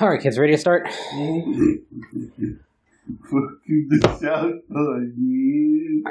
All 0.00 0.08
right, 0.08 0.18
kids, 0.18 0.38
ready 0.38 0.54
to 0.54 0.58
start? 0.58 0.88
Fucking 0.88 1.50
the 3.90 4.00
South 4.18 4.62
on 4.74 5.12
you. 5.18 6.02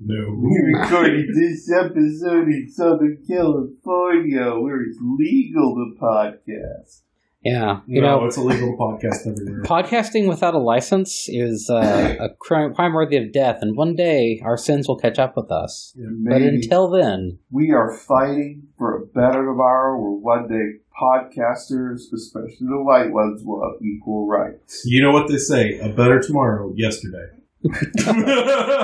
No. 0.00 0.34
We 0.36 0.60
recorded 0.74 1.30
this 1.34 1.72
episode 1.72 2.48
in 2.48 2.68
Southern 2.68 3.24
California 3.26 4.52
where 4.56 4.82
it's 4.82 4.98
legal 5.00 5.74
to 5.76 5.94
podcast. 5.98 7.00
Yeah, 7.42 7.80
you 7.86 8.02
no, 8.02 8.20
know, 8.20 8.24
it's 8.26 8.36
illegal 8.36 8.72
to 8.72 8.76
podcast 8.76 9.26
everywhere. 9.30 9.62
podcasting 9.62 10.28
without 10.28 10.54
a 10.54 10.58
license 10.58 11.26
is 11.28 11.70
uh, 11.70 12.16
a 12.20 12.30
crime, 12.30 12.74
crime 12.74 12.92
worthy 12.94 13.18
of 13.18 13.32
death, 13.32 13.58
and 13.60 13.76
one 13.76 13.94
day 13.96 14.40
our 14.42 14.56
sins 14.56 14.88
will 14.88 14.98
catch 14.98 15.18
up 15.18 15.36
with 15.36 15.50
us. 15.50 15.94
But 15.96 16.40
until 16.40 16.90
then, 16.90 17.38
we 17.50 17.70
are 17.72 17.94
fighting 17.94 18.68
for 18.78 18.96
a 18.96 19.06
better 19.06 19.44
tomorrow 19.44 19.98
where 19.98 20.38
one 20.38 20.48
day 20.48 20.83
podcasters, 21.00 22.12
especially 22.12 22.56
the 22.68 22.82
white 22.82 23.10
ones, 23.12 23.42
will 23.44 23.62
have 23.62 23.80
equal 23.82 24.26
rights. 24.26 24.82
You 24.84 25.02
know 25.02 25.10
what 25.10 25.28
they 25.28 25.38
say? 25.38 25.78
A 25.78 25.88
better 25.88 26.20
tomorrow, 26.20 26.72
yesterday. 26.76 27.26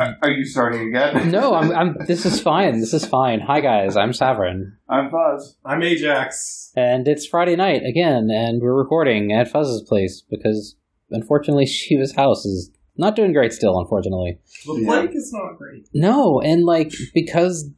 Are 0.00 0.16
are 0.22 0.30
you 0.30 0.44
starting 0.46 0.88
again? 0.88 1.30
no, 1.30 1.54
I'm, 1.54 1.70
I'm. 1.72 1.96
This 2.06 2.24
is 2.24 2.40
fine. 2.40 2.80
This 2.80 2.94
is 2.94 3.04
fine. 3.04 3.40
Hi 3.40 3.60
guys, 3.60 3.96
I'm 3.96 4.10
Savrin, 4.12 4.72
I'm 4.88 5.10
Fuzz. 5.10 5.56
I'm 5.64 5.82
Ajax. 5.82 6.72
and 6.74 7.06
it's 7.06 7.26
Friday 7.26 7.56
night 7.56 7.82
again, 7.84 8.30
and 8.30 8.62
we're 8.62 8.74
recording 8.74 9.32
at 9.32 9.50
Fuzz's 9.50 9.82
place 9.82 10.22
because 10.30 10.76
unfortunately 11.10 11.66
Shiva's 11.78 12.14
house 12.14 12.46
is 12.46 12.70
not 12.96 13.16
doing 13.16 13.32
great 13.34 13.52
still. 13.52 13.78
Unfortunately, 13.78 14.38
The 14.64 14.78
Yeah. 14.80 14.86
plague 14.88 15.14
is 15.14 15.30
not 15.32 15.58
great. 15.58 15.86
no, 15.92 16.40
and 16.40 16.64
like 16.64 16.92
because 17.14 17.70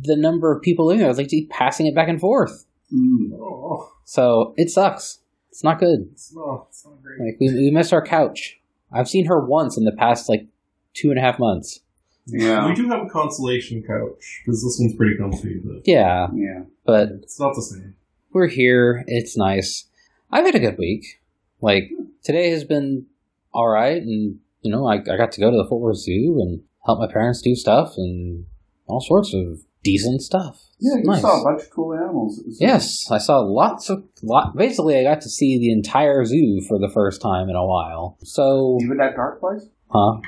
the 0.00 0.16
number 0.16 0.52
of 0.54 0.62
people 0.62 0.86
living 0.86 1.00
there 1.02 1.10
is 1.10 1.18
like 1.18 1.28
keep 1.28 1.50
passing 1.50 1.86
it 1.86 1.94
back 1.94 2.08
and 2.08 2.20
forth, 2.20 2.64
Mm. 2.92 3.32
Oh, 3.38 3.90
so 4.04 4.52
it 4.58 4.68
sucks. 4.70 5.20
It's 5.50 5.64
not 5.64 5.78
good. 5.80 6.08
it's 6.12 6.34
not, 6.34 6.66
it's 6.68 6.84
not 6.84 7.02
great. 7.02 7.20
Like 7.20 7.36
we, 7.40 7.48
we 7.54 7.70
miss 7.70 7.92
our 7.92 8.04
couch. 8.04 8.58
I've 8.92 9.08
seen 9.08 9.26
her 9.26 9.40
once 9.40 9.76
in 9.78 9.84
the 9.84 9.92
past 9.92 10.28
like 10.28 10.46
two 10.94 11.10
and 11.10 11.18
a 11.18 11.22
half 11.22 11.38
months. 11.38 11.80
Yeah. 12.26 12.66
We 12.68 12.74
do 12.74 12.88
have 12.88 13.02
a 13.06 13.08
consolation 13.08 13.82
couch, 13.82 14.42
because 14.44 14.62
this 14.62 14.76
one's 14.78 14.94
pretty 14.94 15.16
comfy, 15.16 15.58
but 15.64 15.86
Yeah, 15.86 16.28
Yeah. 16.34 16.62
but 16.84 17.08
it's 17.22 17.40
not 17.40 17.54
the 17.54 17.62
same. 17.62 17.94
we're 18.32 18.46
here. 18.48 19.04
It's 19.06 19.36
nice. 19.36 19.86
I've 20.30 20.44
had 20.44 20.54
a 20.54 20.60
good 20.60 20.78
week. 20.78 21.20
Like 21.60 21.90
today 22.22 22.50
has 22.50 22.64
been 22.64 23.06
all 23.54 23.68
right, 23.68 24.02
and 24.02 24.38
you 24.62 24.70
know, 24.70 24.86
I, 24.86 24.96
I 24.96 25.16
got 25.16 25.32
to 25.32 25.40
go 25.40 25.50
to 25.50 25.56
the 25.56 25.66
Fort 25.68 25.80
Worth 25.82 25.96
Zoo 25.98 26.38
and 26.40 26.62
help 26.86 26.98
my 27.00 27.10
parents 27.10 27.40
do 27.42 27.54
stuff 27.54 27.94
and 27.96 28.44
all 28.86 29.00
sorts 29.00 29.32
of 29.34 29.60
decent 29.84 30.22
stuff. 30.22 30.60
Yeah, 30.80 30.96
you 30.96 31.04
Nice. 31.04 31.20
saw 31.22 31.40
a 31.40 31.44
bunch 31.44 31.62
of 31.62 31.70
cool 31.70 31.94
animals. 31.94 32.40
Yes, 32.58 33.08
I 33.10 33.18
saw 33.18 33.38
lots 33.40 33.88
of 33.88 34.04
lot. 34.22 34.56
Basically, 34.56 34.98
I 34.98 35.02
got 35.04 35.20
to 35.22 35.28
see 35.28 35.58
the 35.58 35.70
entire 35.70 36.24
zoo 36.24 36.60
for 36.68 36.78
the 36.78 36.88
first 36.88 37.20
time 37.22 37.48
in 37.48 37.54
a 37.56 37.64
while. 37.64 38.16
So, 38.24 38.78
Even 38.82 38.96
that 38.98 39.14
dark 39.14 39.38
place? 39.40 39.64
huh? 39.90 40.18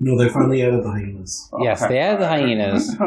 No, 0.00 0.18
they 0.18 0.28
finally 0.28 0.62
added 0.62 0.82
the 0.84 0.90
hyenas. 0.90 1.48
Yes, 1.60 1.80
they 1.86 1.98
added 1.98 2.20
the 2.20 2.28
hyenas. 2.28 2.96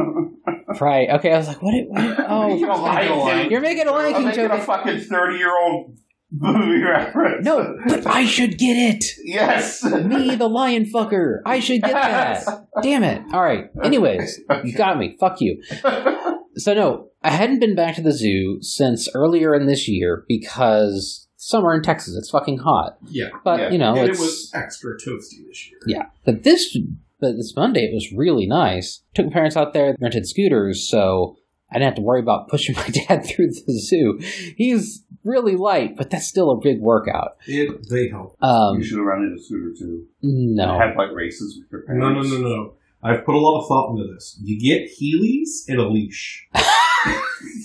Right. 0.79 1.09
Okay. 1.09 1.33
I 1.33 1.37
was 1.37 1.47
like, 1.49 1.61
what? 1.61 1.73
It, 1.73 1.89
what 1.89 2.01
it- 2.01 2.25
oh, 2.29 2.55
You're 2.55 2.69
Lion 2.77 3.41
King. 3.41 3.51
you're 3.51 3.59
making 3.61 3.87
a 3.87 3.91
Lion 3.91 4.15
I'm 4.15 4.23
King 4.23 4.33
joke. 4.35 4.51
a 4.53 4.61
fucking 4.61 5.01
30 5.01 5.37
year 5.37 5.51
old 5.57 5.97
movie 6.31 6.81
reference. 6.83 7.45
No, 7.45 7.77
but 7.87 8.07
I 8.07 8.25
should 8.25 8.57
get 8.57 8.73
it. 8.75 9.05
Yes. 9.23 9.83
Me, 9.83 10.35
the 10.35 10.47
lion 10.47 10.85
fucker. 10.85 11.41
I 11.45 11.59
should 11.59 11.81
get 11.81 11.91
Yes. 11.91 12.45
that. 12.45 12.65
Damn 12.81 13.03
it. 13.03 13.21
All 13.33 13.41
right. 13.43 13.69
Anyways, 13.83 14.39
you 14.63 14.73
got 14.73 14.97
me. 14.97 15.15
Fuck 15.19 15.41
you. 15.41 15.61
So 16.57 16.73
no, 16.73 17.07
I 17.23 17.29
hadn't 17.31 17.59
been 17.59 17.75
back 17.75 17.95
to 17.95 18.01
the 18.01 18.11
zoo 18.11 18.61
since 18.61 19.07
earlier 19.15 19.55
in 19.55 19.67
this 19.67 19.87
year 19.87 20.25
because 20.27 21.29
summer 21.37 21.73
in 21.73 21.81
Texas. 21.81 22.13
It's 22.17 22.29
fucking 22.29 22.57
hot. 22.57 22.97
Yeah. 23.09 23.29
But 23.45 23.59
Yeah. 23.61 23.69
you 23.69 23.77
know, 23.77 23.95
and 23.95 24.09
it's 24.09 24.19
it 24.19 24.21
was 24.21 24.51
extra 24.53 24.97
toasty 24.97 25.47
this 25.47 25.69
year. 25.69 25.79
yeah. 25.87 26.03
But 26.25 26.43
this, 26.43 26.77
but 27.21 27.37
this 27.37 27.53
Monday 27.55 27.85
it 27.85 27.93
was 27.93 28.11
really 28.11 28.47
nice. 28.47 29.01
Took 29.13 29.27
my 29.27 29.31
parents 29.31 29.55
out 29.55 29.71
there, 29.71 29.95
rented 30.01 30.27
scooters, 30.27 30.89
so 30.89 31.37
I 31.71 31.75
didn't 31.75 31.85
have 31.85 31.95
to 31.95 32.01
worry 32.01 32.19
about 32.19 32.49
pushing 32.49 32.75
my 32.83 32.89
dad 32.89 33.25
through 33.25 33.47
the 33.47 33.79
zoo. 33.79 34.19
He's 34.57 35.05
really 35.23 35.55
light, 35.55 35.95
but 35.97 36.09
that's 36.09 36.27
still 36.27 36.51
a 36.51 36.59
big 36.61 36.79
workout. 36.79 37.37
It, 37.47 37.87
they 37.89 38.09
help. 38.09 38.35
Um, 38.41 38.77
you 38.77 38.83
should 38.83 38.97
have 38.97 39.05
run 39.05 39.23
into 39.23 39.35
a 39.35 39.43
scooter 39.43 39.73
too. 39.77 40.05
no. 40.21 40.77
Have 40.79 40.95
like 40.97 41.11
races 41.13 41.59
with 41.59 41.71
your 41.71 41.95
No, 41.97 42.09
no, 42.09 42.13
parents. 42.21 42.31
no, 42.31 42.37
no. 42.39 42.73
I've 43.03 43.25
put 43.25 43.33
a 43.35 43.39
lot 43.39 43.59
of 43.61 43.67
thought 43.67 43.91
into 43.91 44.13
this. 44.13 44.39
You 44.43 44.59
get 44.59 44.89
Heelys 44.91 45.67
and 45.67 45.79
a 45.79 45.87
leash. 45.89 46.47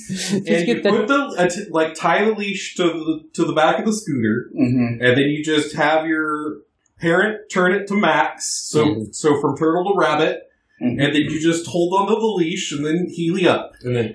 Just 0.08 0.32
and 0.32 0.44
get 0.46 0.68
you 0.68 0.82
the- 0.82 0.90
put 0.90 1.08
the 1.08 1.14
uh, 1.14 1.50
like 1.70 1.94
tie 1.94 2.24
the 2.24 2.32
leash 2.32 2.74
to 2.76 2.84
the 2.84 3.20
to 3.34 3.44
the 3.44 3.52
back 3.52 3.78
of 3.78 3.84
the 3.84 3.92
scooter, 3.92 4.50
Mm-hmm. 4.58 5.02
and 5.04 5.16
then 5.16 5.24
you 5.26 5.44
just 5.44 5.74
have 5.76 6.06
your 6.06 6.58
parent 6.98 7.50
turn 7.52 7.72
it 7.72 7.86
to 7.88 7.94
max, 7.94 8.68
so 8.70 8.84
Mhm. 8.84 9.14
so 9.14 9.38
from 9.40 9.56
turtle 9.56 9.84
to 9.92 9.98
rabbit, 9.98 10.44
Mhm. 10.82 10.92
and 11.04 11.14
then 11.14 11.22
you 11.22 11.38
just 11.40 11.66
hold 11.66 11.92
onto 11.92 12.14
the 12.14 12.26
leash 12.26 12.72
and 12.72 12.86
then 12.86 13.06
Heely 13.06 13.46
up, 13.46 13.72
and 13.82 13.94
then 13.94 14.14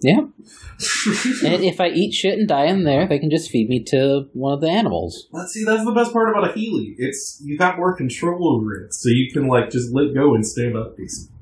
Yeah. 0.00 0.20
And 1.44 1.64
if 1.64 1.80
I 1.80 1.88
eat 1.88 2.12
shit 2.14 2.38
and 2.38 2.46
die 2.46 2.66
in 2.66 2.84
there, 2.84 3.06
they 3.08 3.18
can 3.18 3.30
just 3.30 3.50
feed 3.50 3.68
me 3.68 3.82
to 3.84 4.28
one 4.32 4.52
of 4.52 4.60
the 4.60 4.68
animals. 4.68 5.26
let's 5.32 5.52
see. 5.52 5.64
That's 5.64 5.84
the 5.84 5.92
best 5.92 6.12
part 6.12 6.30
about 6.30 6.48
a 6.50 6.52
Heely. 6.52 6.94
It's 6.98 7.40
you 7.44 7.58
got 7.58 7.76
more 7.78 7.96
control 7.96 8.54
over 8.54 8.74
it, 8.84 8.94
so 8.94 9.08
you 9.08 9.30
can 9.32 9.48
like 9.48 9.70
just 9.70 9.92
let 9.92 10.14
go 10.14 10.34
and 10.34 10.46
stand 10.46 10.76
up, 10.76 10.96
basically. 10.96 11.34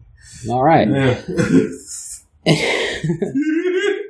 All 0.48 0.64
right. 0.64 0.88
Yeah. 0.88 1.20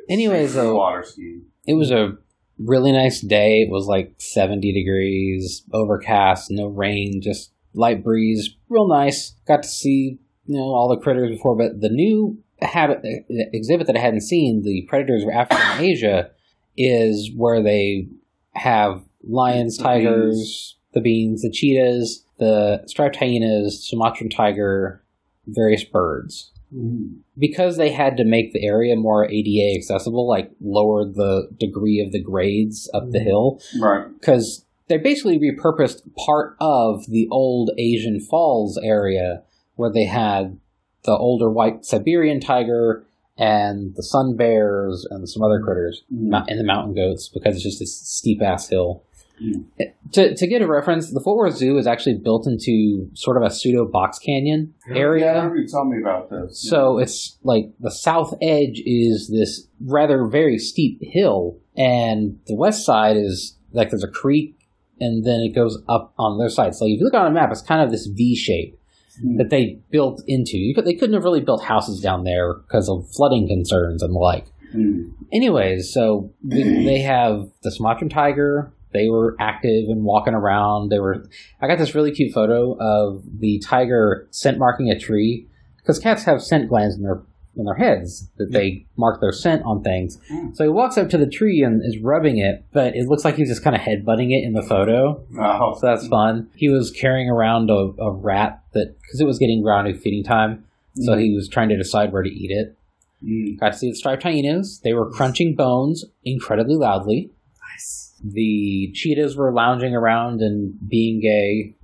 Anyways, 0.08 0.54
though, 0.54 0.76
water 0.76 1.02
skiing. 1.02 1.46
it 1.66 1.74
was 1.74 1.90
a 1.90 2.16
really 2.58 2.92
nice 2.92 3.20
day. 3.20 3.62
It 3.62 3.70
was 3.70 3.86
like 3.86 4.14
70 4.18 4.72
degrees, 4.72 5.62
overcast, 5.72 6.50
no 6.50 6.66
rain, 6.66 7.20
just 7.20 7.50
light 7.74 8.04
breeze, 8.04 8.54
real 8.68 8.86
nice. 8.88 9.34
Got 9.46 9.62
to 9.64 9.68
see 9.68 10.18
you 10.46 10.56
know 10.56 10.64
all 10.64 10.88
the 10.88 11.02
critters 11.02 11.30
before, 11.30 11.56
but 11.56 11.80
the 11.80 11.88
new 11.88 12.38
habit 12.62 13.00
exhibit 13.28 13.86
that 13.86 13.96
I 13.96 14.00
hadn't 14.00 14.22
seen, 14.22 14.62
the 14.62 14.82
Predators 14.88 15.22
of 15.24 15.28
Africa 15.30 15.60
and 15.62 15.84
Asia, 15.84 16.30
is 16.76 17.30
where 17.36 17.62
they 17.62 18.08
have 18.52 19.02
lions, 19.22 19.76
The 19.76 19.82
tigers, 19.84 20.76
the 20.94 21.00
beans, 21.00 21.42
the 21.42 21.50
cheetahs, 21.50 22.24
the 22.38 22.82
striped 22.86 23.16
hyenas, 23.16 23.86
Sumatran 23.86 24.30
tiger, 24.30 25.02
various 25.46 25.84
birds 25.84 26.52
Mm. 26.74 27.18
because 27.38 27.76
they 27.76 27.90
had 27.92 28.16
to 28.16 28.24
make 28.24 28.52
the 28.52 28.64
area 28.64 28.96
more 28.96 29.30
ADA 29.30 29.76
accessible, 29.76 30.26
like 30.26 30.50
lower 30.60 31.04
the 31.04 31.48
degree 31.56 32.00
of 32.00 32.10
the 32.10 32.18
grades 32.20 32.90
up 32.92 33.10
the 33.12 33.20
Mhm. 33.20 33.24
hill, 33.24 33.60
Right. 33.80 34.06
because 34.18 34.64
they 34.88 34.96
basically 34.96 35.38
repurposed 35.38 36.02
part 36.26 36.56
of 36.60 37.06
the 37.08 37.28
old 37.30 37.70
Asian 37.78 38.18
Falls 38.18 38.78
area 38.82 39.42
where 39.76 39.92
they 39.92 40.04
had 40.06 40.58
the 41.06 41.12
older 41.16 41.50
white 41.50 41.84
Siberian 41.84 42.40
tiger 42.40 43.04
and 43.38 43.94
the 43.96 44.02
sun 44.02 44.36
bears 44.36 45.06
and 45.10 45.28
some 45.28 45.42
other 45.42 45.60
critters 45.60 46.02
Mm. 46.12 46.30
mou- 46.30 46.44
and 46.48 46.58
the 46.60 46.64
mountain 46.64 46.94
goats 46.94 47.28
because 47.28 47.54
it's 47.54 47.64
just 47.64 47.78
this 47.78 47.94
steep 47.96 48.42
ass 48.42 48.68
hill. 48.68 49.02
Mm. 49.42 49.64
To, 50.12 50.34
to 50.34 50.46
get 50.46 50.62
a 50.62 50.66
reference, 50.66 51.10
the 51.12 51.20
Fort 51.20 51.36
Worth 51.36 51.56
Zoo 51.56 51.76
is 51.76 51.86
actually 51.86 52.16
built 52.16 52.46
into 52.46 53.10
sort 53.12 53.36
of 53.36 53.42
a 53.42 53.50
pseudo 53.50 53.84
box 53.86 54.18
canyon 54.18 54.72
Yeah. 54.88 54.96
area. 54.96 55.34
Yeah, 55.34 55.54
you 55.54 55.66
telling 55.68 55.90
me 55.90 55.98
about 56.00 56.30
this. 56.30 56.58
So 56.58 56.96
it's 56.98 57.36
like 57.42 57.70
the 57.78 57.90
south 57.90 58.32
edge 58.40 58.82
is 58.86 59.28
this 59.30 59.68
rather 59.84 60.26
very 60.26 60.56
steep 60.58 60.98
hill, 61.02 61.58
and 61.76 62.38
the 62.46 62.54
west 62.56 62.86
side 62.86 63.18
is 63.18 63.58
like 63.72 63.90
there's 63.90 64.02
a 64.04 64.08
creek, 64.08 64.56
and 65.00 65.22
then 65.26 65.40
it 65.40 65.54
goes 65.54 65.82
up 65.86 66.14
on 66.18 66.38
their 66.38 66.48
side. 66.48 66.74
So 66.74 66.86
if 66.86 66.98
you 66.98 67.04
look 67.04 67.12
on 67.12 67.26
a 67.26 67.30
map, 67.30 67.50
it's 67.52 67.60
kind 67.60 67.82
of 67.82 67.90
this 67.90 68.06
V 68.06 68.34
shape 68.34 68.78
Mm. 69.24 69.38
that 69.38 69.50
they 69.50 69.78
built 69.90 70.22
into. 70.26 70.72
Could, 70.74 70.84
they 70.84 70.94
couldn't 70.94 71.14
have 71.14 71.24
really 71.24 71.40
built 71.40 71.64
houses 71.64 72.00
down 72.00 72.24
there 72.24 72.54
because 72.54 72.88
of 72.88 73.08
flooding 73.10 73.48
concerns 73.48 74.02
and 74.02 74.14
the 74.14 74.18
like. 74.18 74.46
Mm. 74.74 75.12
Anyways, 75.32 75.92
so 75.92 76.32
we, 76.44 76.62
they 76.62 76.98
have 77.00 77.48
the 77.62 77.70
Sumatran 77.70 78.10
tiger. 78.10 78.72
They 78.92 79.08
were 79.08 79.36
active 79.40 79.88
and 79.88 80.04
walking 80.04 80.34
around. 80.34 80.90
They 80.90 80.98
were. 80.98 81.26
I 81.60 81.66
got 81.66 81.78
this 81.78 81.94
really 81.94 82.12
cute 82.12 82.32
photo 82.32 82.76
of 82.78 83.22
the 83.40 83.58
tiger 83.64 84.26
scent 84.30 84.58
marking 84.58 84.90
a 84.90 84.98
tree 84.98 85.46
because 85.78 85.98
cats 85.98 86.24
have 86.24 86.42
scent 86.42 86.68
glands 86.68 86.96
in 86.96 87.02
their 87.02 87.22
in 87.56 87.64
their 87.64 87.74
heads 87.74 88.28
that 88.36 88.52
they 88.52 88.86
mark 88.96 89.20
their 89.20 89.32
scent 89.32 89.62
on 89.64 89.82
things. 89.82 90.18
Mm. 90.30 90.54
So 90.54 90.64
he 90.64 90.70
walks 90.70 90.98
up 90.98 91.08
to 91.10 91.18
the 91.18 91.26
tree 91.26 91.62
and 91.62 91.82
is 91.84 91.98
rubbing 91.98 92.38
it, 92.38 92.64
but 92.72 92.94
it 92.94 93.08
looks 93.08 93.24
like 93.24 93.36
he's 93.36 93.48
just 93.48 93.64
kind 93.64 93.74
of 93.74 93.82
headbutting 93.82 94.30
it 94.30 94.44
in 94.44 94.52
the 94.52 94.62
photo. 94.62 95.24
Oh. 95.38 95.74
So 95.74 95.86
that's 95.86 96.06
fun. 96.06 96.50
He 96.54 96.68
was 96.68 96.90
carrying 96.90 97.30
around 97.30 97.70
a, 97.70 97.92
a 97.98 98.12
rat 98.12 98.62
that 98.76 98.96
because 99.00 99.20
it 99.20 99.26
was 99.26 99.38
getting 99.38 99.64
around 99.64 99.86
to 99.86 99.98
feeding 99.98 100.22
time, 100.24 100.64
so 100.94 101.16
he 101.16 101.34
was 101.34 101.48
trying 101.48 101.68
to 101.68 101.76
decide 101.76 102.12
where 102.12 102.22
to 102.22 102.30
eat 102.30 102.50
it. 102.50 102.76
Mm. 103.24 103.58
Got 103.58 103.72
to 103.72 103.78
see 103.78 103.90
the 103.90 103.96
striped 103.96 104.22
hyenas. 104.22 104.80
They 104.84 104.92
were 104.92 105.10
crunching 105.10 105.54
bones 105.56 106.04
incredibly 106.24 106.76
loudly. 106.76 107.30
nice. 107.72 108.14
The 108.22 108.90
cheetahs 108.94 109.36
were 109.36 109.52
lounging 109.52 109.94
around 109.94 110.40
and 110.40 110.74
being 110.88 111.20
gay. 111.20 111.74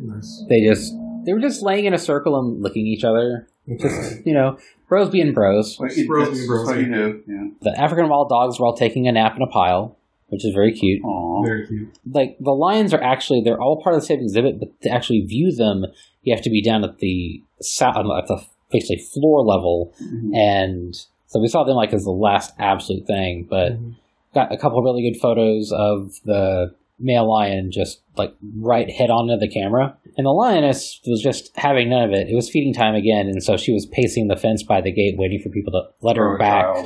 Nice. 0.00 0.44
They 0.48 0.64
just 0.64 0.94
they 1.24 1.32
were 1.32 1.40
just 1.40 1.62
laying 1.62 1.84
in 1.84 1.94
a 1.94 1.98
circle 1.98 2.38
and 2.38 2.62
licking 2.62 2.86
each 2.86 3.04
other. 3.04 3.46
Just 3.78 4.20
you 4.26 4.34
know, 4.34 4.58
bros 4.88 5.10
being 5.10 5.32
bros. 5.32 5.78
What 5.78 5.92
Bros 6.06 6.30
being 6.30 6.46
bros, 6.46 6.66
what 6.66 6.78
you 6.78 6.82
yeah. 6.82 6.96
do. 6.96 7.22
Yeah. 7.26 7.44
The 7.60 7.80
African 7.80 8.08
wild 8.08 8.28
dogs 8.28 8.58
were 8.58 8.66
all 8.66 8.76
taking 8.76 9.06
a 9.08 9.12
nap 9.12 9.36
in 9.36 9.42
a 9.42 9.46
pile, 9.46 9.96
which 10.32 10.44
is 10.44 10.54
very 10.54 10.72
cute. 10.72 11.04
Aw. 11.04 11.44
Very 11.44 11.66
cute. 11.66 11.88
Like 12.10 12.36
the 12.40 12.52
lions 12.52 12.94
are 12.94 13.02
actually 13.02 13.42
they're 13.42 13.60
all 13.60 13.82
part 13.82 13.94
of 13.94 14.00
the 14.00 14.06
same 14.06 14.20
exhibit, 14.20 14.58
but 14.58 14.80
to 14.82 14.88
actually 14.88 15.20
view 15.20 15.52
them, 15.54 15.84
you 16.22 16.34
have 16.34 16.42
to 16.44 16.50
be 16.50 16.62
down 16.62 16.82
at 16.82 16.98
the 16.98 17.42
south 17.60 17.96
at 17.96 18.26
the 18.26 18.42
basically 18.70 18.96
floor 18.96 19.44
level, 19.44 19.92
Mhm. 20.02 20.34
and 20.34 20.94
so 21.26 21.38
we 21.38 21.48
saw 21.48 21.62
them 21.64 21.76
like 21.76 21.92
as 21.92 22.04
the 22.04 22.10
last 22.10 22.54
absolute 22.58 23.06
thing. 23.06 23.46
But 23.48 23.72
Mhm. 23.74 23.94
got 24.34 24.50
a 24.50 24.56
couple 24.56 24.78
of 24.78 24.84
really 24.84 25.02
good 25.02 25.20
photos 25.20 25.70
of 25.70 26.14
the 26.24 26.74
male 26.98 27.28
lion 27.28 27.70
just 27.70 28.00
like 28.16 28.32
right 28.58 28.88
head 28.90 29.10
on 29.10 29.26
to 29.26 29.36
the 29.36 29.48
camera. 29.48 29.96
And 30.16 30.24
the 30.26 30.30
lioness 30.30 31.00
was 31.06 31.20
just 31.22 31.50
having 31.56 31.88
none 31.90 32.04
of 32.04 32.12
it. 32.12 32.28
It 32.28 32.34
was 32.34 32.48
feeding 32.48 32.72
time 32.72 32.94
again, 32.94 33.26
and 33.28 33.42
so 33.42 33.56
she 33.56 33.72
was 33.72 33.86
pacing 33.86 34.28
the 34.28 34.36
fence 34.36 34.62
by 34.62 34.80
the 34.80 34.92
gate, 34.92 35.16
waiting 35.18 35.40
for 35.40 35.48
people 35.50 35.72
to 35.72 35.82
let 36.00 36.16
Throw 36.16 36.30
her 36.30 36.38
back. 36.38 36.76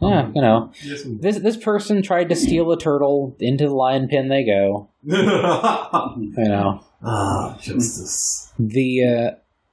Child 0.00 0.12
in. 0.28 0.32
Yeah, 0.32 0.32
you 0.34 0.42
know, 0.42 0.72
Yes, 0.82 1.04
we- 1.04 1.14
this 1.16 1.38
this 1.38 1.56
person 1.56 2.02
tried 2.02 2.28
to 2.28 2.36
steal 2.36 2.70
a 2.72 2.78
turtle. 2.78 3.36
Into 3.40 3.64
the 3.68 3.74
lion 3.74 4.08
pen 4.08 4.28
they 4.28 4.44
go. 4.44 4.88
You 5.06 6.48
know, 6.48 6.84
ah, 7.02 7.56
justice. 7.60 8.52
the 8.58 9.04
uh, 9.04 9.30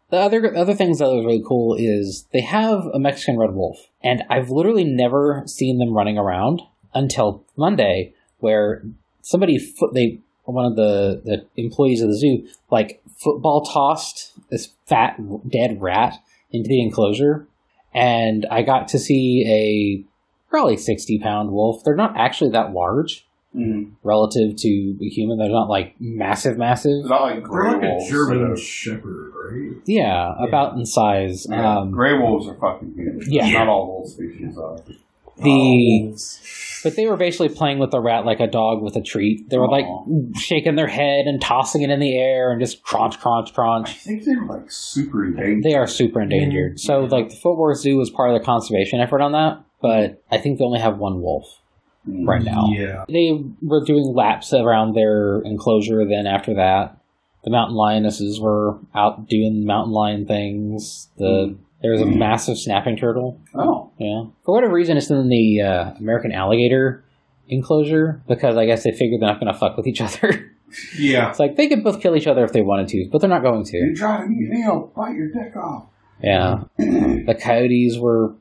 the 0.10 0.18
other 0.18 0.56
other 0.56 0.74
things 0.74 1.00
that 1.00 1.06
was 1.08 1.26
really 1.26 1.44
cool 1.48 1.76
is 1.76 2.28
they 2.34 2.42
have 2.42 2.86
a 2.94 3.00
Mexican 3.00 3.38
red 3.38 3.54
wolf, 3.54 3.78
and 4.04 4.24
I've 4.30 4.50
literally 4.50 4.84
never 4.84 5.44
seen 5.46 5.78
them 5.80 5.94
running 5.94 6.18
around 6.18 6.62
until 6.94 7.46
Monday, 7.56 8.14
where 8.40 8.84
somebody 9.22 9.58
foot 9.58 9.94
they 9.94 10.20
one 10.44 10.66
of 10.66 10.76
the 10.76 11.22
the 11.24 11.46
employees 11.62 12.02
of 12.02 12.10
the 12.10 12.18
zoo 12.18 12.46
like 12.70 13.02
football 13.18 13.64
tossed 13.64 14.34
this 14.50 14.70
fat 14.88 15.18
dead 15.50 15.82
rat 15.82 16.16
into 16.52 16.68
the 16.68 16.82
enclosure, 16.82 17.48
and 17.94 18.46
I 18.52 18.64
got 18.64 18.88
to 18.90 19.00
see 19.00 19.46
a 19.48 20.04
probably 20.52 20.78
sixty 20.78 21.18
pound 21.18 21.50
wolf. 21.52 21.84
They're 21.84 21.96
not 21.96 22.16
actually 22.16 22.52
that 22.52 22.74
large 22.74 23.26
Mhm. 23.56 23.92
relative 24.04 24.56
to 24.58 24.96
a 25.02 25.10
human. 25.10 25.38
They're 25.40 25.50
not 25.50 25.68
like 25.70 25.96
massive, 26.00 26.58
massive. 26.58 26.92
It's 27.02 27.10
not 27.10 27.24
like 27.24 27.34
They're 27.40 27.42
gray 27.42 27.72
like 27.74 27.84
a 27.84 27.88
wolves. 27.88 28.10
German 28.10 28.50
that 28.52 28.60
shepherd, 28.60 29.34
right? 29.52 29.72
Yeah, 29.86 30.34
about 30.48 30.78
in 30.78 30.86
size. 30.86 31.48
Yeah, 31.50 31.80
Um, 31.80 31.92
gray 31.92 32.18
wolves 32.18 32.48
are 32.48 32.54
fucking 32.56 32.94
huge. 32.96 33.28
Yeah. 33.28 33.50
Not 33.52 33.68
all 33.68 33.88
wolf 33.88 34.08
species 34.10 34.58
are. 34.58 34.78
the 35.38 36.16
but 36.84 36.96
they 36.96 37.08
were 37.08 37.18
basically 37.18 37.50
playing 37.50 37.80
with 37.80 37.92
the 37.92 38.00
rat 38.00 38.26
like 38.26 38.40
a 38.40 38.48
dog 38.48 38.82
with 38.82 38.96
a 38.96 39.02
treat. 39.02 39.50
They 39.50 39.58
were 39.58 39.68
like 39.68 39.86
shaking 40.36 40.76
their 40.76 40.88
head 40.88 41.26
and 41.28 41.42
tossing 41.42 41.82
it 41.84 41.90
in 41.90 42.00
the 42.00 42.16
air 42.18 42.52
and 42.52 42.60
just 42.60 42.84
crunch, 42.84 43.20
crunch, 43.20 43.50
I 43.52 43.54
crunch. 43.54 43.96
think 43.98 44.24
they're 44.24 44.46
like 44.46 44.70
super 44.72 45.26
endangered. 45.26 45.64
They 45.64 45.76
are 45.76 45.88
super 45.88 46.22
endangered. 46.22 46.80
So 46.80 47.02
like 47.06 47.30
the 47.30 47.36
Fort 47.36 47.58
Worth 47.58 47.80
Zoo 47.80 47.98
was 47.98 48.10
part 48.10 48.32
of 48.34 48.40
the 48.40 48.46
conservation 48.46 49.00
effort 49.00 49.22
on 49.22 49.32
that, 49.34 49.60
but 49.82 50.22
I 50.32 50.38
think 50.38 50.60
they 50.60 50.66
only 50.66 50.80
have 50.80 50.98
one 50.98 51.22
wolf 51.22 51.58
Mm. 52.10 52.28
right 52.28 52.42
now. 52.42 52.66
Yeah. 52.72 53.06
They 53.08 53.44
were 53.62 53.84
doing 53.86 54.16
laps 54.16 54.54
around 54.54 54.96
their 54.96 55.40
enclosure. 55.46 56.04
Then 56.04 56.26
after 56.26 56.56
that, 56.56 56.98
the 57.44 57.52
mountain 57.52 57.76
lionesses 57.76 58.40
were 58.42 58.80
out 58.96 59.28
doing 59.30 59.66
mountain 59.68 59.94
lion 59.94 60.26
things. 60.26 61.10
The 61.18 61.56
there 61.84 61.92
was 61.92 62.02
a 62.02 62.08
massive 62.08 62.58
snapping 62.58 62.98
turtle. 62.98 63.40
Oh. 63.54 63.92
Yeah. 64.00 64.24
For 64.44 64.56
whatever 64.56 64.74
reason, 64.74 64.98
it's 64.98 65.12
in 65.12 65.30
the 65.30 65.62
uh, 65.62 65.92
American 66.00 66.32
alligator 66.32 67.04
enclosure 67.50 68.22
because 68.28 68.58
I 68.58 68.66
guess 68.66 68.84
they 68.84 68.92
figured 68.92 69.22
they're 69.22 69.30
not 69.30 69.40
going 69.40 69.54
to 69.54 69.60
fuck 69.60 69.78
with 69.78 69.86
each 69.86 70.02
other. 70.02 70.52
Yeah. 70.98 71.30
it's 71.30 71.40
like 71.40 71.56
they 71.56 71.68
could 71.68 71.84
both 71.84 72.02
kill 72.02 72.16
each 72.16 72.28
other 72.28 72.44
if 72.44 72.52
they 72.52 72.62
wanted 72.62 72.88
to, 72.90 73.10
but 73.12 73.20
they're 73.22 73.30
not 73.30 73.44
going 73.44 73.64
to. 73.66 73.78
You 73.78 73.94
to. 73.94 73.96
try 73.96 74.22
to 74.22 74.28
meet 74.28 74.50
me, 74.50 74.64
I'll 74.66 74.88
bite 74.96 75.16
your 75.16 75.28
dick 75.32 75.56
off. 75.56 75.86
Yeah. 76.24 76.64
The 76.78 77.36
coyotes 77.40 78.00
were 78.00 78.34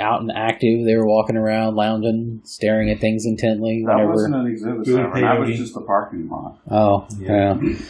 out 0.00 0.20
and 0.20 0.30
active. 0.32 0.84
They 0.84 0.96
were 0.96 1.06
walking 1.06 1.36
around, 1.36 1.76
lounging, 1.76 2.40
staring 2.44 2.90
at 2.90 3.00
things 3.00 3.26
intently. 3.26 3.84
That 3.86 3.94
Whenever. 3.94 4.12
wasn't 4.12 4.34
an 4.36 4.46
exhibit 4.46 4.84
Good 4.84 4.94
center. 4.94 5.20
That 5.20 5.40
was 5.40 5.56
just 5.56 5.76
a 5.76 5.80
parking 5.80 6.28
lot. 6.28 6.58
Oh, 6.70 7.06
Yeah. 7.18 7.58
yeah. 7.62 7.74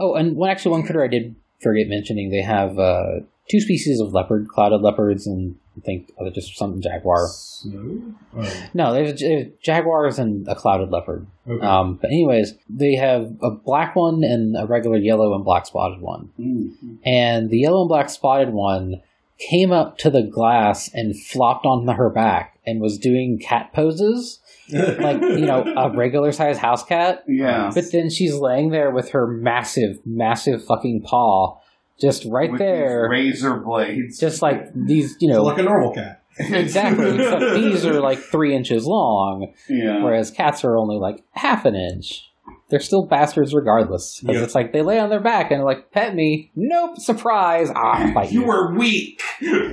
Oh, 0.00 0.14
and 0.14 0.36
one 0.36 0.48
actually 0.48 0.70
one 0.70 0.84
critter 0.84 1.02
I 1.02 1.08
did 1.08 1.34
forget 1.60 1.88
mentioning. 1.88 2.30
They 2.30 2.40
have 2.42 2.78
uh, 2.78 3.18
two 3.50 3.60
species 3.60 3.98
of 4.00 4.12
leopard, 4.12 4.46
clouded 4.46 4.80
leopards, 4.80 5.26
and 5.26 5.56
I 5.76 5.80
think 5.80 6.12
other 6.20 6.30
just 6.30 6.56
some 6.56 6.80
jaguar. 6.80 7.26
So, 7.26 7.68
oh, 8.36 8.62
No, 8.74 8.92
there's, 8.92 9.18
there's 9.20 9.48
jaguars 9.60 10.20
and 10.20 10.46
a 10.46 10.54
clouded 10.54 10.90
leopard. 10.90 11.26
okay. 11.48 11.66
Um, 11.66 11.98
but 12.00 12.10
anyways, 12.10 12.54
they 12.70 12.94
have 12.94 13.32
a 13.42 13.50
black 13.50 13.96
one 13.96 14.22
and 14.22 14.56
a 14.56 14.66
regular 14.66 14.98
yellow 14.98 15.34
and 15.34 15.44
black 15.44 15.66
spotted 15.66 16.00
one. 16.00 16.30
Mm. 16.38 16.98
And 17.04 17.50
the 17.50 17.58
yellow 17.58 17.80
and 17.82 17.88
black 17.88 18.08
spotted 18.08 18.50
one 18.50 19.02
came 19.38 19.72
up 19.72 19.98
to 19.98 20.10
the 20.10 20.22
glass 20.22 20.92
and 20.92 21.18
flopped 21.18 21.64
on 21.64 21.86
her 21.88 22.10
back 22.10 22.58
and 22.66 22.80
was 22.80 22.98
doing 22.98 23.38
cat 23.38 23.72
poses, 23.72 24.40
like 24.72 25.20
you 25.20 25.46
know 25.46 25.62
a 25.76 25.90
regular 25.96 26.32
size 26.32 26.58
house 26.58 26.84
cat. 26.84 27.24
Yeah. 27.26 27.70
But 27.74 27.90
then 27.92 28.10
she's 28.10 28.34
laying 28.34 28.70
there 28.70 28.90
with 28.90 29.10
her 29.10 29.26
massive, 29.26 30.00
massive 30.04 30.64
fucking 30.64 31.02
paw, 31.02 31.58
just 32.00 32.24
right 32.26 32.50
With 32.50 32.60
there, 32.60 33.08
these 33.10 33.42
razor 33.42 33.56
blades. 33.60 34.18
just 34.18 34.42
like 34.42 34.72
these, 34.74 35.16
you 35.20 35.28
know, 35.28 35.42
like 35.42 35.58
a 35.58 35.62
normal 35.62 35.94
cat. 35.94 36.22
exactly. 36.38 37.14
Except 37.18 37.54
these 37.54 37.84
are 37.84 38.00
like 38.00 38.18
three 38.18 38.54
inches 38.54 38.86
long, 38.86 39.52
yeah. 39.68 40.02
whereas 40.02 40.30
cats 40.30 40.64
are 40.64 40.76
only 40.76 40.96
like 40.96 41.24
half 41.32 41.64
an 41.64 41.74
inch. 41.74 42.30
They're 42.70 42.80
still 42.80 43.06
bastards 43.06 43.54
regardless. 43.54 44.20
Because 44.20 44.36
Yeah. 44.36 44.42
it's 44.44 44.54
like 44.54 44.72
they 44.72 44.82
lay 44.82 44.98
on 44.98 45.08
their 45.08 45.20
back 45.20 45.50
and 45.50 45.64
like, 45.64 45.90
pet 45.90 46.14
me. 46.14 46.50
Nope, 46.54 46.98
surprise. 46.98 47.70
Ah, 47.74 48.10
bite 48.14 48.30
You 48.30 48.42
you. 48.42 48.46
were 48.46 48.74
weak. 48.76 49.22
you 49.40 49.64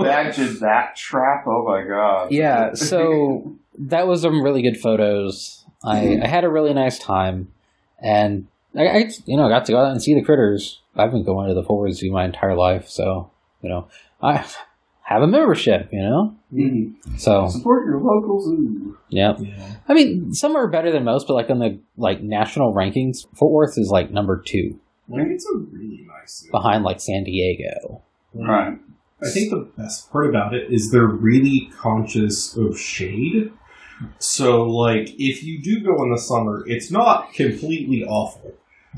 imagine 0.00 0.58
that 0.60 0.96
trap? 0.96 1.44
Oh 1.46 1.64
my 1.66 1.84
god. 1.86 2.30
Yeah, 2.32 2.72
so 2.74 3.56
that 3.78 4.06
was 4.06 4.22
some 4.22 4.42
really 4.42 4.62
good 4.62 4.78
photos. 4.78 5.64
I, 5.84 6.18
I 6.22 6.26
had 6.28 6.44
a 6.44 6.48
really 6.50 6.74
nice 6.74 6.98
time. 6.98 7.52
And 8.00 8.46
I, 8.76 8.86
I, 8.86 9.10
you 9.26 9.36
know, 9.36 9.48
got 9.48 9.64
to 9.66 9.72
go 9.72 9.78
out 9.80 9.90
and 9.92 10.02
see 10.02 10.14
the 10.14 10.22
critters. 10.22 10.80
I've 10.96 11.10
been 11.12 11.24
going 11.24 11.48
to 11.48 11.54
the 11.54 11.62
Fort 11.62 11.80
Worth 11.88 11.94
Zoo 11.96 12.10
my 12.12 12.24
entire 12.24 12.56
life, 12.56 12.88
so, 12.88 13.30
you 13.62 13.68
know, 13.68 13.88
I 14.20 14.44
have 15.08 15.22
a 15.22 15.26
membership, 15.26 15.88
you 15.90 16.00
know? 16.00 16.34
Mhm. 16.52 16.94
So, 17.18 17.48
Support 17.48 17.86
your 17.86 17.98
local 18.00 18.40
zoo. 18.42 18.96
yeah. 19.08 19.34
yeah. 19.38 19.76
I 19.88 19.94
mean, 19.94 20.34
some 20.34 20.54
are 20.54 20.66
better 20.68 20.92
than 20.92 21.04
most, 21.04 21.26
but 21.26 21.34
like 21.34 21.48
on 21.48 21.58
the 21.60 21.78
like 21.96 22.22
national 22.22 22.74
rankings, 22.74 23.26
Fort 23.34 23.52
Worth 23.52 23.78
is 23.78 23.88
like 23.90 24.10
number 24.10 24.36
two 24.44 24.78
Like, 25.08 25.28
it's 25.28 25.46
a 25.46 25.56
really 25.58 26.04
nice 26.06 26.40
zoo. 26.40 26.50
behind 26.50 26.84
like 26.84 27.00
San 27.00 27.24
Diego. 27.24 28.02
Right. 28.34 28.78
I 29.22 29.30
think 29.30 29.50
the 29.50 29.68
best 29.76 30.12
part 30.12 30.28
about 30.28 30.54
it 30.54 30.70
is 30.70 30.90
they're 30.90 31.06
really 31.06 31.70
conscious 31.76 32.54
of 32.56 32.78
shade. 32.78 33.50
So, 34.18 34.62
like, 34.62 35.08
if 35.18 35.42
you 35.42 35.60
do 35.60 35.80
go 35.80 36.02
in 36.04 36.12
the 36.12 36.18
summer, 36.18 36.62
it's 36.68 36.88
not 36.90 37.32
completely 37.32 38.04
awful. 38.04 38.52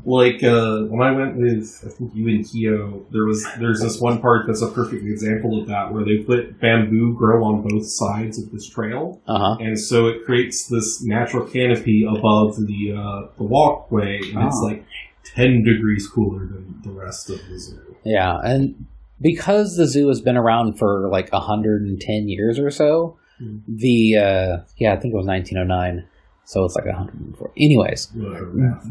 Like 0.05 0.43
uh, 0.43 0.83
when 0.85 1.03
I 1.03 1.13
went 1.13 1.37
with 1.37 1.83
I 1.87 1.91
think 1.91 2.13
you 2.15 2.29
and 2.29 2.45
Keo, 2.49 3.05
there 3.11 3.25
was 3.25 3.47
there's 3.59 3.81
this 3.81 4.01
one 4.01 4.21
part 4.21 4.47
that's 4.47 4.63
a 4.63 4.69
perfect 4.71 5.05
example 5.05 5.61
of 5.61 5.69
that 5.69 5.93
where 5.93 6.05
they 6.05 6.19
put 6.19 6.59
bamboo 6.61 7.15
grow 7.17 7.45
on 7.45 7.63
both 7.67 7.87
sides 7.87 8.43
of 8.43 8.51
this 8.53 8.69
trail, 8.69 9.21
Uh 9.27 9.39
huh. 9.39 9.57
and 9.61 9.79
so 9.79 10.07
it 10.09 10.25
creates 10.25 10.67
this 10.69 11.03
natural 11.05 11.47
canopy 11.47 12.05
above 12.09 12.57
the 12.57 12.93
uh, 12.97 13.29
the 13.39 13.45
walkway, 13.45 14.17
and 14.35 14.43
it's 14.47 14.59
Oh. 14.63 14.67
like 14.67 14.85
ten 15.25 15.63
degrees 15.65 16.09
cooler 16.09 16.47
than 16.47 16.81
the 16.83 16.91
rest 16.91 17.29
of 17.31 17.39
the 17.49 17.59
zoo. 17.59 17.97
Yeah, 18.05 18.39
and 18.43 18.87
because 19.21 19.77
the 19.77 19.87
zoo 19.87 20.09
has 20.09 20.21
been 20.23 20.37
around 20.39 20.79
for 20.79 21.09
like 21.13 21.31
110 21.33 22.29
years 22.29 22.59
or 22.59 22.71
so, 22.71 23.17
Hmm. 23.39 23.59
the 23.69 24.17
uh, 24.17 24.57
yeah, 24.79 24.93
I 24.95 24.97
think 24.97 25.13
it 25.15 25.17
was 25.17 25.27
1909, 25.27 26.05
so 26.45 26.65
it's 26.65 26.75
like 26.75 26.87
104. 26.87 27.51
Anyways, 27.57 28.09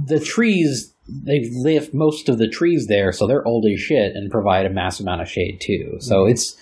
the 0.08 0.20
trees 0.24 0.94
they've 1.24 1.50
lived 1.54 1.94
most 1.94 2.30
of 2.30 2.38
the 2.38 2.48
trees 2.48 2.88
there, 2.88 3.12
so 3.12 3.28
they're 3.28 3.46
old 3.48 3.66
as 3.66 3.80
shit 3.80 4.16
and 4.16 4.32
provide 4.32 4.66
a 4.66 4.70
mass 4.70 5.00
amount 5.00 5.22
of 5.22 5.30
shade 5.30 5.60
too. 5.62 5.98
So 6.00 6.26
Mhm. 6.26 6.32
it's 6.32 6.56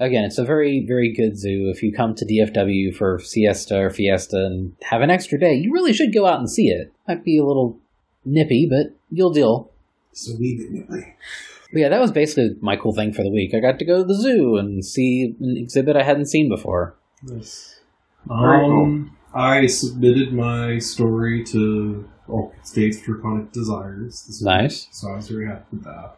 again, 0.00 0.24
it's 0.24 0.38
a 0.38 0.44
very 0.44 0.84
very 0.86 1.12
good 1.12 1.38
zoo. 1.38 1.70
If 1.74 1.82
you 1.82 1.92
come 1.92 2.14
to 2.16 2.24
DFW 2.24 2.92
for 2.94 3.18
siesta 3.20 3.78
or 3.78 3.90
fiesta 3.90 4.44
and 4.46 4.72
have 4.82 5.02
an 5.02 5.10
extra 5.10 5.38
day, 5.38 5.54
you 5.54 5.72
really 5.72 5.92
should 5.92 6.12
go 6.14 6.26
out 6.26 6.38
and 6.38 6.50
see 6.50 6.68
it. 6.68 6.92
Might 7.08 7.24
be 7.24 7.38
a 7.38 7.44
little 7.44 7.78
nippy, 8.24 8.66
but 8.68 8.94
you'll 9.10 9.32
deal. 9.32 9.70
So 10.12 10.34
we 10.38 10.56
didn't. 10.56 10.86
But 10.88 11.80
yeah, 11.80 11.88
that 11.88 12.00
was 12.00 12.12
basically 12.12 12.56
my 12.60 12.76
cool 12.76 12.92
thing 12.92 13.12
for 13.12 13.22
the 13.24 13.30
week. 13.30 13.52
I 13.52 13.58
got 13.58 13.78
to 13.80 13.84
go 13.84 13.98
to 13.98 14.04
the 14.04 14.14
zoo 14.14 14.56
and 14.56 14.84
see 14.84 15.34
an 15.40 15.56
exhibit 15.56 15.96
I 15.96 16.04
hadn't 16.04 16.26
seen 16.26 16.48
before. 16.48 16.94
Nice. 17.22 17.80
Very 18.28 18.64
Um, 18.64 19.16
I 19.34 19.66
submitted 19.66 20.32
my 20.32 20.78
story 20.78 21.42
to 21.46 22.08
all 22.28 22.54
States 22.62 23.00
Draconic 23.00 23.52
Desires. 23.52 24.24
This 24.26 24.40
week, 24.40 24.46
Nice. 24.46 24.88
So 24.92 25.10
I 25.10 25.16
was 25.16 25.28
very 25.28 25.46
happy 25.46 25.64
with 25.72 25.84
that. 25.84 26.16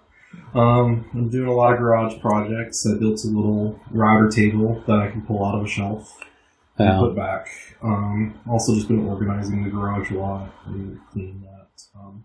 Um, 0.55 1.09
I'm 1.15 1.29
doing 1.29 1.49
a 1.49 1.53
lot 1.53 1.73
of 1.73 1.79
garage 1.79 2.21
projects. 2.21 2.87
I 2.87 2.99
built 2.99 3.25
a 3.25 3.29
little 3.29 3.81
router 3.91 4.29
table 4.29 4.83
that 4.87 4.99
I 4.99 5.11
can 5.11 5.23
pull 5.23 5.45
out 5.45 5.55
of 5.55 5.65
a 5.65 5.69
shelf 5.69 6.19
and 6.79 6.99
put 6.99 7.17
back. 7.17 7.49
Um, 7.83 8.39
also 8.49 8.75
just 8.75 8.89
been 8.89 9.07
organizing 9.07 9.65
the 9.65 9.71
garage 9.71 10.11
a 10.11 10.15
lot 10.15 10.53
and 10.67 10.99
cleaning 11.13 11.43
that. 11.43 11.83
Um, 11.99 12.25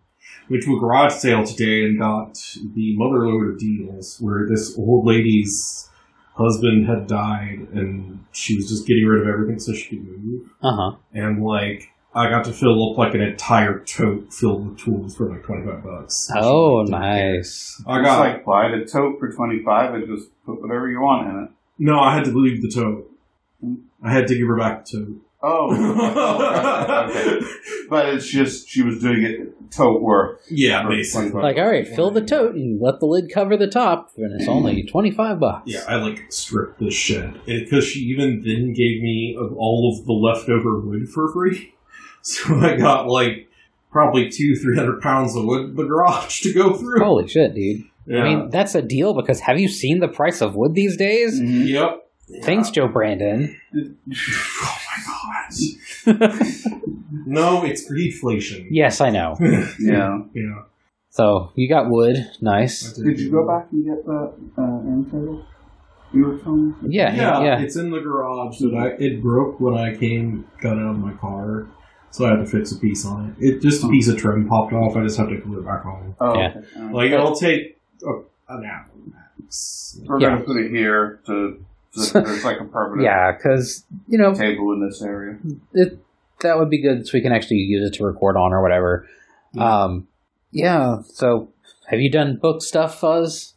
went 0.50 0.64
to 0.64 0.76
a 0.76 0.80
garage 0.80 1.14
sale 1.14 1.46
today 1.46 1.86
and 1.86 2.00
got 2.00 2.34
the 2.74 2.96
mother 2.98 3.28
load 3.28 3.50
of 3.52 3.60
deals 3.60 4.18
where 4.20 4.48
this 4.48 4.78
old 4.78 5.06
lady's 5.06 5.90
husband 6.36 6.88
had 6.88 7.08
died 7.08 7.68
and 7.74 8.26
she 8.32 8.56
was 8.56 8.68
just 8.70 8.88
getting 8.88 9.06
rid 9.06 9.22
of 9.22 9.28
everything 9.28 9.60
so 9.60 9.74
she 9.74 9.90
could 9.90 10.06
move. 10.06 10.50
Uh 10.62 10.76
huh. 10.76 10.96
And 11.14 11.44
like 11.44 11.90
I 12.14 12.30
got 12.30 12.44
to 12.46 12.52
fill 12.52 12.92
up 12.92 12.98
like 12.98 13.14
an 13.14 13.22
entire 13.22 13.80
tote 13.80 14.34
filled 14.34 14.68
with 14.68 14.80
tools 14.80 15.16
for 15.16 15.30
like 15.30 15.44
twenty 15.44 15.66
five 15.66 15.84
bucks. 15.84 16.30
Oh, 16.36 16.86
She, 16.86 16.92
nice. 16.92 17.82
I 17.88 18.00
It's 18.00 18.06
got 18.06 18.20
like 18.20 18.46
buy 18.46 18.70
the 18.70 18.86
tote 18.86 19.20
for 19.20 19.32
twenty 19.32 19.64
five 19.64 19.94
and 19.94 20.06
just 20.08 20.30
put 20.46 20.62
whatever 20.62 20.90
you 20.90 21.00
want 21.02 21.30
in 21.30 21.44
it. 21.44 21.50
no, 21.80 22.00
I 22.00 22.16
had 22.16 22.26
to 22.26 22.32
leave 22.32 22.62
the 22.62 22.70
tote. 22.70 23.10
Hmm? 23.62 23.76
I 24.04 24.12
had 24.12 24.28
to 24.28 24.36
give 24.36 24.48
her 24.48 24.58
back 24.58 24.86
the 24.86 24.98
tote. 24.98 25.22
Oh, 25.44 25.72
okay. 27.10 27.42
But 27.90 28.08
it's 28.08 28.28
just 28.28 28.70
she 28.70 28.84
was 28.84 29.02
doing 29.02 29.24
it 29.24 29.72
tote 29.72 30.02
work. 30.02 30.40
Yeah, 30.50 30.88
basically. 30.88 31.42
Like, 31.42 31.58
all 31.58 31.70
right, 31.70 31.86
fill 31.86 32.10
the 32.10 32.22
tote 32.22 32.56
and 32.56 32.80
let 32.80 33.02
the 33.02 33.06
lid 33.06 33.30
cover 33.30 33.58
the 33.58 33.68
top, 33.68 34.12
and 34.16 34.40
it's 34.40 34.48
only 34.48 34.82
hmm. 34.82 34.88
twenty 34.88 35.12
five 35.12 35.40
bucks. 35.40 35.64
Yeah, 35.66 35.84
I 35.88 35.96
like 35.96 36.32
stripped 36.32 36.80
this 36.80 36.94
shed 36.94 37.42
because 37.46 37.84
she 37.86 38.00
even 38.02 38.44
then 38.46 38.74
gave 38.74 39.02
me 39.02 39.36
of 39.38 39.54
all 39.58 39.94
of 39.94 40.06
the 40.06 40.14
leftover 40.14 40.80
wood 40.80 41.10
for 41.10 41.32
free. 41.34 41.74
So 42.24 42.56
I 42.60 42.76
got 42.78 43.08
like 43.08 43.50
probably 43.92 44.30
two, 44.30 44.56
three 44.56 44.76
hundred 44.78 45.02
pounds 45.02 45.36
of 45.36 45.44
wood 45.46 45.70
in 45.72 45.76
the 45.76 45.84
garage 45.84 46.42
to 46.42 46.54
go 46.54 46.74
through. 46.76 47.04
Holy 47.04 47.28
shit, 47.28 47.54
dude! 47.56 47.84
yeah. 48.06 48.20
I 48.20 48.24
mean, 48.24 48.50
that's 48.50 48.76
a 48.76 48.82
deal 48.82 49.14
because 49.14 49.40
have 49.42 49.60
you 49.60 49.68
seen 49.68 50.00
the 50.00 50.08
price 50.08 50.42
of 50.42 50.56
wood 50.56 50.74
these 50.76 50.98
days? 50.98 51.40
Mhm. 51.40 51.68
yep. 51.68 52.08
Thanks, 52.44 52.70
Joe 52.70 52.88
Brandon. 52.88 53.58
Oh 54.64 54.78
my 56.06 56.16
god. 56.16 56.32
no, 57.26 57.64
it's 57.64 57.90
greedflation. 57.90 58.68
yes, 58.70 59.02
I 59.02 59.10
know. 59.10 59.36
Yeah. 59.80 60.20
yeah. 60.34 60.64
So 61.10 61.52
you 61.56 61.68
got 61.68 61.90
wood, 61.90 62.18
nice. 62.42 62.94
Did 62.94 63.20
you 63.20 63.32
go 63.32 63.46
back 63.48 63.68
and 63.72 63.86
get 63.86 64.06
the 64.06 64.34
uh, 64.58 64.64
end 64.64 65.06
table? 65.12 65.46
You 66.14 66.26
were 66.26 66.38
telling? 66.40 66.76
Yeah, 66.88 67.14
Yeah, 67.16 67.44
yeah. 67.44 67.60
it's 67.62 67.76
in 67.76 67.90
the 67.90 68.00
garage. 68.00 68.60
That 68.60 68.74
I 68.76 68.88
it 69.04 69.22
broke 69.22 69.60
when 69.60 69.74
I 69.76 69.96
came 69.96 70.46
got 70.62 70.78
out 70.78 70.92
of 70.92 71.00
my 71.00 71.14
car, 71.14 71.68
so 72.12 72.26
I 72.26 72.32
had 72.32 72.38
to 72.40 72.46
fix 72.46 72.72
a 72.72 72.78
piece 72.78 73.06
on 73.06 73.36
it. 73.40 73.46
It 73.56 73.62
just 73.62 73.84
a 73.84 73.88
piece 73.90 74.08
of 74.08 74.18
trim 74.18 74.48
popped 74.48 74.74
off. 74.74 74.96
I 74.96 75.04
just 75.04 75.18
have 75.18 75.30
to 75.30 75.38
glue 75.38 75.60
it 75.60 75.66
back 75.66 75.86
on. 75.86 76.16
Oh, 76.20 76.38
Yeah. 76.38 76.54
okay. 76.58 76.68
Uh, 76.80 76.94
Like 76.94 77.12
it'll 77.12 77.36
take 77.36 77.78
a, 78.06 78.10
an 78.54 78.66
hour 78.66 78.86
max. 79.14 80.00
we're 80.06 80.20
yeah. 80.20 80.30
gonna 80.30 80.44
put 80.44 80.58
it 80.58 80.72
here 80.72 81.20
to. 81.28 81.64
to 81.94 82.12
there's 82.22 82.44
like 82.44 82.60
a 82.60 82.66
permanent 82.66 83.04
Yeah, 83.04 83.32
because 83.32 83.84
you 84.08 84.18
know 84.18 84.34
table 84.34 84.72
in 84.74 84.86
this 84.86 85.02
area. 85.02 85.38
it, 85.74 86.00
that 86.42 86.58
would 86.58 86.70
be 86.70 86.82
good 86.82 87.06
so 87.08 87.12
we 87.18 87.22
can 87.22 87.32
actually 87.32 87.58
use 87.58 87.88
it 87.88 87.96
to 87.98 88.06
record 88.06 88.36
on 88.38 88.54
or 88.54 88.62
whatever. 88.62 89.08
Yeah. 89.54 89.84
Um, 89.84 90.08
yeah. 90.52 91.02
So, 91.06 91.50
have 91.88 92.00
you 92.00 92.10
done 92.12 92.38
book 92.38 92.62
stuff, 92.62 93.00
Fuzz? 93.00 93.51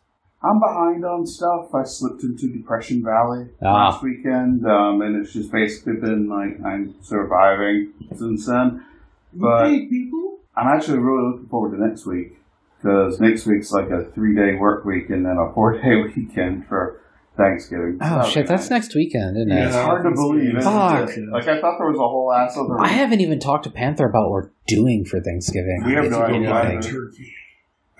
I'm 0.44 0.60
behind 0.60 1.04
on 1.04 1.26
stuff. 1.26 1.74
I 1.74 1.84
slipped 1.84 2.22
into 2.22 2.48
Depression 2.52 3.02
Valley 3.02 3.46
Ah. 3.62 3.86
last 3.90 4.02
weekend, 4.02 4.66
um, 4.66 5.00
and 5.02 5.16
it's 5.16 5.32
just 5.32 5.50
basically 5.50 5.94
been 5.94 6.28
like 6.28 6.62
I'm 6.64 6.94
surviving 7.02 7.92
since 8.14 8.46
then. 8.46 8.84
But 9.32 9.68
hey, 9.70 9.86
people. 9.86 10.38
I'm 10.56 10.68
actually 10.68 10.98
really 10.98 11.32
looking 11.32 11.48
forward 11.48 11.76
to 11.76 11.84
next 11.84 12.06
week 12.06 12.36
because 12.80 13.18
next 13.20 13.46
week's 13.46 13.72
like 13.72 13.90
a 13.90 14.04
three 14.14 14.36
day 14.36 14.54
work 14.54 14.84
week 14.84 15.10
and 15.10 15.24
then 15.26 15.36
a 15.38 15.52
four 15.52 15.80
day 15.80 15.96
weekend 16.16 16.66
for 16.68 17.00
Thanksgiving. 17.36 17.98
Oh 18.00 18.04
that'll 18.18 18.30
shit, 18.30 18.44
be 18.44 18.48
that's 18.50 18.70
nice. 18.70 18.82
next 18.82 18.94
weekend, 18.94 19.36
isn't 19.36 19.50
it? 19.50 19.54
Yeah. 19.56 19.66
It's 19.66 19.74
hard 19.76 20.04
to 20.04 20.10
believe. 20.12 20.62
Fuck. 20.62 21.10
Like 21.32 21.48
I 21.48 21.60
thought 21.60 21.78
there 21.78 21.88
was 21.88 21.96
a 21.96 22.06
whole 22.06 22.32
ass 22.32 22.56
other. 22.56 22.78
I 22.80 22.86
haven't 22.88 23.20
even 23.20 23.40
talked 23.40 23.64
to 23.64 23.70
Panther 23.70 24.06
about 24.06 24.30
what 24.30 24.30
we're 24.30 24.50
doing 24.68 25.04
for 25.04 25.20
Thanksgiving. 25.20 25.82
We 25.84 25.94
have 25.94 26.04
I 26.04 26.08
no 26.08 26.18
to 26.18 26.24
idea 26.26 26.50
buy 26.50 26.72
either. 26.76 26.82
turkey. 26.82 27.32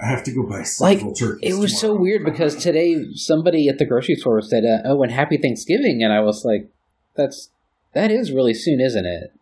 I 0.04 0.08
have 0.08 0.22
to 0.24 0.32
go 0.32 0.42
buy 0.42 0.58
Like, 0.58 0.98
several 0.98 1.14
turkeys. 1.14 1.54
It 1.54 1.58
was 1.58 1.80
so 1.80 1.94
weird 1.94 2.24
because 2.24 2.56
today 2.56 3.14
somebody 3.14 3.68
at 3.68 3.78
the 3.78 3.86
grocery 3.86 4.16
store 4.16 4.42
said, 4.42 4.64
uh, 4.64 4.82
"Oh, 4.84 5.02
and 5.02 5.10
Happy 5.10 5.36
Thanksgiving," 5.38 6.02
and 6.02 6.12
I 6.12 6.20
was 6.20 6.44
like, 6.44 6.68
"That's 7.14 7.48
that 7.94 8.10
is 8.10 8.30
really 8.32 8.54
soon, 8.54 8.80
isn't 8.80 9.06
it?" 9.06 9.32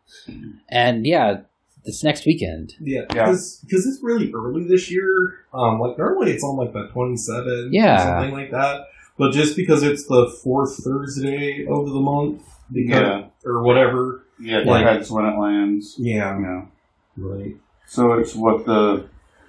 And 0.69 1.05
yeah, 1.07 1.39
it's 1.85 2.05
next 2.05 2.27
weekend. 2.27 2.75
Yeah, 2.81 3.01
Yeah. 3.15 3.27
because 3.27 3.63
it's 3.67 3.99
really 4.03 4.31
early 4.33 4.65
this 4.65 4.91
year. 4.91 5.35
Um, 5.53 5.81
like 5.81 5.99
normally 5.99 6.31
it's 6.33 6.45
on 6.45 6.57
like 6.57 6.73
the 6.73 6.87
twenty 6.93 7.17
seventh, 7.17 7.73
Yeah. 7.73 7.97
or 7.97 7.99
something 8.21 8.33
like 8.33 8.51
that. 8.53 8.87
But 9.19 9.33
just 9.33 9.57
because 9.57 9.83
it's 9.83 10.05
the 10.07 10.27
fourth 10.45 10.77
Thursday 10.85 11.67
of 11.69 11.87
the 11.91 12.01
month, 12.01 12.43
because, 12.73 13.01
Yeah, 13.01 13.25
or 13.51 13.63
whatever. 13.63 14.23
yeah. 14.41 14.61
Like- 14.61 14.85
That's 14.85 15.11
when 15.11 15.25
it 15.27 15.39
lands. 15.39 15.97
Yeah, 15.99 16.39
Yeah. 16.41 16.63
right. 17.17 17.57
So 17.87 18.13
it's 18.15 18.35
what 18.35 18.65
the. 18.65 19.05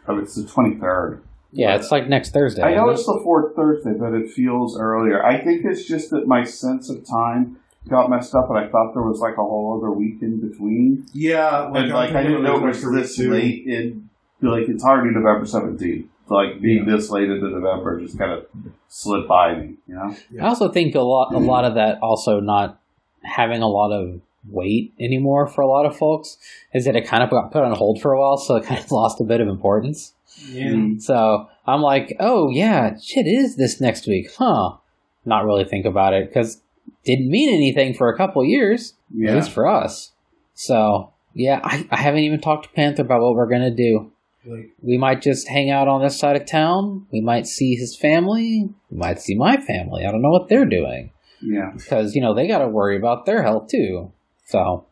Oh, 0.08 0.18
it's 0.20 0.36
the 0.36 0.46
twenty 0.46 0.76
third. 0.76 1.24
Yeah, 1.52 1.76
it's 1.76 1.92
like 1.92 2.10
next 2.10 2.32
Thursday. 2.32 2.64
I 2.64 2.74
know 2.74 2.90
it's 2.90 3.06
the 3.06 3.20
fourth 3.24 3.56
Thursday, 3.56 3.94
but 3.94 4.14
it 4.14 4.32
feels 4.32 4.78
earlier. 4.78 5.24
I 5.24 5.40
think 5.40 5.64
it's 5.66 5.86
just 5.86 6.10
that 6.10 6.28
my 6.28 6.44
sense 6.44 6.90
of 6.90 7.08
time 7.08 7.60
got 7.88 8.10
messed 8.10 8.34
up, 8.34 8.50
and 8.50 8.58
I 8.58 8.68
thought 8.70 8.94
there 8.94 9.04
was 9.04 9.20
like 9.20 9.34
a 9.34 9.44
whole 9.44 9.78
other 9.78 9.92
week 9.92 10.22
in 10.22 10.40
between. 10.40 11.06
Yeah, 11.14 11.68
and 11.68 11.90
like 11.90 12.14
I 12.14 12.24
didn't 12.24 12.44
know 12.44 12.58
it 12.58 12.64
was 12.64 12.84
this 12.92 13.20
late 13.20 13.68
in. 13.68 14.10
Like 14.42 14.68
it's 14.68 14.84
already 14.84 15.14
November 15.14 15.46
seventeenth. 15.46 16.08
Like 16.28 16.60
being 16.62 16.86
this 16.86 17.10
late 17.10 17.30
into 17.30 17.48
November 17.50 18.02
just 18.02 18.18
kind 18.18 18.32
of 18.32 18.48
slid 18.88 19.28
by 19.28 19.56
me. 19.56 19.76
You 19.88 19.96
know. 19.96 20.16
it? 20.32 20.42
I 20.42 20.48
also 20.48 20.70
think 20.70 20.96
a 20.96 21.02
lot, 21.02 21.34
a 21.34 21.38
lot 21.38 21.66
of 21.66 21.76
that 21.76 22.00
also 22.02 22.40
not 22.40 22.80
having 23.22 23.62
a 23.62 23.68
lot 23.68 23.92
of 23.92 24.22
weight 24.50 24.94
anymore 25.00 25.48
for 25.48 25.62
a 25.62 25.68
lot 25.68 25.86
of 25.86 25.96
folks 25.98 26.38
is 26.74 26.86
that 26.86 26.96
it 26.96 27.08
kind 27.08 27.24
of 27.24 27.30
got 27.30 27.52
put 27.52 27.64
on 27.64 27.76
hold 27.76 28.02
for 28.02 28.12
a 28.14 28.20
while, 28.20 28.38
so 28.38 28.56
it 28.56 28.66
kind 28.66 28.80
of 28.84 28.92
lost 28.92 29.22
a 29.22 29.24
bit 29.24 29.42
of 29.42 29.48
importance. 29.48 30.14
Yeah. 30.50 30.66
Mm-hmm. 30.72 31.00
So 31.00 31.48
I'm 31.68 31.82
like, 31.82 32.16
oh 32.20 32.50
yeah, 32.50 32.98
shit, 33.00 33.28
is 33.28 33.56
this 33.56 33.80
next 33.80 34.08
week, 34.08 34.30
huh? 34.38 34.78
Not 35.26 35.46
really 35.46 35.64
think 35.66 35.86
about 35.86 36.14
it 36.14 36.28
because 36.28 36.62
didn't 37.06 37.30
mean 37.30 37.54
anything 37.54 37.94
for 37.94 38.10
a 38.10 38.18
couple 38.18 38.44
years, 38.44 38.94
at 39.12 39.18
Yeah. 39.20 39.36
least 39.36 39.52
for 39.52 39.68
us. 39.68 40.12
So 40.54 41.12
yeah, 41.34 41.60
I, 41.64 41.88
I 41.92 41.98
haven't 41.98 42.22
even 42.22 42.42
talked 42.42 42.64
to 42.66 42.70
Panther 42.72 43.02
about 43.04 43.22
what 43.22 43.36
we're 43.36 43.48
gonna 43.50 43.72
do. 43.74 44.12
Like, 44.46 44.72
We 44.82 44.98
might 44.98 45.22
just 45.22 45.48
hang 45.48 45.70
out 45.70 45.88
on 45.88 46.02
this 46.02 46.20
side 46.20 46.36
of 46.36 46.46
town. 46.46 47.08
We 47.12 47.22
might 47.22 47.48
see 47.48 47.76
his 47.76 47.96
family. 47.96 48.70
We 48.92 48.98
might 48.98 49.22
see 49.22 49.36
my 49.36 49.56
family. 49.58 50.06
I 50.06 50.12
don't 50.12 50.22
know 50.22 50.32
what 50.32 50.50
they're 50.50 50.66
doing 50.66 51.12
Yeah. 51.42 51.72
because 51.78 52.14
you 52.16 52.22
know 52.22 52.34
they 52.34 52.48
got 52.48 52.60
to 52.60 52.68
worry 52.68 52.98
about 52.98 53.26
their 53.26 53.42
health 53.44 53.68
too. 53.70 54.12
So 54.46 54.86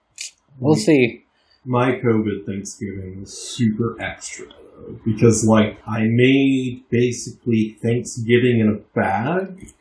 we'll 0.59 0.75
see. 0.75 1.23
my 1.65 1.91
COVID 1.93 2.45
Thanksgiving 2.45 3.21
was 3.21 3.31
super 3.37 3.95
extra 4.01 4.47
though, 4.47 4.99
because 5.05 5.45
like 5.45 5.77
I 5.87 6.05
made 6.05 6.83
basically 6.89 7.77
Thanksgiving 7.81 8.59
in 8.59 8.69
a 8.69 8.75
bag, 8.97 9.71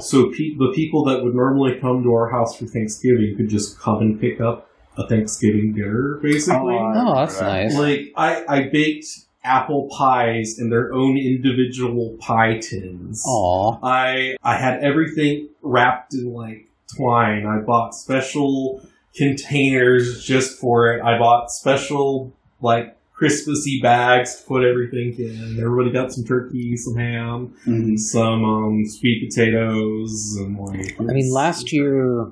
so 0.00 0.30
pe- 0.30 0.54
the 0.56 0.72
people 0.74 1.04
that 1.04 1.22
would 1.22 1.34
normally 1.34 1.78
come 1.80 2.02
to 2.02 2.12
our 2.14 2.28
house 2.30 2.56
for 2.58 2.66
Thanksgiving 2.66 3.36
could 3.36 3.48
just 3.48 3.78
come 3.78 3.98
and 4.00 4.20
pick 4.20 4.40
up 4.40 4.68
a 4.96 5.06
Thanksgiving 5.06 5.74
dinner, 5.74 6.18
basically. 6.22 6.74
Oh, 6.74 6.92
Oh, 6.96 7.14
that's 7.14 7.40
nice. 7.40 7.76
Like 7.76 8.12
I, 8.16 8.44
I 8.48 8.68
baked 8.68 9.06
apple 9.44 9.88
pies 9.96 10.58
in 10.58 10.68
their 10.70 10.92
own 10.92 11.16
individual 11.16 12.16
pie 12.18 12.58
tins. 12.58 13.24
Aw, 13.26 13.78
I 13.82 14.36
I 14.42 14.56
had 14.56 14.80
everything 14.82 15.48
wrapped 15.62 16.14
in 16.14 16.32
like 16.34 16.66
twine. 16.96 17.46
I 17.46 17.60
bought 17.60 17.94
special 17.94 18.82
containers 19.18 20.24
just 20.24 20.58
for 20.58 20.92
it. 20.92 21.02
I 21.02 21.18
bought 21.18 21.50
special 21.50 22.32
like 22.60 22.96
Christmassy 23.14 23.80
bags 23.82 24.36
to 24.40 24.46
put 24.46 24.64
everything 24.64 25.14
in. 25.18 25.58
Everybody 25.60 25.90
got 25.90 26.12
some 26.12 26.24
turkey, 26.24 26.76
some 26.76 26.94
ham, 26.96 27.52
Mhm. 27.66 27.98
some 27.98 28.44
um, 28.44 28.84
sweet 28.86 29.28
potatoes, 29.28 30.36
and 30.38 30.56
like. 30.58 30.94
I 31.00 31.02
mean, 31.02 31.32
last 31.32 31.72
year 31.72 32.30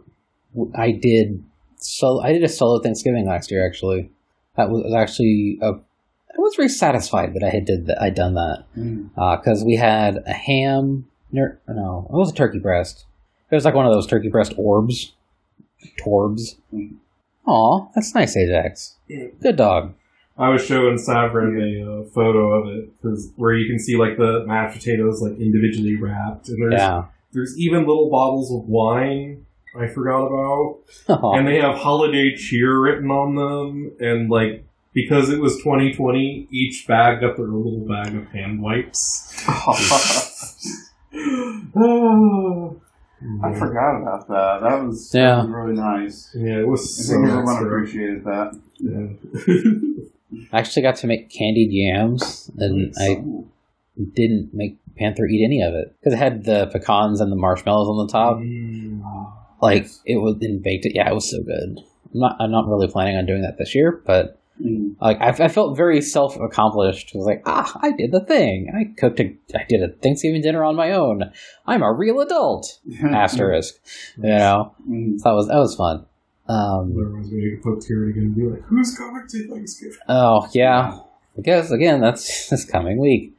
I 0.74 0.92
did 0.92 1.42
so 1.78 2.20
I 2.20 2.32
did 2.32 2.42
a 2.42 2.48
solo 2.48 2.80
Thanksgiving 2.80 3.26
last 3.26 3.50
year. 3.50 3.66
Actually, 3.66 4.10
that 4.56 4.70
was 4.70 4.92
actually 4.94 5.58
a, 5.60 5.72
I 5.72 6.38
was 6.38 6.54
very 6.56 6.68
satisfied 6.68 7.34
that 7.34 7.42
I 7.44 7.50
had 7.50 7.64
did 7.64 7.86
that. 7.86 8.00
I'd 8.00 8.14
done 8.14 8.34
that 8.34 8.64
because 9.40 9.64
we 9.64 9.74
had 9.76 10.22
a 10.26 10.32
ham. 10.32 11.06
No, 11.32 11.44
it 12.08 12.14
was 12.14 12.30
a 12.30 12.34
turkey 12.34 12.58
breast. 12.60 13.04
It 13.50 13.54
was 13.54 13.64
like 13.64 13.74
one 13.74 13.86
of 13.86 13.92
those 13.92 14.06
turkey 14.06 14.28
breast 14.28 14.54
orbs, 14.56 15.12
torbs. 15.98 16.56
Mm. 16.72 16.96
Aw, 17.46 17.88
that's 17.94 18.14
nice, 18.14 18.36
Ajax. 18.36 18.96
Yeah. 19.08 19.26
Good 19.40 19.56
dog. 19.56 19.94
I 20.38 20.50
was 20.50 20.64
showing 20.64 20.96
Savrin 20.96 21.56
a 21.56 22.02
uh, 22.02 22.04
photo 22.10 22.52
of 22.60 22.76
it 22.76 22.90
because 23.00 23.32
where 23.36 23.54
you 23.54 23.66
can 23.68 23.78
see 23.78 23.96
like 23.96 24.18
the 24.18 24.44
mashed 24.46 24.78
potatoes 24.78 25.22
like 25.22 25.38
individually 25.40 25.96
wrapped, 25.96 26.48
and 26.48 26.60
there's 26.60 26.80
Yeah. 26.80 27.04
there's 27.32 27.58
even 27.58 27.86
little 27.86 28.10
bottles 28.10 28.52
of 28.52 28.68
wine 28.68 29.46
I 29.78 29.86
forgot 29.88 30.26
about. 30.26 30.78
Aw. 31.08 31.32
and 31.38 31.46
they 31.46 31.60
have 31.60 31.76
holiday 31.76 32.34
cheer 32.34 32.78
written 32.80 33.10
on 33.10 33.34
them 33.34 33.92
and 34.00 34.28
like 34.30 34.64
because 34.92 35.28
it 35.30 35.40
was 35.40 35.56
2020 35.58 36.48
each 36.50 36.86
bag 36.88 37.20
got 37.20 37.36
their 37.36 37.46
own 37.46 37.64
little 37.64 37.86
bag 37.86 38.14
of 38.14 38.26
hand 38.28 38.62
wipes 38.62 39.32
oh, 39.48 39.76
I 43.42 43.54
forgot 43.54 44.00
about 44.02 44.28
that. 44.28 44.60
That 44.62 44.84
was, 44.84 45.10
Yeah. 45.14 45.36
that 45.36 45.46
was 45.46 45.48
really 45.48 45.74
nice. 45.74 46.30
yeah 46.34 46.58
it 46.60 46.68
was 46.68 46.80
I 46.82 47.02
so 47.02 47.12
think 47.14 47.28
everyone 47.28 47.48
extra. 47.54 47.66
appreciated 47.66 48.24
that. 48.24 48.60
Yeah. 48.78 50.46
I 50.52 50.58
actually 50.58 50.82
got 50.82 50.96
to 50.96 51.06
make 51.06 51.30
candied 51.30 51.70
yams, 51.72 52.50
and 52.58 52.92
I 52.98 53.22
didn't 54.14 54.50
make 54.52 54.78
Panther 54.96 55.26
eat 55.26 55.44
any 55.44 55.62
of 55.62 55.74
it 55.74 55.94
because 56.00 56.12
it 56.14 56.18
had 56.18 56.44
the 56.44 56.66
pecans 56.66 57.20
and 57.20 57.30
the 57.30 57.36
marshmallows 57.36 57.88
on 57.88 58.06
the 58.06 58.12
top. 58.12 58.36
Mm. 58.38 59.02
Like 59.62 59.86
it 60.04 60.16
was 60.16 60.36
and 60.42 60.62
baked 60.62 60.84
it. 60.86 60.92
Yeah, 60.94 61.08
it 61.10 61.14
was 61.14 61.30
so 61.30 61.42
good. 61.42 61.78
I'm 62.12 62.20
not. 62.20 62.36
I'm 62.40 62.50
not 62.50 62.66
really 62.68 62.88
planning 62.88 63.16
on 63.16 63.24
doing 63.26 63.42
that 63.42 63.56
this 63.58 63.74
year, 63.74 64.02
but 64.06 64.38
Mm. 64.64 64.96
like 65.00 65.20
I, 65.20 65.28
I 65.44 65.48
felt 65.48 65.76
very 65.76 66.00
self 66.00 66.36
accomplished. 66.40 67.10
I 67.14 67.18
was 67.18 67.26
like, 67.26 67.42
ah, 67.44 67.78
I 67.82 67.92
did 67.92 68.10
the 68.10 68.20
thing. 68.20 68.72
I 68.74 68.98
cooked 68.98 69.20
a. 69.20 69.36
I 69.54 69.64
did 69.68 69.82
a 69.82 69.88
Thanksgiving 69.88 70.40
dinner 70.40 70.64
on 70.64 70.76
my 70.76 70.92
own. 70.92 71.30
I'm 71.66 71.82
a 71.82 71.92
real 71.92 72.20
adult. 72.20 72.78
Asterisk. 73.04 73.74
You 74.16 74.28
know, 74.30 74.74
Mm. 74.88 75.18
so 75.18 75.28
that 75.28 75.34
was 75.34 75.48
that 75.48 75.58
was 75.58 75.74
fun. 75.76 76.06
Um, 76.48 76.90
Everyone's 76.92 77.28
going 77.28 77.42
to 77.42 77.60
poke 77.62 77.84
here 77.86 78.08
again 78.08 78.22
and 78.22 78.34
be 78.36 78.44
like, 78.44 78.62
"Who's 78.62 78.96
coming 78.96 79.26
to 79.28 79.48
Thanksgiving?" 79.48 79.98
oh 80.08 80.48
yeah, 80.52 80.98
I 81.36 81.40
guess 81.42 81.70
again 81.70 82.00
that's 82.00 82.48
this 82.50 82.64
coming 82.64 82.98
week. 82.98 83.36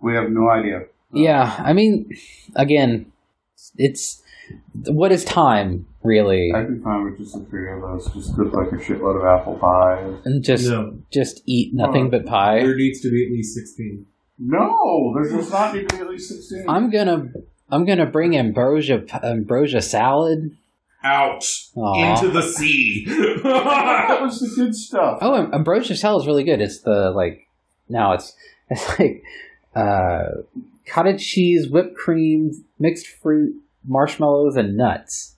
We 0.00 0.14
have 0.14 0.30
no 0.30 0.48
idea. 0.48 0.84
Yeah, 1.12 1.54
I 1.58 1.72
mean, 1.72 2.10
again, 2.54 3.10
it's 3.76 4.22
what 4.86 5.12
is 5.12 5.24
time 5.24 5.86
really, 6.02 6.52
I'd 6.54 6.68
be 6.68 6.82
fine 6.82 7.04
with 7.04 7.18
just 7.18 7.34
the 7.34 7.44
three 7.46 7.70
of 7.72 7.84
us. 7.84 8.10
Just 8.12 8.34
cook 8.34 8.52
like 8.52 8.68
a 8.72 8.76
shitload 8.76 9.20
of 9.20 9.24
apple 9.40 9.56
pie. 9.56 10.02
and 10.24 10.42
just 10.42 10.68
no, 10.68 10.98
just 11.12 11.42
eat 11.46 11.74
nothing 11.74 12.10
but 12.10 12.26
pie. 12.26 12.60
there 12.60 12.76
needs 12.76 13.00
to 13.00 13.10
be 13.10 13.24
at 13.26 13.32
least 13.32 13.54
sixteen. 13.54 14.06
No, 14.38 15.12
there 15.14 15.28
does 15.36 15.50
not 15.50 15.74
need 15.74 15.88
to 15.88 15.96
be 15.96 16.02
at 16.02 16.08
least 16.10 16.28
sixteen. 16.28 16.64
I'm 16.68 16.90
gonna 16.90 17.28
I'm 17.70 17.84
gonna 17.84 18.06
bring 18.06 18.36
ambrosia 18.36 19.04
ambrosia 19.22 19.82
salad. 19.82 20.56
Out 21.04 21.44
Aw. 21.76 22.10
into 22.16 22.28
the 22.32 22.42
sea. 22.42 23.04
that 23.06 24.18
was 24.20 24.40
the 24.40 24.52
good 24.56 24.74
stuff. 24.74 25.18
Oh, 25.20 25.36
am- 25.36 25.54
ambrosia 25.54 25.94
salad 25.94 26.22
is 26.22 26.26
really 26.26 26.42
good. 26.42 26.60
It's 26.60 26.80
the 26.80 27.10
like 27.10 27.46
now 27.88 28.14
it's 28.14 28.34
it's 28.70 28.98
like 28.98 29.22
uh, 29.76 30.24
cottage 30.86 31.24
cheese, 31.24 31.68
whipped 31.68 31.96
cream, 31.96 32.64
mixed 32.80 33.06
fruit, 33.06 33.54
marshmallows, 33.88 34.56
and 34.56 34.76
nuts. 34.76 35.36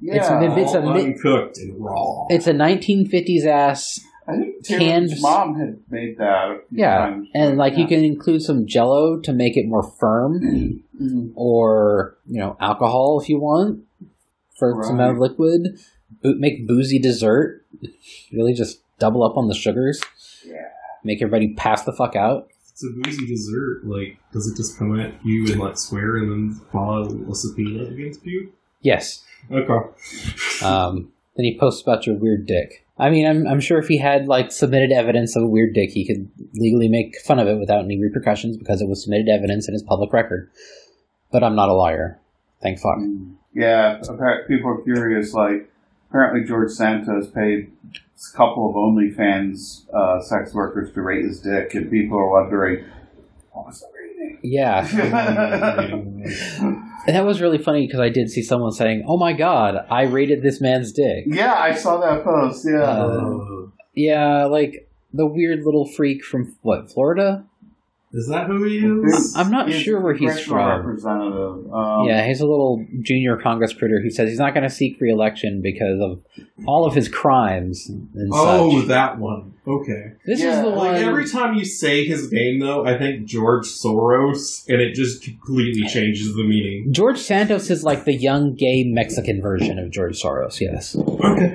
yeah, 0.00 0.14
it's 0.16 0.28
a- 0.28 0.60
it's 0.60 0.74
a 0.74 0.82
All 0.82 0.94
mi- 0.94 1.02
uncooked 1.04 1.58
and 1.58 1.78
raw. 1.78 2.26
It's 2.30 2.46
a 2.46 2.52
1950s 2.52 3.44
ass 3.46 4.00
I 4.28 4.36
think 4.36 4.66
canned- 4.66 5.10
mom 5.20 5.58
had 5.58 5.78
made 5.90 6.16
that. 6.18 6.62
yeah, 6.70 6.98
times. 6.98 7.28
and 7.34 7.56
like 7.58 7.76
you 7.76 7.86
can 7.86 8.04
include 8.04 8.42
some 8.42 8.66
Jello 8.66 9.18
to 9.20 9.32
make 9.32 9.56
it 9.56 9.66
more 9.66 9.82
firm, 9.82 10.82
Mm. 11.00 11.32
or 11.34 12.16
you 12.26 12.38
know 12.38 12.56
alcohol 12.60 13.18
if 13.20 13.28
you 13.28 13.38
want 13.40 13.80
for 14.58 14.82
some 14.84 14.94
amount 14.96 15.12
of 15.16 15.18
liquid. 15.18 15.78
Bo- 16.22 16.34
make 16.34 16.66
boozy 16.68 16.98
dessert. 16.98 17.64
Really 18.32 18.52
just 18.52 18.80
double 18.98 19.22
up 19.22 19.36
on 19.38 19.48
the 19.48 19.54
sugars. 19.54 20.02
Yeah. 20.46 20.68
Make 21.02 21.22
everybody 21.22 21.54
pass 21.54 21.82
the 21.84 21.92
fuck 21.92 22.14
out. 22.14 22.49
It's 22.82 22.84
a 22.84 23.10
boozy 23.10 23.26
dessert. 23.26 23.82
Like, 23.84 24.18
does 24.32 24.46
it 24.46 24.56
just 24.56 24.78
come 24.78 24.98
at 24.98 25.14
you 25.24 25.52
and 25.52 25.60
like 25.60 25.76
square 25.76 26.16
and 26.16 26.30
then 26.30 26.60
file 26.72 27.30
a 27.30 27.34
subpoena 27.34 27.84
against 27.84 28.24
you? 28.24 28.52
Yes. 28.80 29.22
Okay. 29.50 30.64
Um, 30.64 31.12
then 31.36 31.44
he 31.44 31.58
posts 31.58 31.82
about 31.82 32.06
your 32.06 32.16
weird 32.16 32.46
dick. 32.46 32.86
I 32.98 33.10
mean, 33.10 33.26
I'm, 33.26 33.46
I'm 33.46 33.60
sure 33.60 33.78
if 33.78 33.88
he 33.88 33.98
had 33.98 34.28
like 34.28 34.50
submitted 34.50 34.92
evidence 34.92 35.36
of 35.36 35.42
a 35.42 35.46
weird 35.46 35.74
dick, 35.74 35.90
he 35.90 36.06
could 36.06 36.30
legally 36.54 36.88
make 36.88 37.20
fun 37.20 37.38
of 37.38 37.48
it 37.48 37.58
without 37.58 37.84
any 37.84 38.00
repercussions 38.00 38.56
because 38.56 38.80
it 38.80 38.88
was 38.88 39.02
submitted 39.02 39.28
evidence 39.28 39.68
in 39.68 39.74
his 39.74 39.82
public 39.82 40.12
record. 40.14 40.50
But 41.30 41.44
I'm 41.44 41.54
not 41.54 41.68
a 41.68 41.74
liar. 41.74 42.18
Thank 42.62 42.78
fuck. 42.78 42.98
Yeah, 43.54 44.00
apparently 44.08 44.56
people 44.56 44.70
are 44.70 44.82
curious. 44.82 45.34
Like, 45.34 45.70
apparently 46.10 46.46
George 46.46 46.72
Santos 46.72 47.28
paid 47.28 47.72
a 47.94 48.36
couple 48.36 48.68
of 48.68 48.74
OnlyFans 48.76 49.88
uh, 49.94 50.20
sex 50.20 50.52
workers 50.52 50.92
to 50.92 51.00
rate 51.02 51.24
his 51.24 51.40
dick, 51.40 51.74
and 51.74 51.90
people 51.90 52.18
are 52.18 52.28
wondering, 52.28 52.84
what 53.52 53.66
was 53.66 53.80
the 53.80 53.86
rating? 53.94 54.38
Yeah. 54.42 54.86
And 57.06 57.16
that 57.16 57.24
was 57.24 57.40
really 57.40 57.56
funny 57.56 57.86
because 57.86 58.00
I 58.00 58.10
did 58.10 58.30
see 58.30 58.42
someone 58.42 58.72
saying, 58.72 59.04
"Oh 59.08 59.16
my 59.16 59.32
god, 59.32 59.86
I 59.90 60.02
rated 60.02 60.42
this 60.42 60.60
man's 60.60 60.92
dick." 60.92 61.24
yeah, 61.26 61.54
I 61.54 61.74
saw 61.74 61.98
that 61.98 62.22
post. 62.22 62.66
Yeah, 62.70 62.82
Uh, 62.82 63.68
Yeah, 63.94 64.44
like 64.44 64.86
the 65.12 65.26
weird 65.26 65.64
little 65.64 65.86
freak 65.86 66.22
from 66.22 66.54
what 66.60 66.92
Florida? 66.92 67.46
Is 68.12 68.26
that 68.26 68.46
who 68.48 68.64
he 68.64 68.78
is? 68.78 69.34
I'm 69.36 69.52
not 69.52 69.68
He's 69.68 69.82
sure 69.82 70.00
where 70.00 70.14
he's 70.14 70.40
from. 70.40 70.56
Representative. 70.84 71.72
Um, 71.72 72.06
yeah, 72.08 72.26
he's 72.26 72.40
a 72.40 72.46
little 72.46 72.84
junior 73.02 73.36
Congress 73.36 73.72
critter 73.72 74.00
who 74.02 74.10
says 74.10 74.28
he's 74.28 74.38
not 74.40 74.52
going 74.52 74.64
to 74.64 74.74
seek 74.74 75.00
re-election 75.00 75.62
because 75.62 76.00
of 76.00 76.20
all 76.66 76.84
of 76.86 76.94
his 76.94 77.08
crimes 77.08 77.88
and 77.88 78.30
Oh, 78.34 78.80
such. 78.80 78.88
that 78.88 79.18
one. 79.20 79.54
Okay. 79.64 80.14
This 80.26 80.40
is 80.40 80.44
Yeah, 80.44 80.62
the 80.62 80.70
one. 80.70 80.78
Like 80.88 81.02
every 81.02 81.28
time 81.28 81.54
you 81.54 81.64
say 81.64 82.04
his 82.04 82.32
name, 82.32 82.58
though, 82.58 82.84
I 82.84 82.98
think 82.98 83.26
George 83.26 83.66
Soros, 83.66 84.68
and 84.68 84.80
it 84.80 84.94
just 84.94 85.22
completely 85.22 85.86
changes 85.88 86.34
the 86.34 86.42
meaning. 86.42 86.92
George 86.92 87.18
Santos 87.18 87.70
is 87.70 87.84
like 87.84 88.06
the 88.06 88.14
young 88.14 88.54
gay 88.56 88.82
Mexican 88.84 89.40
version 89.40 89.78
of 89.78 89.92
George 89.92 90.20
Soros. 90.20 90.60
Yes. 90.60 90.96
Okay. 90.96 91.54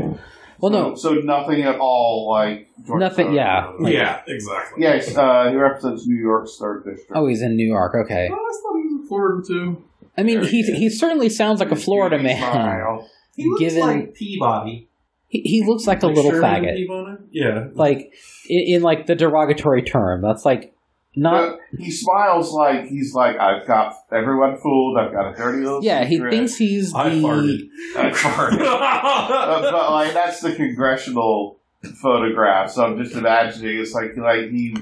Well, 0.60 0.72
no, 0.72 0.96
So 0.96 1.14
nothing 1.16 1.64
at 1.64 1.80
all 1.80 2.30
like 2.30 2.68
George 2.86 3.00
Nothing- 3.00 3.28
Soros. 3.28 3.36
yeah. 3.36 3.72
Like- 3.80 3.94
yeah, 3.94 4.22
exactly. 4.28 4.84
Yes, 4.84 5.16
uh, 5.18 5.50
he 5.50 5.56
represents 5.56 6.08
New 6.08 6.16
York's 6.20 6.58
third 6.60 6.84
district. 6.86 7.12
oh, 7.14 7.28
he's 7.28 7.42
in 7.42 7.56
New 7.56 7.68
York. 7.68 7.94
Okay. 8.06 8.30
Oh, 8.32 8.34
I 8.34 8.38
thought 8.38 8.78
he 8.78 8.84
was 8.84 9.02
in 9.02 9.08
Florida 9.08 9.44
too. 9.48 9.84
I 10.18 10.24
mean, 10.24 10.40
There 10.42 10.50
he 10.50 10.62
he 10.64 10.72
he 10.76 10.90
certainly 10.90 11.30
sounds 11.30 11.60
like 11.60 11.72
a 11.72 11.76
Florida 11.76 12.18
man. 12.18 12.38
Smile. 12.38 13.10
He 13.36 13.50
looks 13.50 13.60
Given- 13.60 13.80
like 13.82 14.14
Peabody. 14.14 14.88
He, 15.28 15.42
he 15.42 15.66
looks 15.66 15.88
like 15.88 16.04
a 16.04 16.08
little 16.08 16.32
Sherman 16.32 16.64
faggot. 16.64 16.76
Peabody? 16.76 17.18
Yeah. 17.32 17.68
Like 17.74 18.14
in, 18.48 18.76
in 18.76 18.82
like 18.84 19.08
the 19.08 19.16
derogatory 19.16 19.82
term. 19.82 20.22
That's 20.22 20.46
like 20.46 20.74
not. 21.16 21.58
But 21.72 21.80
he 21.80 21.92
smiles 21.92 22.52
like 22.52 22.88
he's 22.88 23.14
like, 23.14 23.38
I've 23.38 23.66
got 23.68 23.96
everyone 24.12 24.58
fooled. 24.58 24.98
I've 24.98 25.12
got 25.12 25.34
a 25.34 25.36
dirty 25.36 25.64
little. 25.64 25.84
Yeah, 25.84 26.06
he 26.06 26.20
thinks 26.20 26.56
he's 26.56 26.92
the. 26.92 26.98
I 26.98 27.10
farted. 27.10 27.70
I 27.96 28.10
farted. 28.12 28.60
but, 28.60 29.72
but 29.72 29.92
like 29.92 30.14
that's 30.14 30.42
the 30.42 30.56
congressional 30.56 31.58
photograph. 32.02 32.72
So 32.72 32.86
I'm 32.86 33.02
just 33.02 33.16
imagining 33.16 33.80
it's 33.80 33.94
like 33.94 34.16
like 34.18 34.50
he 34.50 34.76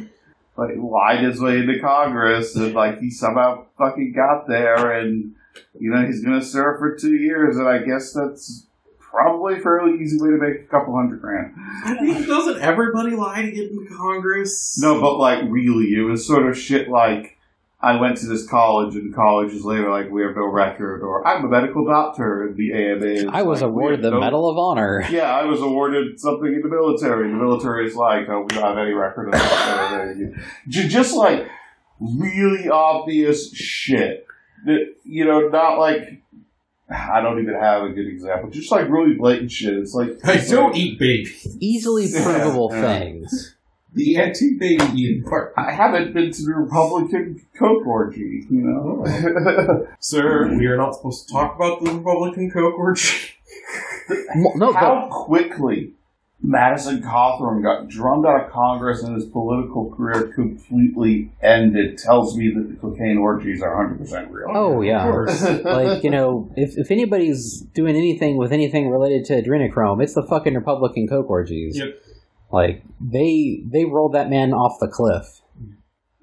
like 0.58 0.76
lied 0.78 1.24
his 1.24 1.40
way 1.40 1.60
into 1.60 1.80
Congress 1.80 2.56
and 2.56 2.74
like 2.74 3.00
he 3.00 3.10
somehow 3.10 3.66
fucking 3.78 4.14
got 4.14 4.48
there 4.48 4.92
and 5.00 5.34
you 5.80 5.92
know 5.92 6.06
he's 6.06 6.24
gonna 6.24 6.44
serve 6.44 6.80
for 6.80 6.96
two 6.96 7.16
years 7.16 7.58
and 7.58 7.68
I 7.68 7.80
guess 7.80 8.14
that's 8.14 8.66
probably 9.14 9.60
a 9.60 9.60
fairly 9.60 10.02
easy 10.02 10.18
way 10.20 10.32
to 10.32 10.38
make 10.38 10.62
a 10.62 10.64
couple 10.66 10.96
hundred 10.96 11.22
grand. 11.22 11.54
I 11.86 11.96
think 11.96 12.26
doesn't 12.26 12.60
everybody 12.62 13.16
lie 13.16 13.44
to 13.44 13.52
get 13.52 13.70
into 13.70 13.96
Congress? 13.96 14.78
No, 14.82 15.00
but 15.00 15.18
like 15.20 15.44
really, 15.48 15.94
it 15.94 16.02
was 16.02 16.26
sort 16.26 16.50
of 16.50 16.58
shit 16.58 16.90
like 16.90 17.38
I 17.80 18.00
went 18.00 18.18
to 18.18 18.26
this 18.26 18.48
college 18.48 18.96
and 18.96 19.14
colleges 19.14 19.64
later 19.64 19.92
like 19.92 20.10
we 20.10 20.24
have 20.24 20.36
no 20.36 20.48
record 20.48 21.04
or 21.04 21.26
I'm 21.28 21.46
a 21.46 21.48
medical 21.48 21.86
doctor 21.86 22.48
and 22.48 22.58
the 22.58 22.74
AMA 22.74 23.06
is 23.06 23.26
I 23.30 23.44
was 23.44 23.62
like, 23.62 23.70
awarded 23.70 24.02
the 24.02 24.12
no- 24.12 24.20
Medal 24.20 24.50
of 24.50 24.58
Honor. 24.58 25.06
Yeah, 25.12 25.32
I 25.32 25.44
was 25.44 25.62
awarded 25.62 26.20
something 26.20 26.52
in 26.52 26.62
the 26.62 26.70
military. 26.70 27.30
The 27.30 27.36
military 27.36 27.86
is 27.86 27.96
like, 27.96 28.28
oh, 28.30 28.42
we 28.42 28.56
don't 28.56 28.64
have 28.64 28.78
any 28.80 28.94
record 28.94 29.28
of 29.28 29.34
that. 29.34 30.44
Just 30.70 31.14
like 31.16 31.48
really 32.00 32.68
obvious 32.68 33.54
shit. 33.54 34.26
That, 34.66 34.96
you 35.04 35.26
know, 35.26 35.50
not 35.50 35.78
like 35.78 36.23
I 36.90 37.22
don't 37.22 37.42
even 37.42 37.56
have 37.56 37.84
a 37.84 37.90
good 37.90 38.08
example. 38.08 38.50
Just 38.50 38.72
like 38.72 38.90
really 38.90 39.16
blatant 39.16 39.52
shit. 39.52 39.74
It's 39.74 39.94
like 39.94 40.20
I 40.26 40.46
don't 40.46 40.76
eat 40.76 41.00
babies. 41.00 41.58
Easily 41.60 42.12
provable 42.12 42.70
yeah. 42.72 43.00
things. 43.00 43.56
The 43.94 44.18
anti-baby 44.18 44.84
eating 44.96 45.24
part. 45.24 45.54
I 45.56 45.72
haven't 45.72 46.14
been 46.14 46.32
to 46.32 46.42
the 46.44 46.54
Republican 46.54 47.46
Coke 47.58 47.86
orgy. 47.86 48.46
You 48.50 48.62
know. 48.62 49.88
Sir, 50.00 50.56
we 50.58 50.66
are 50.66 50.78
not 50.78 50.96
supposed 50.96 51.28
to 51.28 51.34
talk 51.34 51.56
about 51.56 51.84
the 51.84 51.92
Republican 51.92 52.52
Coke 52.52 52.78
orgy. 52.78 53.18
Mo- 54.36 54.54
No, 54.56 54.74
but 54.74 54.80
How 54.80 55.10
quickly 55.12 55.94
Madison 56.46 57.02
Cawthorn 57.02 57.64
got 57.64 57.88
drummed 57.88 58.26
out 58.26 58.44
of 58.46 58.52
Congress 58.52 59.02
and 59.02 59.16
his 59.16 59.26
political 59.26 59.90
career 59.96 60.28
completely 60.36 61.32
ended 61.42 61.98
tells 61.98 62.36
me 62.36 62.52
that 62.54 62.68
the 62.70 62.76
cocaine 62.76 63.18
orgies 63.18 63.62
are 63.62 63.88
100% 63.98 64.30
real. 64.30 64.48
oh 64.54 64.82
yeah. 64.82 65.06
Like 65.64 66.04
you 66.04 66.10
know, 66.10 66.52
if 66.58 66.78
if 66.78 66.92
anybody's 66.92 67.62
doing 67.74 67.96
anything 67.96 68.38
with 68.38 68.52
anything 68.52 68.90
related 68.90 69.24
to 69.26 69.42
adrenochrome, 69.42 70.04
it's 70.04 70.16
the 70.16 70.24
fucking 70.24 70.54
Republican 70.54 71.08
coke 71.08 71.30
orgies. 71.30 71.78
Yep. 71.78 71.96
Like 72.52 72.84
they 73.00 73.64
they 73.66 73.86
rolled 73.86 74.14
that 74.14 74.30
man 74.30 74.52
off 74.54 74.80
the 74.82 74.88
cliff. 74.90 75.26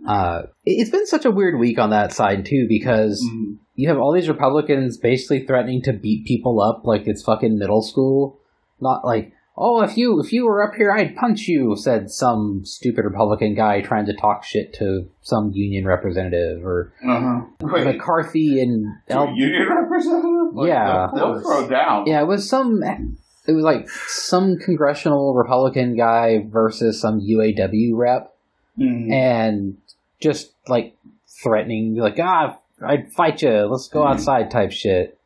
Uh, 0.07 0.43
it- 0.65 0.73
it's 0.81 0.91
been 0.91 1.07
such 1.07 1.25
a 1.25 1.31
weird 1.31 1.59
week 1.59 1.79
on 1.79 1.91
that 1.91 2.13
side 2.13 2.45
too 2.45 2.67
because 2.69 3.23
Mm. 3.35 3.57
you 3.75 3.89
have 3.89 3.99
all 3.99 4.13
these 4.13 4.29
Republicans 4.29 4.97
basically 4.99 5.45
threatening 5.47 5.83
to 5.83 5.93
beat 5.93 6.27
people 6.27 6.61
up 6.61 6.83
like 6.87 7.07
it's 7.07 7.23
fucking 7.23 7.59
middle 7.59 7.83
school. 7.83 8.39
Not 8.83 9.05
like, 9.05 9.33
oh, 9.57 9.83
if 9.83 9.97
you 9.97 10.21
if 10.21 10.33
you 10.33 10.45
were 10.47 10.63
up 10.67 10.75
here, 10.75 10.93
I'd 10.93 11.17
punch 11.17 11.49
you," 11.49 11.77
said 11.77 12.11
some 12.11 12.63
stupid 12.65 13.05
Republican 13.05 13.55
guy 13.55 13.81
trying 13.81 14.07
to 14.07 14.15
talk 14.15 14.45
shit 14.45 14.73
to 14.75 15.09
some 15.23 15.53
union 15.53 15.85
representative 15.87 16.65
or 16.65 16.93
Uh-huh. 17.07 17.41
Wait, 17.61 17.85
McCarthy 17.85 18.61
and 18.61 18.87
El- 19.09 19.35
union 19.35 19.69
representative? 19.69 20.55
Like, 20.55 20.69
Yeah. 20.69 21.09
They'll, 21.15 21.35
they'll 21.35 21.43
throw 21.43 21.69
down. 21.69 22.07
yeah, 22.07 22.21
it 22.21 22.27
was 22.27 22.49
some. 22.49 22.83
It 22.83 22.99
it 23.47 23.53
was 23.53 23.65
like 23.65 23.89
some 23.89 24.59
congressional 24.59 25.35
Republican 25.35 25.97
guy 25.97 26.45
versus 26.49 27.01
some 27.01 27.21
UAW 27.21 27.97
rep, 27.97 28.35
Mhm. 28.79 29.11
and 29.13 29.77
just 30.21 30.53
like 30.69 30.95
threatening, 31.43 31.97
like 31.97 32.19
ah, 32.21 32.59
I'd 32.83 33.11
fight 33.13 33.43
you. 33.43 33.51
Let's 33.67 33.89
go 33.89 34.07
outside, 34.07 34.51
type 34.51 34.73
shit. 34.73 35.19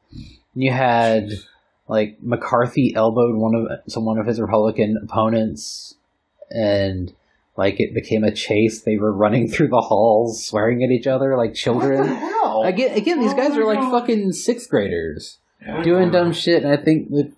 And 0.54 0.62
you 0.62 0.70
had 0.70 1.30
like 1.88 2.16
McCarthy 2.22 2.94
elbowed 2.94 3.36
one 3.36 3.54
of 3.54 3.68
some 3.90 4.04
one 4.04 4.18
of 4.18 4.26
his 4.26 4.40
Republican 4.40 4.96
opponents, 5.02 5.94
and 6.50 7.12
like 7.56 7.78
it 7.80 7.94
became 7.94 8.24
a 8.24 8.32
chase. 8.32 8.80
They 8.82 8.96
were 8.96 9.12
running 9.12 9.48
through 9.52 9.68
the 9.68 9.80
halls, 9.82 10.44
swearing 10.44 10.82
at 10.82 10.90
each 10.90 11.06
other 11.06 11.36
like 11.36 11.50
What 11.50 11.50
the 11.50 11.56
children. 11.56 12.06
hell? 12.06 12.62
Again, 12.64 12.96
again, 12.96 13.20
these 13.20 13.32
Oh 13.32 13.36
guys 13.36 13.56
are 13.56 13.64
like 13.64 13.78
God. 13.80 13.90
fucking 14.00 14.32
sixth 14.32 14.68
graders 14.70 15.38
Yeah. 15.60 15.82
doing 15.82 16.10
dumb 16.10 16.32
shit, 16.32 16.62
and 16.62 16.72
I 16.72 16.76
think 16.82 17.10
that 17.10 17.32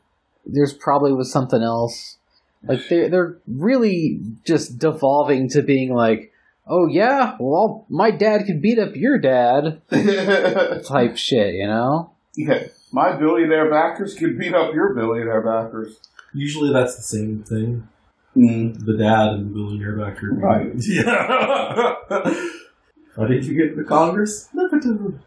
there's 0.45 0.73
probably 0.73 1.13
was 1.13 1.31
something 1.31 1.63
else. 1.63 2.19
Like 2.63 2.89
they're 2.89 3.09
they're 3.09 3.37
really 3.47 4.21
just 4.45 4.79
devolving 4.79 5.49
to 5.51 5.63
being 5.63 5.93
like, 5.95 6.33
oh 6.67 6.87
yeah, 6.87 7.37
well 7.39 7.85
my 7.89 8.11
dad 8.11 8.47
could 8.47 8.61
beat 8.63 8.79
up 8.79 8.95
your 8.97 9.19
dad 9.19 9.83
type 10.85 11.17
shit, 11.17 11.55
you 11.55 11.67
know? 11.67 12.11
yeah. 12.37 12.65
My 12.93 13.17
billionaire 13.17 13.71
backers 13.71 14.15
could 14.15 14.39
beat 14.39 14.55
up 14.55 14.75
your 14.75 14.95
billionaire 14.95 15.43
backers. 15.43 15.99
Usually 16.33 16.73
that's 16.73 16.97
the 16.97 17.03
same 17.03 17.43
thing. 17.43 17.89
Mm. 18.37 18.85
The 18.85 18.97
dad 18.97 19.29
and 19.29 19.51
the 19.51 19.55
billionaire 19.55 19.97
backer. 19.97 20.33
Right. 20.33 20.73
Yeah. 20.87 21.95
How 23.17 23.25
did 23.27 23.47
you 23.47 23.55
get 23.55 23.73
into 23.73 23.85
Congress? 23.85 24.51
Nepotism. 24.53 25.21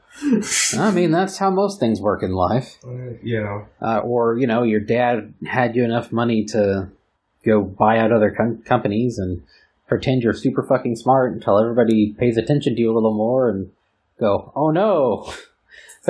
I 0.78 0.92
mean 0.92 1.10
that's 1.12 1.38
how 1.40 1.50
most 1.50 1.80
things 1.80 2.00
work 2.00 2.22
in 2.22 2.32
life. 2.34 2.78
Uh, 2.86 3.14
yeah. 3.24 3.66
Uh, 3.82 4.00
or 4.00 4.38
you 4.38 4.46
know, 4.46 4.62
your 4.62 4.80
dad 4.80 5.34
had 5.48 5.76
you 5.76 5.84
enough 5.84 6.12
money 6.12 6.46
to 6.46 6.90
go 7.46 7.62
buy 7.64 7.98
out 7.98 8.12
other 8.12 8.30
com- 8.30 8.62
companies 8.64 9.18
and 9.18 9.42
pretend 9.88 10.22
you're 10.22 10.34
super 10.34 10.62
fucking 10.62 10.96
smart 10.96 11.34
until 11.34 11.60
everybody 11.60 12.14
pays 12.14 12.38
attention 12.38 12.76
to 12.76 12.82
you 12.82 12.92
a 12.92 12.96
little 12.96 13.16
more 13.16 13.50
and 13.50 13.72
go, 14.20 14.52
oh 14.56 14.70
no, 14.70 15.34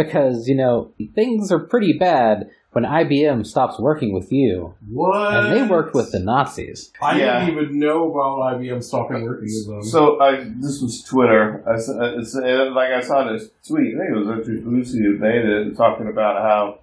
because 0.05 0.47
you 0.47 0.55
know 0.55 0.91
things 1.15 1.51
are 1.51 1.59
pretty 1.59 1.93
bad 1.97 2.49
when 2.71 2.83
IBM 2.83 3.45
stops 3.47 3.79
working 3.79 4.13
with 4.13 4.31
you, 4.31 4.75
What? 4.91 5.33
and 5.35 5.51
they 5.55 5.63
worked 5.63 5.95
with 5.95 6.11
the 6.11 6.19
Nazis. 6.19 6.91
I 7.01 7.19
Yeah. 7.19 7.45
didn't 7.45 7.57
even 7.63 7.79
know 7.79 8.11
about 8.11 8.53
IBM 8.55 8.83
stopping 8.83 9.23
working 9.23 9.49
with 9.49 9.67
them. 9.67 9.83
So 9.83 10.21
I, 10.21 10.43
this 10.59 10.79
was 10.79 11.01
Twitter. 11.03 11.63
I, 11.67 11.73
s- 11.73 11.89
uh, 11.89 12.19
it's, 12.19 12.35
uh, 12.35 12.69
like 12.75 12.91
I 12.91 13.01
saw 13.01 13.31
this 13.31 13.49
tweet. 13.67 13.95
I 13.95 13.97
think 14.05 14.09
it 14.15 14.19
was 14.19 14.37
actually 14.37 14.61
Lucy 14.61 14.99
who 14.99 15.17
made 15.17 15.45
it, 15.45 15.75
talking 15.75 16.07
about 16.07 16.43
how 16.43 16.79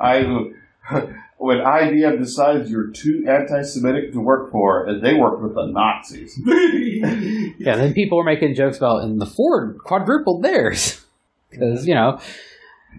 I 0.00 0.22
when 1.36 1.58
IBM 1.58 2.18
decides 2.18 2.70
you're 2.70 2.90
too 2.90 3.26
anti-Semitic 3.28 4.12
to 4.12 4.20
work 4.20 4.50
for, 4.50 4.86
and 4.86 5.02
they 5.04 5.12
worked 5.14 5.42
with 5.42 5.54
the 5.54 5.66
Nazis. 5.66 6.40
Yeah, 7.58 7.72
and 7.74 7.80
then 7.82 7.92
people 7.94 8.16
were 8.18 8.24
making 8.24 8.54
jokes 8.54 8.78
about, 8.78 9.02
and 9.04 9.20
the 9.20 9.26
Ford 9.26 9.78
quadrupled 9.84 10.42
theirs 10.42 11.03
because 11.58 11.86
you 11.86 11.94
know 11.94 12.20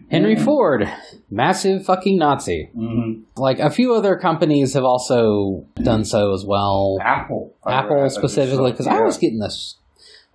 Henry 0.09 0.35
Ford, 0.35 0.89
massive 1.29 1.85
fucking 1.85 2.17
Nazi. 2.17 2.69
Mm-hmm. 2.75 3.41
Like 3.41 3.59
a 3.59 3.69
few 3.69 3.93
other 3.93 4.17
companies 4.17 4.73
have 4.73 4.83
also 4.83 5.65
done 5.81 6.05
so 6.05 6.33
as 6.33 6.45
well. 6.45 6.97
Apple, 7.01 7.55
I 7.63 7.69
read- 7.69 7.75
I 7.75 7.79
Apple 7.79 8.05
just 8.05 8.15
specifically, 8.15 8.71
because 8.71 8.87
I 8.87 9.01
was 9.01 9.17
getting 9.17 9.39
this. 9.39 9.77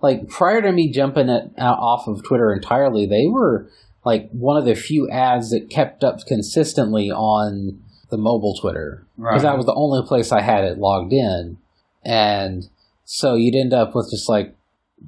Like 0.01 0.27
prior 0.27 0.61
to 0.61 0.71
me 0.71 0.91
jumping 0.91 1.29
it 1.29 1.51
out 1.57 1.77
off 1.77 2.07
of 2.07 2.23
Twitter 2.23 2.51
entirely, 2.51 3.05
they 3.05 3.27
were 3.27 3.69
like 4.03 4.29
one 4.31 4.57
of 4.57 4.65
the 4.65 4.73
few 4.75 5.09
ads 5.09 5.51
that 5.51 5.69
kept 5.69 6.03
up 6.03 6.25
consistently 6.25 7.11
on 7.11 7.79
the 8.09 8.17
mobile 8.17 8.55
Twitter 8.59 9.05
because 9.15 9.43
that 9.43 9.55
was 9.55 9.67
the 9.67 9.75
only 9.75 10.05
place 10.07 10.31
I 10.31 10.41
had 10.41 10.63
it 10.63 10.79
logged 10.79 11.13
in, 11.13 11.57
and 12.03 12.67
so 13.05 13.35
you'd 13.35 13.55
end 13.55 13.73
up 13.73 13.93
with 13.93 14.09
just 14.09 14.27
like 14.27 14.55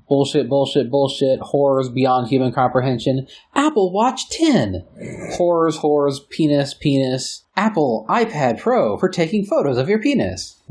bullshit, 0.08 0.50
bullshit, 0.50 0.90
bullshit, 0.90 1.40
horrors 1.40 1.90
beyond 1.90 2.28
human 2.28 2.52
comprehension. 2.52 3.28
Apple 3.56 3.92
Watch 3.92 4.30
10, 4.30 4.86
horrors, 5.34 5.78
horrors, 5.78 6.20
penis, 6.30 6.74
penis. 6.74 7.44
Apple 7.56 8.06
iPad 8.10 8.60
Pro 8.60 8.98
for 8.98 9.10
taking 9.10 9.46
photos 9.46 9.78
of 9.78 9.88
your 9.88 10.00
penis. 10.00 10.60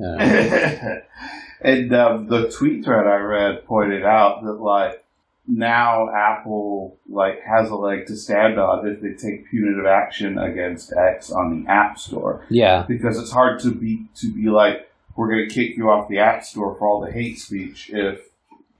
And 1.63 1.95
um, 1.95 2.27
the 2.27 2.51
tweet 2.51 2.85
thread 2.85 3.07
I 3.07 3.17
read 3.17 3.65
pointed 3.67 4.05
out 4.05 4.43
that 4.45 4.55
like 4.55 5.05
now 5.47 6.09
Apple 6.11 6.99
like 7.09 7.41
has 7.43 7.71
a 7.71 7.77
leg 7.77 8.07
to 8.07 8.17
stand 8.17 8.59
on 8.59 8.87
if 8.87 9.01
they 9.01 9.13
take 9.13 9.49
punitive 9.49 9.87
action 9.87 10.39
against 10.39 10.93
X 10.93 11.31
on 11.31 11.65
the 11.65 11.71
App 11.71 11.99
Store 11.99 12.45
yeah, 12.49 12.85
because 12.87 13.19
it's 13.19 13.31
hard 13.31 13.61
to 13.61 13.73
be 13.73 14.07
to 14.17 14.33
be 14.33 14.49
like 14.49 14.91
we're 15.15 15.29
going 15.29 15.49
to 15.49 15.55
kick 15.55 15.77
you 15.77 15.91
off 15.91 16.09
the 16.09 16.19
App 16.19 16.45
Store 16.45 16.75
for 16.77 16.87
all 16.87 17.01
the 17.01 17.13
hate 17.13 17.39
speech 17.39 17.91
if 17.93 18.29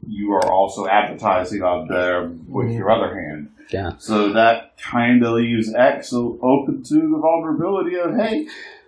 you 0.07 0.33
are 0.33 0.51
also 0.51 0.87
advertising 0.87 1.63
on 1.63 1.89
there 1.89 2.29
with 2.49 2.71
your 2.71 2.91
other 2.91 3.15
hand. 3.19 3.51
yeah. 3.71 3.93
So 3.99 4.33
that 4.33 4.77
kind 4.79 5.23
of 5.25 5.35
leaves 5.35 5.73
X 5.75 6.13
o- 6.13 6.39
open 6.43 6.83
to 6.85 6.95
the 6.95 7.19
vulnerability 7.19 7.97
of, 7.97 8.15
hey, 8.17 8.47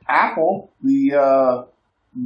Apple, 0.08 0.70
the 0.82 1.14
uh, 1.14 1.64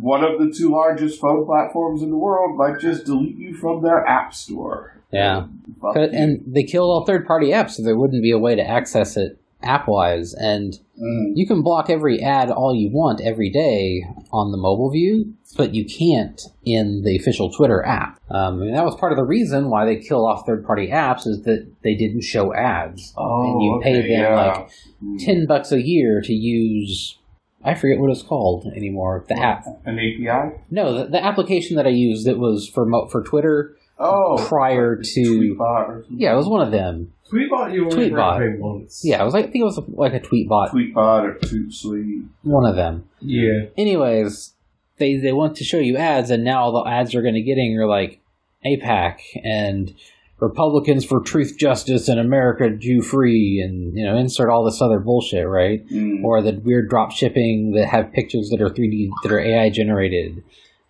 one 0.01 0.23
of 0.25 0.39
the 0.39 0.53
two 0.53 0.71
largest 0.71 1.21
phone 1.21 1.47
platforms 1.47 2.03
in 2.03 2.11
the 2.11 2.17
world, 2.17 2.57
might 2.59 2.79
just 2.81 3.05
delete 3.07 3.37
you 3.37 3.55
from 3.55 3.83
their 3.83 4.07
app 4.07 4.35
store. 4.35 4.95
Yeah. 5.11 5.47
But- 5.81 6.13
And 6.13 6.43
they 6.47 6.65
killed 6.65 6.91
all 6.91 7.07
third 7.07 7.27
party 7.27 7.49
apps, 7.49 7.73
so 7.73 7.83
there 7.83 7.97
wouldn't 7.97 8.23
be 8.23 8.33
a 8.33 8.39
way 8.39 8.55
to 8.57 8.63
access 8.63 9.17
it 9.17 9.39
app 9.63 9.89
wise. 9.89 10.35
And 10.35 10.79
Mm. 11.01 11.33
you 11.37 11.47
can 11.47 11.63
block 11.63 11.89
every 11.91 12.21
ad 12.21 12.51
all 12.51 12.75
you 12.75 12.91
want 12.93 13.21
every 13.21 13.51
day 13.51 14.03
on 14.33 14.51
the 14.51 14.59
mobile 14.59 14.91
view, 14.91 15.33
but 15.57 15.73
you 15.73 15.85
can't 15.85 16.41
in 16.65 17.03
the 17.05 17.17
official 17.17 17.51
Twitter 17.51 17.85
app. 17.87 18.19
Um, 18.31 18.63
and 18.63 18.75
that 18.75 18.85
was 18.85 18.97
part 18.97 19.13
of 19.13 19.17
the 19.17 19.25
reason 19.25 19.71
why 19.71 19.85
they 19.85 19.97
killed 19.97 20.29
off 20.29 20.45
third 20.45 20.67
party 20.67 20.89
apps 20.89 21.25
is 21.27 21.43
that 21.43 21.67
they 21.85 21.95
didn't 21.95 22.23
show 22.23 22.53
ads. 22.53 23.15
oh, 23.17 23.43
and 23.45 23.63
you 23.63 23.75
okay, 23.77 24.03
pay 24.03 24.09
them, 24.09 24.21
yeah. 24.23 24.35
like, 24.35 24.71
Mm. 25.05 25.25
10 25.25 25.47
bucks 25.47 25.71
a 25.71 25.81
year 25.81 26.21
to 26.23 26.33
use. 26.33 27.17
I 27.65 27.75
forget 27.75 28.01
what 28.01 28.11
it's 28.11 28.23
called 28.23 28.67
anymore. 28.77 29.25
The 29.29 29.39
app. 29.41 29.65
an 29.85 29.99
API. 30.01 30.57
No, 30.71 30.99
the, 30.99 31.05
the 31.11 31.25
application 31.25 31.77
that 31.77 31.87
I 31.87 31.91
used 31.91 32.27
that 32.27 32.39
was 32.39 32.69
for 32.69 32.85
mo- 32.87 33.07
for 33.07 33.23
Twitter 33.23 33.77
Oh, 33.99 34.45
prior 34.49 34.97
like 34.97 35.05
to. 35.05 35.21
Tweetbot 35.21 35.89
or 35.89 36.03
something. 36.03 36.19
Yeah, 36.21 36.33
it 36.33 36.37
was 36.37 36.49
one 36.49 36.61
of 36.63 36.71
them. 36.71 37.13
Tweetbot 37.31 37.75
you 37.75 37.85
only 37.85 38.11
Tweetbot. 38.11 38.39
pay 38.39 38.59
once. 38.59 39.03
Yeah, 39.05 39.21
it 39.21 39.25
was 39.25 39.35
like 39.35 39.47
I 39.47 39.51
think 39.51 39.63
it 39.63 39.65
was 39.65 39.81
like 39.89 40.15
a 40.15 40.21
tweet 40.21 40.49
bot. 40.49 40.71
Tweetbot 40.71 41.25
or 41.25 41.35
TweetSweet. 41.41 42.27
One 42.43 42.65
of 42.65 42.77
them. 42.77 43.09
Yeah. 43.21 43.67
Anyways, 43.77 44.55
they 44.99 45.17
they 45.17 45.33
want 45.33 45.57
to 45.57 45.65
show 45.65 45.79
you 45.79 45.97
ads, 45.97 46.31
and 46.31 46.45
now 46.45 46.63
all 46.65 46.85
the 46.85 46.91
ads 46.91 47.13
you're 47.13 47.23
going 47.23 47.35
to 47.35 47.43
getting 47.43 47.77
are 47.79 47.87
like 47.87 48.21
APAC 48.65 49.19
and 49.45 49.95
Republicans 50.41 51.05
for 51.05 51.21
Truth, 51.21 51.57
Justice, 51.59 52.09
and 52.09 52.21
America 52.21 52.71
Jew 52.71 53.03
Free, 53.03 53.61
and 53.61 53.97
you 53.99 54.05
know 54.05 54.17
insert 54.17 54.49
all 54.51 54.65
this 54.65 54.81
other 54.81 55.01
bullshit, 55.01 55.47
right? 55.47 55.87
Mm. 55.89 56.23
Or 56.25 56.41
the 56.41 56.53
weird 56.65 56.89
drop 56.89 57.11
shipping 57.11 57.73
that 57.73 57.89
have 57.89 58.13
pictures 58.13 58.49
that 58.51 58.63
are 58.63 58.71
3D 58.71 59.09
that 59.25 59.33
are 59.33 59.41
AI 59.41 59.69
generated 59.71 60.43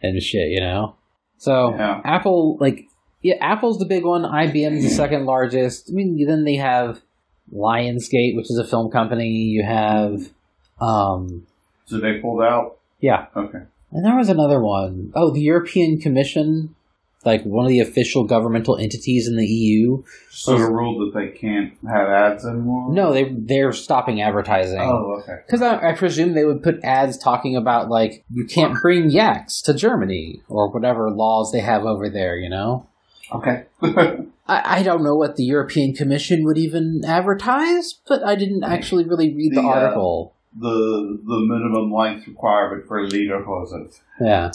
and 0.03 0.23
shit, 0.23 0.51
you 0.51 0.61
know. 0.61 0.94
So 1.38 1.71
Yeah. 1.75 2.01
Apple, 2.05 2.57
like, 2.61 2.85
yeah, 3.22 3.35
Apple's 3.40 3.78
the 3.78 3.85
big 3.87 4.04
one. 4.04 4.22
IBM's 4.22 4.83
the 4.85 4.90
second 4.90 5.26
largest. 5.26 5.90
I 5.90 5.94
mean, 5.94 6.24
then 6.26 6.44
they 6.44 6.57
have 6.57 7.00
Lionsgate, 7.52 8.37
which 8.37 8.50
is 8.50 8.59
a 8.59 8.66
film 8.66 8.90
company. 8.90 9.28
You 9.28 9.64
have, 9.64 10.28
um, 10.81 11.46
So 11.87 11.98
they 11.98 12.18
pulled 12.20 12.42
out. 12.42 12.78
yeah, 13.00 13.26
Okay. 13.37 13.59
and 13.92 14.04
there 14.04 14.16
was 14.16 14.28
another 14.28 14.61
one. 14.61 15.12
Oh, 15.14 15.31
the 15.33 15.40
European 15.40 15.98
Commission, 15.98 16.74
like 17.24 17.42
one 17.44 17.64
of 17.64 17.70
the 17.70 17.81
official 17.81 18.24
governmental 18.24 18.76
entities 18.76 19.26
in 19.26 19.37
the 19.37 19.46
EU. 19.46 20.02
So 20.31 20.57
the 20.57 20.70
rule 20.70 20.98
that 21.04 21.18
they 21.18 21.28
can't 21.28 21.72
have 21.88 22.09
ads 22.09 22.46
anymore. 22.46 22.92
No, 22.92 23.12
they 23.12 23.24
they're 23.33 23.72
stopping 23.72 24.20
advertising. 24.22 24.78
Oh, 24.81 25.20
okay. 25.22 25.38
Because 25.46 25.62
I, 25.62 25.90
I 25.90 25.92
presume 25.94 26.35
they 26.35 26.44
would 26.44 26.62
put 26.62 26.78
ads 26.85 27.18
talking 27.18 27.57
about 27.57 27.88
like 27.88 28.24
you 28.33 28.44
can't 28.44 28.81
bring 28.81 29.11
yaks 29.11 29.61
to 29.62 29.74
Germany 29.74 30.42
or 30.48 30.70
whatever 30.70 31.11
laws 31.11 31.50
they 31.50 31.61
have 31.61 31.85
over 31.85 32.09
there. 32.09 32.37
You 32.37 32.50
know, 32.50 32.87
Okay. 33.32 33.64
I, 33.82 34.78
I 34.78 34.82
don't 34.82 35.04
know 35.04 35.14
what 35.14 35.36
the 35.36 35.44
European 35.44 35.94
Commission 35.94 36.44
would 36.44 36.56
even 36.58 37.02
advertise, 37.06 37.94
but 38.08 38.22
I 38.24 38.34
didn't 38.34 38.64
actually 38.64 39.04
really 39.04 39.34
read 39.34 39.52
the, 39.54 39.60
The, 39.60 39.66
uh, 39.66 39.70
article. 39.70 40.34
the 40.58 41.20
the 41.24 41.38
minimum 41.40 41.92
length 41.92 42.26
requirement 42.26 42.86
for 42.88 43.06
lederhosen. 43.06 43.94
Yeah, 44.20 44.50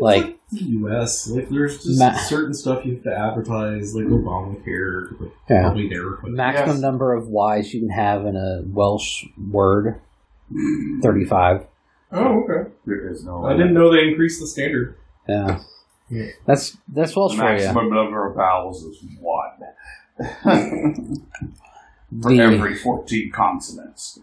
like 0.00 0.36
the 0.52 0.60
U.S. 0.60 1.28
Like, 1.28 1.48
there's 1.48 1.82
just 1.82 1.98
Ma- 1.98 2.12
certain 2.18 2.52
stuff 2.54 2.84
you 2.84 2.94
have 2.94 3.02
to 3.04 3.16
advertise, 3.16 3.94
like 3.94 4.04
Obamacare, 4.04 5.18
like, 5.20 5.30
Yeah. 5.48 5.62
probably 5.62 5.88
there. 5.88 6.10
Maximum 6.24 6.68
Yes. 6.76 6.80
number 6.80 7.14
of 7.14 7.28
Y's 7.28 7.72
you 7.72 7.80
can 7.80 7.88
have 7.90 8.26
in 8.26 8.36
a 8.36 8.62
Welsh 8.66 9.24
word, 9.50 9.98
thirty-five. 11.02 11.66
oh, 12.12 12.42
okay. 12.44 12.70
There 12.86 13.10
is 13.10 13.24
no. 13.24 13.46
I 13.46 13.52
didn't 13.56 13.74
know 13.74 13.90
they 13.92 14.06
increased 14.08 14.40
the 14.40 14.46
standard. 14.46 14.96
Yeah. 15.28 15.60
Yeah. 16.10 16.26
That's 16.46 16.76
that's 16.88 17.14
Welsh 17.14 17.32
The 17.32 17.38
for 17.42 17.52
you. 17.52 17.58
maximum 17.58 17.90
number 17.90 18.28
of 18.30 18.36
vowels 18.36 18.82
is 18.84 19.04
one. 19.20 19.50
for 22.22 22.30
The- 22.30 22.40
every 22.40 22.74
14 22.76 23.30
consonants. 23.32 24.18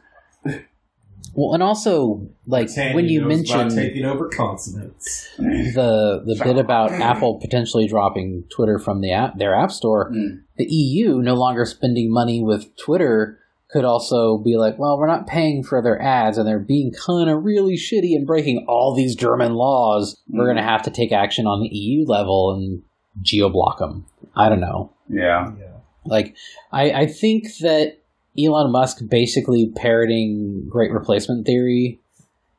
Well, 1.38 1.54
and 1.54 1.62
also 1.62 2.30
like 2.48 2.70
when 2.94 3.10
you 3.10 3.22
mentioned 3.26 3.72
taking 3.72 4.06
over 4.06 4.30
consonants. 4.30 5.28
the 5.38 6.24
the 6.26 6.40
bit 6.42 6.58
about 6.58 6.92
Apple 6.92 7.36
potentially 7.40 7.88
dropping 7.88 8.46
Twitter 8.50 8.80
from 8.80 9.02
the 9.02 9.12
app 9.12 9.38
their 9.38 9.54
app 9.54 9.72
store, 9.72 10.12
Mm. 10.12 10.42
the 10.58 10.66
EU 10.66 11.22
no 11.22 11.34
longer 11.34 11.66
spending 11.66 12.10
money 12.12 12.42
with 12.42 12.74
Twitter 12.78 13.40
could 13.76 13.84
also 13.84 14.38
be 14.38 14.56
like, 14.56 14.80
well, 14.80 14.98
we're 14.98 15.06
not 15.06 15.28
paying 15.28 15.62
for 15.62 15.82
their 15.82 16.02
ads 16.02 16.38
and 16.38 16.48
they're 16.48 16.60
being 16.60 16.94
kind 16.94 17.30
of 17.30 17.44
really 17.44 17.76
shitty 17.76 18.16
and 18.16 18.26
breaking 18.26 18.64
all 18.70 18.96
these 18.96 19.18
German 19.18 19.54
laws. 19.54 20.16
We're 20.30 20.46
going 20.46 20.56
to 20.56 20.64
have 20.64 20.82
to 20.84 20.92
take 20.92 21.12
action 21.12 21.46
on 21.46 21.60
the 21.60 21.68
EU 21.68 22.06
level 22.06 22.54
and 22.54 22.84
geo-block 23.22 23.80
them. 23.80 24.06
I 24.34 24.48
don't 24.48 24.62
know. 24.62 24.94
Yeah. 25.10 25.52
Yeah. 25.60 25.74
Like, 26.06 26.38
I, 26.72 26.92
I 26.92 27.06
think 27.08 27.48
that 27.60 27.98
Elon 28.42 28.72
Musk 28.72 29.00
basically 29.10 29.70
parroting 29.76 30.68
Great 30.70 30.92
Replacement 30.94 31.46
Theory 31.46 32.00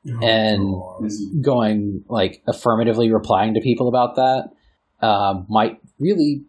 And- 0.05 0.61
Oh, 0.75 0.99
God. 1.01 1.11
going 1.43 2.05
like 2.11 2.43
affirmatively 2.47 3.11
replying 3.11 3.55
to 3.55 3.61
people 3.63 3.89
about 3.89 4.17
that 4.17 4.51
uh, 5.01 5.43
might 5.49 5.81
really 5.99 6.43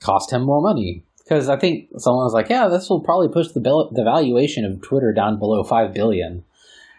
cost 0.00 0.32
him 0.32 0.44
more 0.44 0.62
money 0.62 1.04
because 1.24 1.48
I 1.48 1.56
think 1.56 1.88
someone 1.98 2.24
was 2.24 2.34
like, 2.34 2.48
"Yeah, 2.48 2.68
this 2.68 2.88
will 2.88 3.00
probably 3.00 3.28
push 3.28 3.48
the 3.48 3.60
bill- 3.60 3.90
the 3.92 4.04
valuation 4.04 4.64
of 4.64 4.82
Twitter 4.82 5.12
down 5.12 5.38
below 5.38 5.62
five 5.62 5.92
billion, 5.94 6.44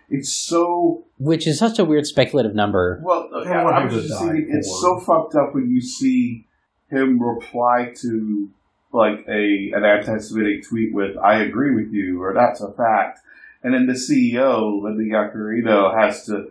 It's 0.10 0.34
so 0.34 1.04
which 1.18 1.48
is 1.48 1.58
such 1.58 1.80
a 1.80 1.86
weird 1.86 2.06
speculative 2.06 2.56
number." 2.56 3.02
well. 3.04 3.30
Uh, 3.34 3.42
I 3.42 3.64
don't 3.64 3.74
I'm 3.74 3.90
just 3.90 4.10
die 4.10 4.28
saying, 4.28 4.48
it's 4.52 4.82
so 4.82 5.00
fucked 5.00 5.36
up 5.36 5.54
when 5.54 5.70
you 5.70 5.82
see 5.82 6.46
him 6.90 7.22
reply 7.22 7.94
to 8.02 8.50
like 8.92 9.26
a 9.28 9.72
an 9.74 9.84
anti-Semitic 9.84 10.68
tweet 10.68 10.94
with 10.94 11.18
"I 11.18 11.42
agree 11.42 11.76
with 11.76 11.92
you" 11.94 12.22
or 12.22 12.34
"That's 12.34 12.62
a 12.62 12.72
fact," 12.72 13.20
and 13.64 13.74
then 13.74 13.86
the 13.88 13.94
CEO, 13.94 14.82
Linda 14.82 15.04
Yaccarino, 15.04 15.96
has 16.00 16.26
to 16.26 16.48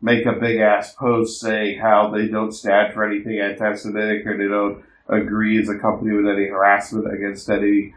make 0.00 0.24
a 0.26 0.38
big 0.40 0.60
ass 0.60 0.94
post 0.94 1.40
saying 1.40 1.80
how 1.80 2.08
they 2.14 2.28
don't 2.28 2.52
stand 2.52 2.94
for 2.94 3.04
anything 3.04 3.40
anti-Semitic 3.40 4.24
or 4.26 4.38
they 4.38 4.46
don't 4.46 4.84
agree 5.08 5.60
as 5.60 5.68
a 5.68 5.78
company 5.78 6.14
with 6.14 6.26
any 6.26 6.46
harassment 6.48 7.12
against 7.12 7.48
any 7.50 7.94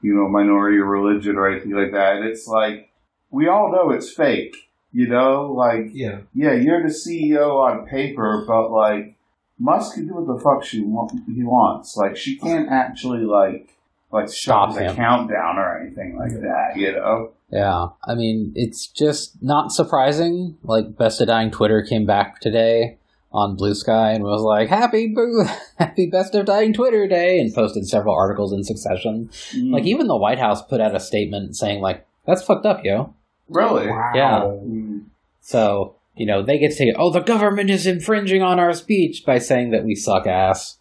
you 0.00 0.14
know 0.14 0.28
minority 0.28 0.78
or 0.78 0.86
religion 0.86 1.36
or 1.36 1.50
anything 1.50 1.72
like 1.72 1.92
that. 1.92 2.16
And 2.16 2.24
it's 2.26 2.46
like 2.46 2.90
we 3.30 3.48
all 3.48 3.70
know 3.72 3.90
it's 3.90 4.12
fake. 4.12 4.56
You 4.94 5.08
know, 5.08 5.52
like 5.52 5.86
Yeah. 5.92 6.18
yeah, 6.34 6.52
you're 6.52 6.82
the 6.82 6.88
CEO 6.92 7.56
on 7.62 7.86
paper, 7.86 8.44
but 8.46 8.70
like 8.70 9.16
Musk 9.58 9.94
can 9.94 10.06
do 10.06 10.14
what 10.14 10.26
the 10.26 10.42
fuck 10.42 10.64
she 10.64 10.82
wa- 10.82 11.08
he 11.26 11.42
wants. 11.44 11.96
Like 11.96 12.16
she 12.16 12.36
can't 12.36 12.68
actually 12.70 13.24
like 13.24 13.74
like 14.10 14.28
Stop 14.28 14.74
the 14.74 14.92
countdown 14.94 15.56
or 15.56 15.78
anything 15.80 16.18
like 16.18 16.32
that. 16.42 16.76
You 16.76 16.92
know? 16.92 17.30
Yeah, 17.50 17.88
I 18.06 18.14
mean, 18.14 18.52
it's 18.54 18.86
just 18.86 19.42
not 19.42 19.72
surprising. 19.72 20.56
Like, 20.62 20.96
Best 20.96 21.20
of 21.20 21.26
Dying 21.28 21.50
Twitter 21.50 21.82
came 21.82 22.06
back 22.06 22.40
today 22.40 22.98
on 23.32 23.56
Blue 23.56 23.74
Sky 23.74 24.12
and 24.12 24.22
was 24.24 24.42
like, 24.42 24.68
"Happy 24.68 25.08
Boo, 25.08 25.44
Happy 25.78 26.06
Best 26.06 26.34
of 26.34 26.46
Dying 26.46 26.72
Twitter 26.72 27.06
Day," 27.08 27.38
and 27.40 27.52
posted 27.54 27.86
several 27.88 28.14
articles 28.14 28.52
in 28.52 28.62
succession. 28.64 29.30
Like, 29.54 29.84
even 29.84 30.06
the 30.06 30.16
White 30.16 30.38
House 30.38 30.62
put 30.62 30.80
out 30.80 30.94
a 30.94 31.00
statement 31.00 31.56
saying, 31.56 31.80
"Like, 31.80 32.06
that's 32.26 32.42
fucked 32.42 32.66
up, 32.66 32.84
yo." 32.84 33.14
really? 33.48 33.86
Yeah. 33.86 34.40
Mm. 34.44 35.04
So, 35.40 35.96
you 36.16 36.24
know, 36.24 36.42
they 36.42 36.58
get 36.58 36.70
to 36.70 36.76
take, 36.76 36.94
oh, 36.96 37.10
the 37.12 37.20
government 37.20 37.68
is 37.68 37.86
infringing 37.86 38.40
on 38.42 38.58
our 38.58 38.72
speech 38.72 39.24
by 39.26 39.38
saying 39.38 39.72
that 39.72 39.84
we 39.84 39.94
suck 39.94 40.26
ass. 40.26 40.78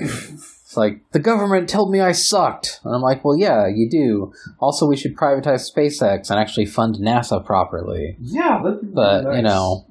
it's 0.00 0.76
like, 0.76 1.00
the 1.12 1.18
government 1.20 1.68
told 1.68 1.92
me 1.92 2.00
I 2.00 2.12
sucked. 2.12 2.80
And 2.84 2.94
I'm 2.94 3.02
like, 3.02 3.24
well, 3.24 3.36
yeah, 3.36 3.66
you 3.68 3.88
do. 3.88 4.32
Also, 4.58 4.86
we 4.86 4.96
should 4.96 5.16
privatize 5.16 5.70
SpaceX 5.70 6.30
and 6.30 6.40
actually 6.40 6.66
fund 6.66 6.96
NASA 6.96 7.44
properly. 7.44 8.16
Yeah, 8.20 8.60
that'd 8.64 8.80
be 8.80 8.86
But, 8.88 9.22
nice. 9.24 9.36
you 9.36 9.42
know, 9.42 9.86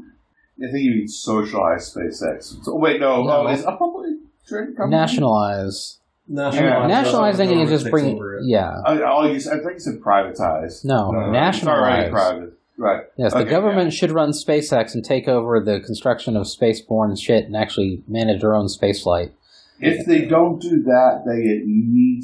I 0.63 0.71
think 0.71 0.84
you 0.84 0.91
mean 0.91 1.08
socialize 1.08 1.93
SpaceX. 1.93 2.63
So, 2.63 2.76
wait, 2.76 3.00
no, 3.00 3.24
No. 3.24 3.47
oh, 3.47 3.47
is 3.47 3.63
a 3.63 3.71
public 3.76 4.12
traded 4.47 4.78
company? 4.78 4.97
nationalize. 5.00 5.97
nationalizing, 6.28 6.88
Nationalizing 6.88 7.52
and 7.52 7.60
you 7.62 7.67
just 7.67 7.84
takes 7.86 7.91
bring, 7.91 8.15
over 8.15 8.38
it. 8.38 8.45
yeah. 8.45 8.71
I, 8.86 9.02
oh, 9.02 9.26
you 9.26 9.39
said- 9.39 9.60
I 9.60 9.63
think 9.63 9.74
you 9.74 9.80
said 9.80 10.00
privatize. 10.00 10.86
No, 10.86 11.10
Uh, 11.15 11.32
nationalize. 11.32 11.58
It's 11.58 11.67
already 11.67 12.10
private. 12.12 12.54
Right. 12.78 13.04
Yes, 13.17 13.34
the 13.34 13.39
Okay, 13.41 13.50
government 13.50 13.93
should 13.93 14.12
run 14.12 14.32
SpaceX 14.32 14.95
and 14.95 15.04
take 15.06 15.28
over 15.28 15.60
the 15.60 15.82
construction 15.82 16.36
of 16.38 16.43
spaceborne 16.47 17.19
shit 17.21 17.45
and 17.45 17.56
actually 17.56 18.02
manage 18.08 18.41
their 18.41 18.56
own 18.56 18.65
spaceflight. 18.67 19.32
If 19.80 20.06
they 20.06 20.26
don't 20.26 20.60
do 20.62 20.82
that, 20.84 21.24
they 21.26 21.63
need 21.65 22.24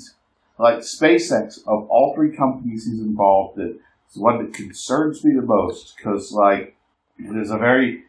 like 0.57 0.79
SpaceX 0.79 1.59
of 1.67 1.87
all 1.89 2.13
three 2.15 2.35
companies 2.35 2.85
he's 2.85 2.99
involved 2.99 3.59
in. 3.59 3.79
It's 4.05 4.15
the 4.15 4.21
one 4.21 4.37
that 4.43 4.53
concerns 4.53 5.23
me 5.23 5.35
the 5.35 5.41
most 5.43 5.95
because 5.97 6.31
like 6.31 6.75
it 7.19 7.35
is 7.35 7.51
a 7.51 7.57
very 7.57 8.03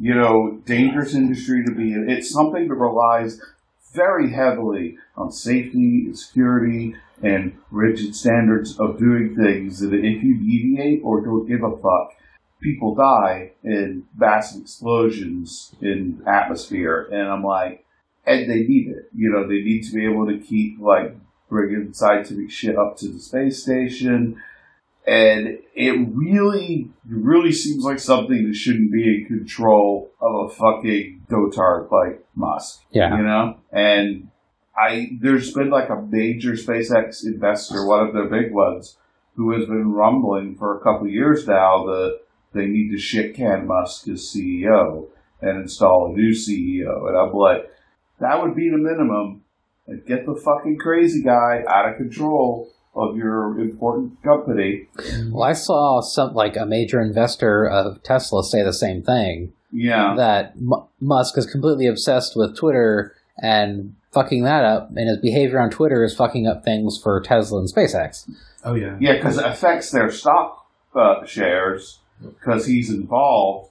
you 0.00 0.14
know 0.14 0.60
dangerous 0.64 1.14
industry 1.14 1.64
to 1.64 1.72
be 1.72 1.92
in. 1.92 2.08
It's 2.08 2.30
something 2.30 2.68
that 2.68 2.74
relies 2.74 3.40
very 3.94 4.32
heavily 4.32 4.96
on 5.16 5.30
safety 5.30 6.04
and 6.06 6.18
security 6.18 6.94
and 7.22 7.56
rigid 7.70 8.14
standards 8.16 8.78
of 8.80 8.98
doing 8.98 9.36
things. 9.36 9.80
that 9.80 9.94
if 9.94 10.22
you 10.22 10.36
deviate 10.38 11.02
or 11.04 11.20
don't 11.20 11.46
give 11.46 11.62
a 11.62 11.76
fuck, 11.76 12.14
people 12.60 12.94
die 12.94 13.52
in 13.62 14.04
massive 14.16 14.62
explosions 14.62 15.74
in 15.80 16.22
atmosphere. 16.26 17.08
And 17.12 17.28
I'm 17.28 17.44
like, 17.44 17.84
and 18.26 18.50
they 18.50 18.62
need 18.62 18.88
it. 18.88 19.10
You 19.14 19.30
know, 19.30 19.46
they 19.46 19.62
need 19.62 19.82
to 19.84 19.92
be 19.92 20.04
able 20.04 20.26
to 20.26 20.38
keep 20.38 20.80
like 20.80 21.16
bringing 21.48 21.92
scientific 21.92 22.50
shit 22.50 22.78
up 22.78 22.96
to 22.98 23.08
the 23.08 23.18
space 23.18 23.62
station. 23.62 24.40
And 25.06 25.58
it 25.74 26.08
really, 26.14 26.90
really 27.08 27.52
seems 27.52 27.84
like 27.84 27.98
something 27.98 28.46
that 28.46 28.54
shouldn't 28.54 28.92
be 28.92 29.02
in 29.02 29.26
control 29.26 30.10
of 30.20 30.50
a 30.50 30.54
fucking 30.54 31.26
dotard 31.28 31.90
like 31.90 32.24
Musk. 32.36 32.82
Yeah. 32.90 33.16
You 33.16 33.24
know? 33.24 33.56
And 33.72 34.28
I, 34.76 35.18
there's 35.20 35.52
been 35.52 35.70
like 35.70 35.88
a 35.88 36.00
major 36.00 36.52
SpaceX 36.52 37.24
investor, 37.24 37.84
one 37.84 38.06
of 38.06 38.14
their 38.14 38.28
big 38.28 38.52
ones, 38.52 38.96
who 39.34 39.52
has 39.52 39.66
been 39.66 39.92
rumbling 39.92 40.54
for 40.56 40.76
a 40.76 40.82
couple 40.82 41.06
of 41.06 41.12
years 41.12 41.48
now 41.48 41.84
that 41.86 42.20
they 42.52 42.66
need 42.66 42.90
to 42.90 42.98
shit 42.98 43.34
can 43.34 43.66
Musk 43.66 44.06
as 44.08 44.20
CEO 44.20 45.08
and 45.40 45.62
install 45.62 46.12
a 46.12 46.16
new 46.16 46.30
CEO. 46.30 47.08
And 47.08 47.16
I'm 47.16 47.32
like, 47.32 47.70
that 48.20 48.40
would 48.40 48.54
be 48.54 48.70
the 48.70 48.78
minimum. 48.78 49.42
And 49.88 50.06
get 50.06 50.26
the 50.26 50.36
fucking 50.36 50.78
crazy 50.78 51.24
guy 51.24 51.64
out 51.68 51.88
of 51.88 51.96
control 51.96 52.70
of 52.94 53.16
your 53.16 53.58
important 53.58 54.22
company. 54.22 54.86
Well, 55.30 55.42
I 55.44 55.52
saw 55.54 56.00
some 56.00 56.34
like 56.34 56.56
a 56.56 56.66
major 56.66 57.00
investor 57.00 57.66
of 57.68 58.02
Tesla 58.02 58.44
say 58.44 58.62
the 58.62 58.72
same 58.72 59.02
thing 59.02 59.52
Yeah. 59.72 60.14
that 60.16 60.52
M- 60.56 60.84
Musk 61.00 61.38
is 61.38 61.46
completely 61.46 61.86
obsessed 61.86 62.36
with 62.36 62.56
Twitter 62.56 63.14
and 63.42 63.94
fucking 64.12 64.44
that 64.44 64.64
up, 64.64 64.90
and 64.94 65.08
his 65.08 65.16
behavior 65.18 65.58
on 65.58 65.70
Twitter 65.70 66.04
is 66.04 66.14
fucking 66.14 66.46
up 66.46 66.64
things 66.64 67.00
for 67.02 67.18
Tesla 67.22 67.60
and 67.60 67.68
SpaceX. 67.72 68.30
Oh 68.64 68.74
yeah. 68.74 68.96
Yeah, 69.00 69.14
because 69.14 69.38
it 69.38 69.46
affects 69.46 69.90
their 69.90 70.10
stock 70.10 70.66
uh, 70.94 71.24
shares 71.24 71.98
because 72.22 72.66
he's 72.66 72.90
involved, 72.90 73.70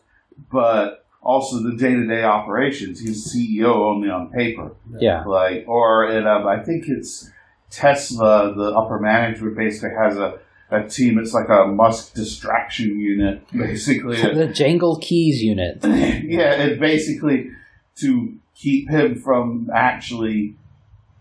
but 0.51 1.05
also 1.21 1.60
the 1.62 1.77
day 1.77 1.93
to 1.93 2.07
day 2.07 2.23
operations. 2.23 2.99
He's 2.99 3.31
CEO 3.34 3.67
only 3.75 4.10
on 4.10 4.31
paper. 4.31 4.71
Yeah, 4.99 5.23
like 5.25 5.65
or 5.67 6.10
in 6.10 6.25
um, 6.25 6.47
I 6.47 6.63
think 6.63 6.86
it's 6.88 7.29
Tesla. 7.71 8.53
The 8.55 8.75
upper 8.75 8.99
management 8.99 9.57
basically 9.57 9.95
has 9.97 10.17
a, 10.17 10.39
a 10.69 10.88
team. 10.88 11.17
It's 11.17 11.34
like 11.34 11.49
a 11.49 11.65
Musk 11.67 12.13
distraction 12.13 12.99
unit, 12.99 13.41
basically. 13.51 14.21
the 14.34 14.47
Jangle 14.47 14.97
Keys 14.97 15.41
unit. 15.41 15.79
yeah, 15.84 16.53
and 16.53 16.79
basically 16.79 17.51
to 17.97 18.38
keep 18.55 18.89
him 18.89 19.15
from 19.15 19.69
actually 19.73 20.55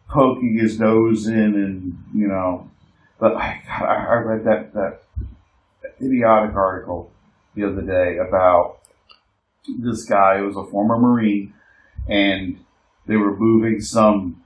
poking 0.09 0.59
his 0.59 0.79
nose 0.79 1.27
in, 1.27 1.35
and 1.35 1.99
you 2.15 2.29
know. 2.29 2.71
But 3.19 3.37
I, 3.37 3.63
I 3.69 4.15
read 4.17 4.45
that 4.45 4.75
that 4.75 5.03
idiotic 6.03 6.55
article 6.55 7.13
the 7.55 7.65
other 7.65 7.83
day 7.83 8.19
about 8.19 8.79
this 9.79 10.05
guy 10.05 10.39
who 10.39 10.47
was 10.47 10.57
a 10.57 10.65
former 10.65 10.99
Marine, 10.99 11.53
and 12.09 12.59
they 13.07 13.17
were 13.17 13.37
moving 13.37 13.81
some 13.81 14.43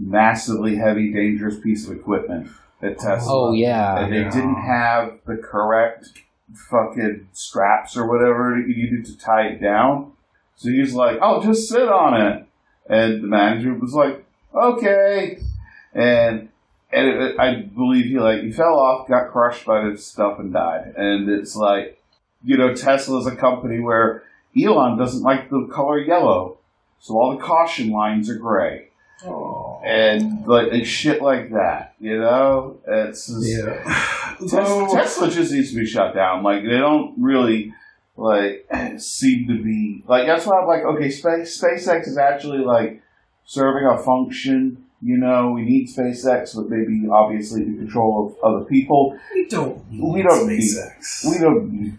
massively 0.00 0.76
heavy, 0.76 1.12
dangerous 1.12 1.58
piece 1.58 1.86
of 1.86 1.94
equipment 1.96 2.48
at 2.82 2.98
Tesla 2.98 3.50
Oh 3.50 3.52
yeah, 3.52 3.98
and 3.98 4.12
they 4.12 4.20
Yeah. 4.22 4.30
didn't 4.30 4.54
have 4.62 5.18
the 5.26 5.36
correct 5.36 6.08
fucking 6.70 7.28
straps 7.32 7.96
or 7.96 8.08
whatever 8.08 8.58
you 8.58 8.74
needed 8.74 9.04
to 9.06 9.18
tie 9.18 9.46
it 9.48 9.60
down. 9.60 10.12
So 10.56 10.70
he's 10.70 10.94
like, 10.94 11.18
"Oh, 11.22 11.42
just 11.42 11.68
sit 11.68 11.88
on 11.88 12.20
it," 12.20 12.44
and 12.88 13.22
the 13.22 13.28
manager 13.28 13.74
was 13.74 13.94
like, 13.94 14.24
"Okay," 14.54 15.38
and 15.94 16.48
and 16.92 17.06
it, 17.08 17.38
I 17.38 17.62
believe 17.62 18.06
he 18.06 18.18
like 18.18 18.40
he 18.42 18.50
fell 18.52 18.78
off, 18.78 19.08
got 19.08 19.30
crushed 19.30 19.64
by 19.64 19.88
this 19.88 20.06
stuff, 20.06 20.38
and 20.38 20.52
died. 20.52 20.94
And 20.96 21.28
it's 21.28 21.54
like, 21.54 22.00
you 22.42 22.56
know, 22.56 22.74
Tesla's 22.74 23.26
a 23.26 23.36
company 23.36 23.78
where 23.80 24.22
Elon 24.60 24.98
doesn't 24.98 25.22
like 25.22 25.50
the 25.50 25.68
color 25.72 25.98
yellow, 26.00 26.58
so 26.98 27.14
all 27.14 27.36
the 27.36 27.42
caution 27.42 27.90
lines 27.90 28.28
are 28.28 28.34
gray. 28.36 28.88
Oh. 29.26 29.80
and 29.84 30.46
like 30.46 30.84
shit 30.86 31.20
like 31.22 31.50
that. 31.50 31.94
You 32.00 32.18
know, 32.18 32.78
it's 32.86 33.26
just, 33.26 33.46
Yeah. 33.48 33.82
Tesla, 34.40 34.88
Tesla 34.92 35.30
just 35.30 35.52
needs 35.52 35.70
to 35.72 35.78
be 35.80 35.86
shut 35.86 36.14
down. 36.14 36.42
Like 36.42 36.62
they 36.62 36.78
don't 36.78 37.14
really 37.18 37.74
like 38.16 38.66
seem 38.98 39.46
to 39.48 39.62
be 39.62 40.02
like 40.06 40.26
that's 40.26 40.46
why 40.46 40.58
I'm 40.60 40.66
like 40.66 40.82
okay, 40.84 41.10
space 41.10 41.60
SpaceX 41.62 42.08
is 42.08 42.18
actually 42.18 42.58
like 42.64 43.02
serving 43.44 43.84
a 43.86 43.98
function. 43.98 44.84
You 45.02 45.16
know, 45.16 45.52
we 45.52 45.62
need 45.62 45.88
SpaceX, 45.88 46.54
but 46.54 46.68
maybe 46.68 47.08
obviously 47.10 47.64
the 47.64 47.76
control 47.78 48.36
of 48.38 48.44
other 48.44 48.64
people. 48.66 49.18
We 49.34 49.46
don't 49.48 49.90
need 49.90 50.02
We 50.02 50.22
don't 50.22 50.46
need- 50.46 50.60
SpaceX. 50.60 51.30
We 51.30 51.38
don't. 51.38 51.72
need 51.72 51.94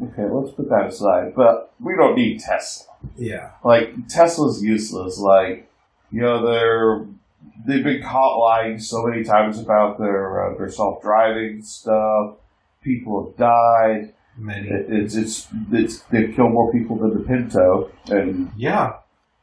Okay, 0.00 0.22
let's 0.30 0.52
put 0.54 0.68
that 0.68 0.86
aside. 0.86 1.34
But 1.34 1.72
we 1.80 1.96
don't 1.96 2.14
need 2.14 2.38
Tesla. 2.40 2.86
yeah. 3.16 3.50
Like 3.64 3.94
Tesla's 4.08 4.62
useless. 4.62 5.18
Like 5.18 5.67
you 6.10 6.20
know, 6.22 6.44
they're 6.46 7.06
they've 7.66 7.84
been 7.84 8.02
caught 8.02 8.38
lying 8.38 8.78
so 8.78 9.02
many 9.06 9.24
times 9.24 9.58
about 9.58 9.98
their 9.98 10.52
uh, 10.52 10.58
their 10.58 10.70
self 10.70 11.02
driving 11.02 11.62
stuff. 11.62 12.36
People 12.82 13.26
have 13.26 13.36
died. 13.36 14.14
Many. 14.36 14.68
It, 14.68 14.86
it's 14.88 15.14
it's 15.16 15.48
it's 15.72 16.00
they've 16.10 16.34
killed 16.34 16.52
more 16.52 16.70
people 16.72 16.96
than 16.96 17.14
the 17.14 17.24
Pinto, 17.26 17.90
and 18.06 18.50
Yeah. 18.56 18.94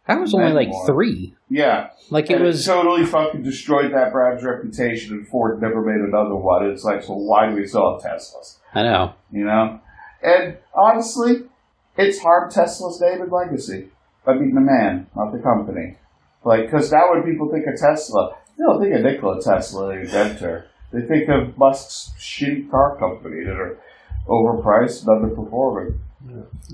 That 0.07 0.19
was 0.21 0.35
only 0.35 0.53
like 0.53 0.67
Memoir. 0.67 0.85
three. 0.85 1.33
yeah, 1.49 1.89
Like 2.11 2.29
it 2.29 2.35
and 2.35 2.43
was. 2.43 2.63
totally 2.63 3.07
fucking 3.07 3.41
destroyed 3.41 3.91
that 3.91 4.11
brand's 4.11 4.43
reputation, 4.43 5.15
and 5.15 5.27
Ford 5.27 5.59
never 5.59 5.81
made 5.81 5.99
another 5.99 6.35
one. 6.35 6.67
It's 6.69 6.83
like, 6.83 7.01
so 7.01 7.13
why 7.15 7.49
do 7.49 7.55
we 7.55 7.65
still 7.65 7.99
have 7.99 8.03
Teslas? 8.03 8.57
I 8.75 8.83
know. 8.83 9.15
You 9.31 9.45
know, 9.45 9.79
and 10.21 10.57
honestly, 10.75 11.45
it's 11.97 12.19
harmed 12.19 12.51
Tesla's 12.51 13.01
name 13.01 13.19
and 13.23 13.31
legacy. 13.31 13.87
I 14.27 14.33
mean, 14.35 14.53
the 14.53 14.61
man, 14.61 15.07
not 15.15 15.31
the 15.31 15.39
company. 15.39 15.97
Like, 16.45 16.65
because 16.65 16.91
now 16.91 17.11
when 17.11 17.23
people 17.23 17.51
think 17.51 17.65
of 17.67 17.77
Tesla, 17.77 18.35
they 18.57 18.63
don't 18.63 18.79
think 18.81 18.95
of 18.95 19.01
Nikola 19.01 19.41
Tesla, 19.41 19.87
the 19.87 19.99
inventor. 20.01 20.67
They 20.93 21.01
think 21.01 21.27
of 21.27 21.57
Musk's 21.57 22.13
shitty 22.17 22.69
car 22.71 22.95
company 22.97 23.43
that 23.43 23.55
are 23.55 23.77
overpriced 24.27 25.05
and 25.05 25.09
underperforming 25.09 25.97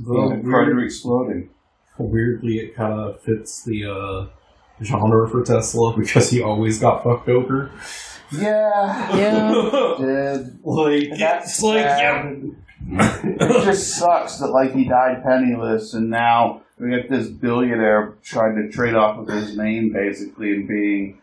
Well, 0.06 0.30
and 0.32 0.44
weird- 0.44 0.68
further 0.68 0.80
exploding. 0.82 1.50
weirdly, 1.98 2.58
it 2.60 2.76
kind 2.76 2.94
of 2.94 3.22
fits 3.22 3.64
the 3.64 3.86
uh, 3.86 4.84
genre 4.84 5.28
for 5.30 5.44
Tesla 5.44 5.96
because 5.98 6.30
he 6.30 6.42
always 6.42 6.78
got 6.80 7.04
fucked 7.04 7.30
over. 7.30 7.72
Yeah, 8.32 9.16
Yeah. 9.16 9.96
did. 10.00 10.60
Like, 10.66 11.10
That's 11.18 11.46
it's 11.56 11.64
like, 11.64 11.78
yeah. 11.78 12.34
It 12.90 13.64
just 13.66 13.96
sucks 13.98 14.38
that 14.38 14.48
like 14.48 14.74
he 14.74 14.86
died 14.88 15.24
penniless, 15.24 15.94
and 15.94 16.10
now 16.10 16.62
we 16.80 16.90
got 16.90 17.10
this 17.10 17.28
billionaire 17.28 18.16
trying 18.24 18.56
to 18.56 18.70
trade 18.76 18.96
off 18.96 19.20
of 19.20 19.28
his 19.28 19.56
name, 19.56 19.94
basically, 19.94 20.52
and 20.54 20.68
being 20.68 21.22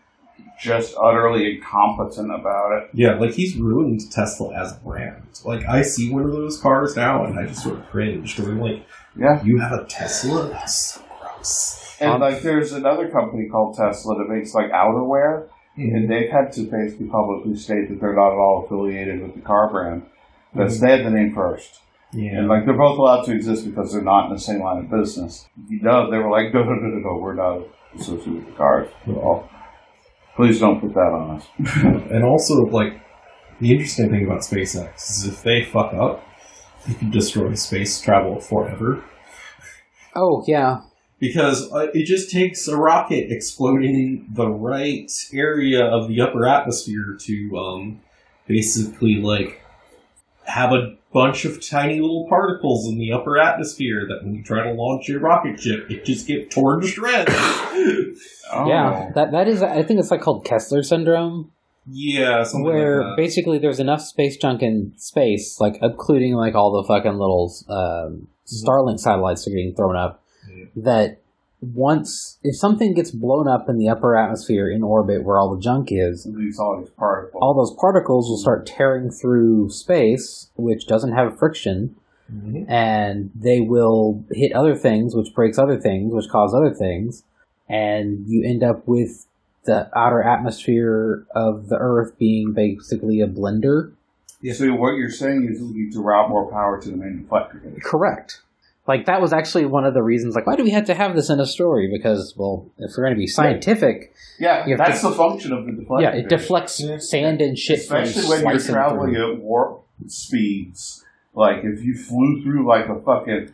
just 0.60 0.96
utterly 1.00 1.56
incompetent 1.56 2.32
about 2.32 2.82
it. 2.82 2.90
Yeah, 2.92 3.14
like 3.14 3.32
he's 3.32 3.56
ruined 3.56 4.00
Tesla 4.10 4.54
as 4.54 4.72
a 4.72 4.80
brand. 4.80 5.22
Like 5.44 5.64
I 5.66 5.82
see 5.82 6.10
one 6.10 6.24
of 6.24 6.32
those 6.32 6.60
cars 6.60 6.96
now, 6.96 7.24
and 7.24 7.38
I 7.38 7.46
just 7.46 7.62
sort 7.62 7.78
of 7.78 7.86
cringe 7.88 8.36
because 8.36 8.50
I'm 8.50 8.60
like, 8.60 8.84
Yeah, 9.16 9.42
"You 9.44 9.58
have 9.58 9.72
a 9.72 9.84
Tesla? 9.84 10.48
That's 10.48 10.94
so 10.94 11.02
gross." 11.20 11.96
and 12.00 12.14
Um, 12.14 12.20
like 12.20 12.42
there's 12.42 12.72
another 12.72 13.08
company 13.08 13.48
called 13.48 13.76
Tesla 13.76 14.16
that 14.18 14.28
makes 14.28 14.54
like 14.54 14.70
outerwear, 14.72 15.48
and 15.76 16.10
they've 16.10 16.30
had 16.30 16.52
to 16.52 16.62
basically 16.62 17.06
publicly 17.06 17.56
state 17.56 17.88
that 17.88 18.00
they're 18.00 18.14
not 18.14 18.32
at 18.32 18.38
all 18.38 18.64
affiliated 18.64 19.22
with 19.22 19.34
the 19.34 19.40
car 19.40 19.70
brand. 19.70 20.06
That's 20.54 20.80
they 20.80 20.90
had 20.90 21.06
the 21.06 21.11
name 21.11 21.34
first. 21.34 21.80
Yeah, 22.12 22.38
And 22.38 22.48
like 22.48 22.64
they're 22.64 22.76
both 22.76 22.98
allowed 22.98 23.24
to 23.24 23.32
exist 23.32 23.66
because 23.66 23.92
they're 23.92 24.02
not 24.02 24.28
in 24.28 24.32
the 24.32 24.40
same 24.40 24.61
line 24.61 24.78
of 24.84 24.90
business. 24.90 25.46
You 25.68 25.82
know, 25.82 26.11
they 26.11 26.16
were 26.16 26.30
like, 26.30 26.54
no, 26.54 26.62
no, 26.64 26.74
no, 26.74 26.88
no, 26.88 26.98
no, 26.98 27.18
we're 27.20 27.34
not 27.34 27.66
associated 27.94 28.34
with 28.34 28.46
the 28.46 28.52
cars 28.52 28.88
at 29.06 29.14
all. 29.14 29.48
Please 30.37 30.58
don't 30.61 30.80
put 30.80 30.94
that 30.94 31.00
on 31.00 31.37
us. 31.37 31.46
and 32.11 32.24
also 32.24 32.54
like 32.66 33.00
the 33.61 33.72
interesting 33.72 34.08
thing 34.08 34.24
about 34.24 34.40
SpaceX 34.40 34.96
is 34.96 35.26
if 35.26 35.42
they 35.42 35.64
fuck 35.64 35.92
up, 35.92 36.24
you 36.87 36.94
can 36.94 37.11
destroy 37.11 37.52
space 37.54 38.00
travel 38.00 38.40
forever. 38.40 39.04
Oh 40.16 40.42
yeah. 40.46 40.78
because 41.20 41.70
uh, 41.72 41.88
it 41.92 42.06
just 42.06 42.30
takes 42.30 42.66
a 42.68 42.76
rocket 42.76 43.26
exploding 43.30 44.26
the 44.32 44.48
right 44.48 45.11
area 45.34 45.84
of 45.84 46.08
the 46.08 46.20
upper 46.20 46.46
atmosphere 46.46 47.16
to 47.20 47.56
um, 47.58 48.00
basically 48.46 49.16
like 49.16 49.61
have 50.48 50.72
a 50.72 50.96
bunch 51.12 51.44
of 51.44 51.64
tiny 51.66 52.00
little 52.00 52.26
particles 52.28 52.88
in 52.88 52.98
the 52.98 53.12
upper 53.12 53.38
atmosphere 53.38 54.06
that 54.08 54.24
when 54.24 54.34
you 54.34 54.42
try 54.42 54.64
to 54.64 54.72
launch 54.72 55.08
your 55.08 55.20
rocket 55.20 55.61
ship, 55.61 55.90
it 55.90 56.04
just 56.04 56.26
gets 56.26 56.54
torn 56.54 56.80
to 56.80 56.87
shreds. 56.87 57.32
Oh. 58.50 58.66
Yeah. 58.66 59.11
That 59.14 59.32
that 59.32 59.46
is. 59.46 59.62
I 59.62 59.82
think 59.82 60.00
it's 60.00 60.11
like 60.11 60.22
called 60.22 60.42
Kessler 60.42 60.82
syndrome, 60.82 61.52
yeah, 61.90 62.42
something 62.44 62.64
where 62.64 63.02
like 63.02 63.11
that. 63.11 63.16
basically 63.22 63.58
there's 63.58 63.78
enough 63.78 64.00
space 64.00 64.38
junk 64.38 64.62
in 64.62 64.94
space, 64.96 65.61
like 65.61 65.78
including 65.82 66.34
like 66.34 66.54
all 66.54 66.72
the 66.80 66.88
fucking 66.88 67.12
little 67.12 67.52
um, 67.68 68.28
Starlink 68.46 69.00
satellites 69.00 69.46
are 69.46 69.50
getting 69.50 69.74
thrown 69.74 69.96
up. 69.96 70.24
Yeah. 70.50 70.64
That 70.76 71.20
once 71.60 72.38
if 72.42 72.56
something 72.56 72.94
gets 72.94 73.10
blown 73.10 73.48
up 73.48 73.68
in 73.68 73.78
the 73.78 73.88
upper 73.88 74.16
atmosphere 74.16 74.70
in 74.70 74.82
orbit 74.82 75.24
where 75.24 75.38
all 75.38 75.54
the 75.54 75.60
junk 75.60 75.88
is, 75.90 76.26
all 76.58 76.78
these 76.80 76.90
particles. 76.90 77.40
all 77.42 77.54
those 77.54 77.74
particles 77.80 78.28
will 78.28 78.38
start 78.38 78.66
tearing 78.66 79.10
through 79.10 79.68
space, 79.70 80.50
which 80.56 80.86
doesn't 80.86 81.12
have 81.12 81.38
friction, 81.38 81.96
Mhm. 82.32 82.66
and 82.68 83.30
they 83.34 83.60
will 83.60 84.22
hit 84.32 84.52
other 84.52 84.76
things, 84.76 85.16
which 85.16 85.34
breaks 85.34 85.58
other 85.58 85.78
things, 85.78 86.12
which 86.12 86.28
cause 86.28 86.54
other 86.54 86.72
things, 86.72 87.24
and 87.68 88.26
you 88.26 88.44
end 88.44 88.62
up 88.62 88.86
with 88.86 89.26
the 89.64 89.88
outer 89.98 90.22
atmosphere 90.22 91.24
of 91.34 91.68
the 91.68 91.76
Earth 91.76 92.16
being 92.18 92.52
basically 92.52 93.20
a 93.20 93.26
blender. 93.26 93.92
Yes. 94.40 94.58
So 94.58 94.72
what 94.74 94.92
you're 94.92 95.10
saying 95.10 95.48
is 95.50 95.60
you 95.60 95.74
need 95.74 95.92
to 95.92 96.00
route 96.00 96.28
more 96.28 96.50
power 96.50 96.80
to 96.80 96.90
the 96.90 96.96
main 96.96 97.26
deflector. 97.28 97.82
Correct. 97.82 98.40
Like 98.88 99.05
that 99.07 99.20
was 99.20 99.33
actually 99.35 99.66
one 99.66 99.85
of 99.85 99.92
the 99.94 100.03
reasons. 100.03 100.35
Like, 100.35 100.46
why 100.46 100.57
do 100.57 100.64
we 100.64 100.70
have 100.70 100.87
to 100.87 100.94
have 100.94 101.14
this 101.14 101.29
in 101.31 101.38
a 101.38 101.46
story? 101.46 101.88
Because, 101.92 102.35
well, 102.37 102.66
if 102.79 102.92
we're 102.96 103.05
going 103.05 103.14
to 103.14 103.18
be 103.18 103.27
scientific, 103.29 104.14
Yeah, 104.40 104.64
You 104.66 104.77
have 104.77 104.87
that's 104.87 105.03
to- 105.03 105.11
the 105.11 105.14
function 105.14 105.53
of 105.53 105.66
the 105.66 105.72
deflector. 105.72 106.01
yeah, 106.03 106.14
it 106.14 106.29
deflects 106.29 106.81
Yeah. 106.81 106.96
sand 106.98 107.40
and 107.42 107.59
shit, 107.59 107.83
from 107.83 108.03
Especially 108.05 108.42
when 108.44 108.55
you're 108.55 108.64
traveling 108.64 109.14
through. 109.14 109.33
at 109.35 109.40
warp 109.40 109.83
speeds. 110.07 111.05
Like 111.35 111.59
if 111.64 111.85
you 111.85 111.94
flew 111.96 112.42
through 112.42 112.66
like 112.66 112.88
a 112.88 112.98
fucking 113.01 113.51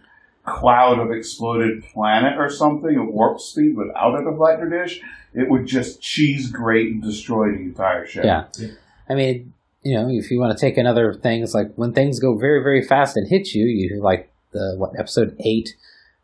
cloud 0.47 0.99
of 0.99 1.11
exploded 1.11 1.83
planet 1.85 2.39
or 2.39 2.49
something 2.49 2.95
at 2.97 3.13
warp 3.13 3.41
speed 3.41 3.77
without 3.77 4.15
a 4.15 4.23
deflector 4.23 4.71
dish, 4.71 5.01
it 5.35 5.49
would 5.51 5.67
just 5.67 6.01
cheese 6.01 6.51
grate 6.51 6.93
and 6.93 7.03
destroy 7.03 7.51
the 7.51 7.59
entire 7.59 8.07
ship. 8.07 8.25
Yeah. 8.25 8.45
Yeah. 8.59 8.69
I 9.09 9.15
mean, 9.15 9.53
you 9.83 9.95
know, 9.97 10.09
if 10.11 10.31
you 10.31 10.39
want 10.39 10.57
to 10.57 10.61
take 10.61 10.79
another 10.79 11.13
things 11.13 11.55
like 11.55 11.73
when 11.77 11.93
things 11.93 12.21
go 12.21 12.37
very, 12.37 12.63
very 12.63 12.83
fast 12.83 13.17
and 13.17 13.29
hit 13.29 13.53
you, 13.55 13.65
you 13.67 14.01
like 14.03 14.31
the 14.55 14.75
what 14.79 14.99
episode 14.99 15.37
eight, 15.45 15.77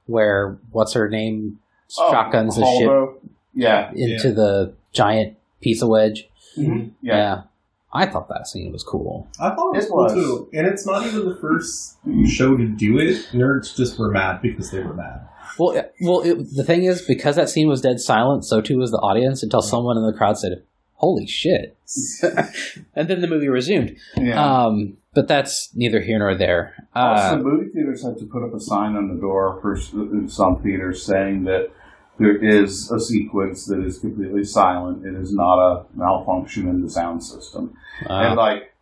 where 0.06 0.56
what's 0.72 0.94
her 0.94 1.08
name 1.10 1.58
Oh, 1.98 2.10
shotguns 2.12 2.54
the 2.56 2.64
ship 2.78 3.22
Yeah. 3.52 3.90
into 3.94 4.32
the 4.32 4.72
giant 4.92 5.36
piece 5.60 5.82
of 5.82 5.88
wedge. 5.88 6.28
Mhm. 6.56 6.92
Yeah. 7.02 7.42
I 7.92 8.06
thought 8.06 8.28
that 8.28 8.46
scene 8.46 8.70
was 8.72 8.84
cool. 8.84 9.26
I 9.40 9.50
thought 9.50 9.72
it 9.74 9.76
was 9.78 9.84
It 9.86 9.90
cool 9.90 10.08
too, 10.08 10.48
and 10.52 10.68
it's 10.68 10.86
not 10.86 11.04
even 11.04 11.28
the 11.28 11.34
first 11.34 11.96
show 12.26 12.56
to 12.56 12.64
do 12.68 12.98
it. 12.98 13.16
Nerds 13.32 13.74
just 13.76 13.98
were 13.98 14.08
mad 14.12 14.40
because 14.40 14.70
they 14.70 14.78
were 14.80 14.94
mad. 14.94 15.22
Well, 15.58 15.82
well, 16.00 16.20
it, 16.20 16.54
the 16.54 16.62
thing 16.62 16.84
is, 16.84 17.02
because 17.02 17.34
that 17.34 17.48
scene 17.48 17.68
was 17.68 17.80
dead 17.80 17.98
silent, 18.00 18.44
so 18.44 18.60
too 18.60 18.78
was 18.78 18.92
the 18.92 18.98
audience 18.98 19.42
until 19.42 19.60
someone 19.62 19.96
in 19.96 20.06
the 20.06 20.12
crowd 20.12 20.38
said, 20.38 20.62
"Holy 21.00 21.26
shit!" 21.26 21.76
and 22.94 23.08
then 23.08 23.20
the 23.20 23.26
movie 23.26 23.48
resumed. 23.48 23.96
Yeah. 24.16 24.40
Um, 24.66 24.96
but 25.14 25.26
that's 25.26 25.70
neither 25.74 26.00
here 26.00 26.18
nor 26.20 26.36
there. 26.36 26.74
also, 26.94 27.38
Uh, 27.38 27.42
movie 27.42 27.70
theaters 27.72 28.04
had 28.04 28.16
to 28.18 28.26
put 28.26 28.44
up 28.44 28.54
a 28.54 28.60
sign 28.60 28.94
on 28.96 29.08
the 29.12 29.20
door 29.20 29.58
for 29.60 29.76
some 30.28 30.62
theaters 30.62 31.04
saying 31.04 31.44
that 31.44 31.70
there 32.18 32.36
is 32.36 32.90
a 32.92 33.00
sequence 33.00 33.66
that 33.66 33.80
is 33.84 33.98
completely 33.98 34.44
silent. 34.44 35.04
It 35.06 35.14
is 35.14 35.32
not 35.32 35.58
a 35.58 35.84
malfunction 35.94 36.68
in 36.68 36.82
the 36.82 36.90
sound 36.90 37.24
system. 37.24 37.74
and 38.06 38.34
uh, 38.34 38.36
like, 38.36 38.72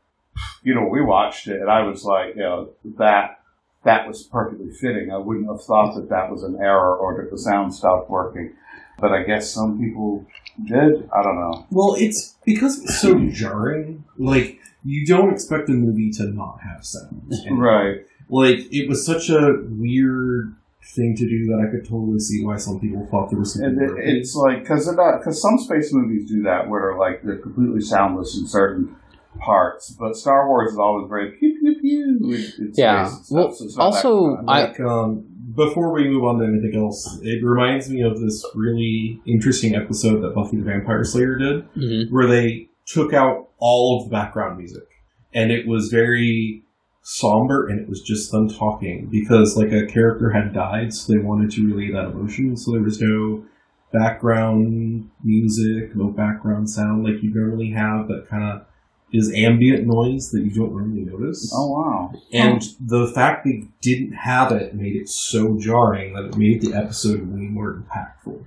you 0.63 0.75
know, 0.75 0.87
we 0.87 1.01
watched 1.03 1.47
it, 1.49 1.61
and 1.61 1.71
I 1.71 1.83
was 1.83 2.05
like, 2.05 2.35
you 2.37 2.43
know, 2.43 2.71
that 2.99 3.41
that 3.85 4.07
was 4.09 4.25
perfectly 4.25 4.71
fitting. 4.73 5.11
I 5.13 5.17
wouldn't 5.19 5.47
have 5.49 5.63
thought 5.65 5.95
that 5.95 6.09
that 6.11 6.31
was 6.31 6.43
an 6.43 6.59
error 6.61 6.95
or 6.97 7.17
that 7.23 7.31
the 7.31 7.39
sound 7.39 7.73
stopped 7.75 8.11
working. 8.11 8.53
But 9.01 9.13
I 9.13 9.23
guess 9.23 9.51
some 9.55 9.79
people 9.79 10.27
did. 10.65 11.09
I 11.13 11.23
don't 11.23 11.37
know. 11.37 11.67
Well, 11.71 11.95
it's 11.99 12.37
because 12.45 12.83
it's 12.83 13.01
so 13.01 13.19
jarring. 13.29 14.05
Like 14.19 14.59
you 14.85 15.07
don't 15.07 15.33
expect 15.33 15.69
a 15.69 15.73
movie 15.73 16.11
to 16.13 16.25
not 16.25 16.61
have 16.63 16.85
sound. 16.85 17.23
And, 17.47 17.59
Right. 17.61 18.07
Like 18.29 18.59
it 18.73 18.89
was 18.89 19.05
such 19.07 19.31
a 19.31 19.55
weird 19.69 20.55
thing 20.95 21.15
to 21.17 21.29
do 21.29 21.47
that 21.47 21.65
I 21.67 21.71
could 21.71 21.85
totally 21.89 22.19
see 22.19 22.45
why 22.45 22.57
some 22.57 22.79
people 22.81 23.07
thought 23.11 23.31
there 23.31 23.39
was 23.39 23.55
something. 23.55 23.71
And 23.71 23.83
it, 23.83 23.87
broken. 23.89 24.09
it's 24.17 24.35
like 24.35 24.61
because 24.63 24.87
because 24.89 25.41
some 25.43 25.59
space 25.59 25.93
movies 25.93 26.29
do 26.29 26.43
that 26.45 26.69
where 26.69 26.83
they're 26.83 26.99
like 26.99 27.23
they're 27.23 27.39
completely 27.39 27.81
soundless 27.81 28.37
in 28.39 28.47
certain 28.47 28.97
parts, 29.39 29.91
but 29.91 30.17
Star 30.17 30.49
Wars 30.49 30.73
is 30.73 30.79
always 30.79 31.09
very 31.09 31.33
pew 31.33 31.57
pew 31.61 31.81
pew. 31.81 32.19
in- 32.35 32.35
in 32.67 32.73
Yeah. 32.75 33.07
space 33.07 33.17
and 33.19 33.25
stuff, 33.27 33.37
Well, 33.39 33.53
so 33.53 33.65
it's 33.65 33.77
also, 33.79 34.37
kind. 34.37 34.51
I- 34.51 34.61
like 34.65 34.81
um, 34.81 35.25
before 35.59 35.93
we 35.93 36.09
move 36.09 36.25
on 36.25 36.39
to 36.39 36.47
anything 36.47 36.75
else, 36.81 37.19
it 37.23 37.45
reminds 37.45 37.91
me 37.91 38.01
of 38.03 38.21
this 38.21 38.45
really 38.55 39.21
interesting 39.27 39.75
episode 39.75 40.23
that 40.23 40.35
Buffy 40.35 40.57
the 40.57 40.63
Vampire 40.63 41.05
Slayer 41.05 41.37
did, 41.37 41.65
hmm 41.75 42.03
where 42.15 42.27
they 42.27 42.69
took 42.87 43.13
out 43.13 43.49
all 43.59 43.99
of 43.99 44.05
the 44.05 44.11
background 44.11 44.57
music, 44.57 44.87
and 45.35 45.51
it 45.51 45.67
was 45.67 45.89
very 45.89 46.63
somber, 47.03 47.67
and 47.69 47.81
it 47.81 47.89
was 47.89 48.01
just 48.03 48.31
them 48.31 48.49
talking 48.49 49.09
because 49.11 49.57
like 49.57 49.73
a 49.73 49.87
character 49.87 50.31
had 50.31 50.55
died, 50.55 50.95
so 50.95 51.13
they 51.13 51.19
wanted 51.19 51.51
to 51.51 51.67
relay 51.67 51.91
that 51.93 52.13
emotion. 52.13 52.57
So 52.57 52.73
there 52.73 52.83
was 52.83 53.01
no 53.01 53.45
background 53.93 55.11
music, 55.25 55.97
no 55.97 56.09
background 56.09 56.71
sound 56.71 57.05
like 57.05 57.23
you 57.23 57.35
normally 57.35 57.71
have. 57.73 58.09
That 58.09 58.27
kind 58.29 58.45
of 58.45 58.67
is 59.13 59.33
ambient 59.35 59.87
noise 59.87 60.31
that 60.31 60.43
you 60.43 60.51
don't 60.51 60.73
normally 60.73 61.03
notice. 61.03 61.51
Oh 61.55 61.73
wow. 61.73 62.13
And 62.33 62.63
the 62.81 63.07
fact 63.15 63.45
they 63.45 63.65
didn't 63.81 64.13
have 64.13 64.53
it 64.53 64.75
made 64.75 64.97
it 64.97 65.09
so 65.09 65.59
jarring 65.59 66.15
that 66.15 66.27
it 66.27 66.37
made 66.37 66.61
the 66.61 66.75
episode 66.75 67.21
way 67.33 67.41
more 67.41 67.83
impactful. 67.83 68.45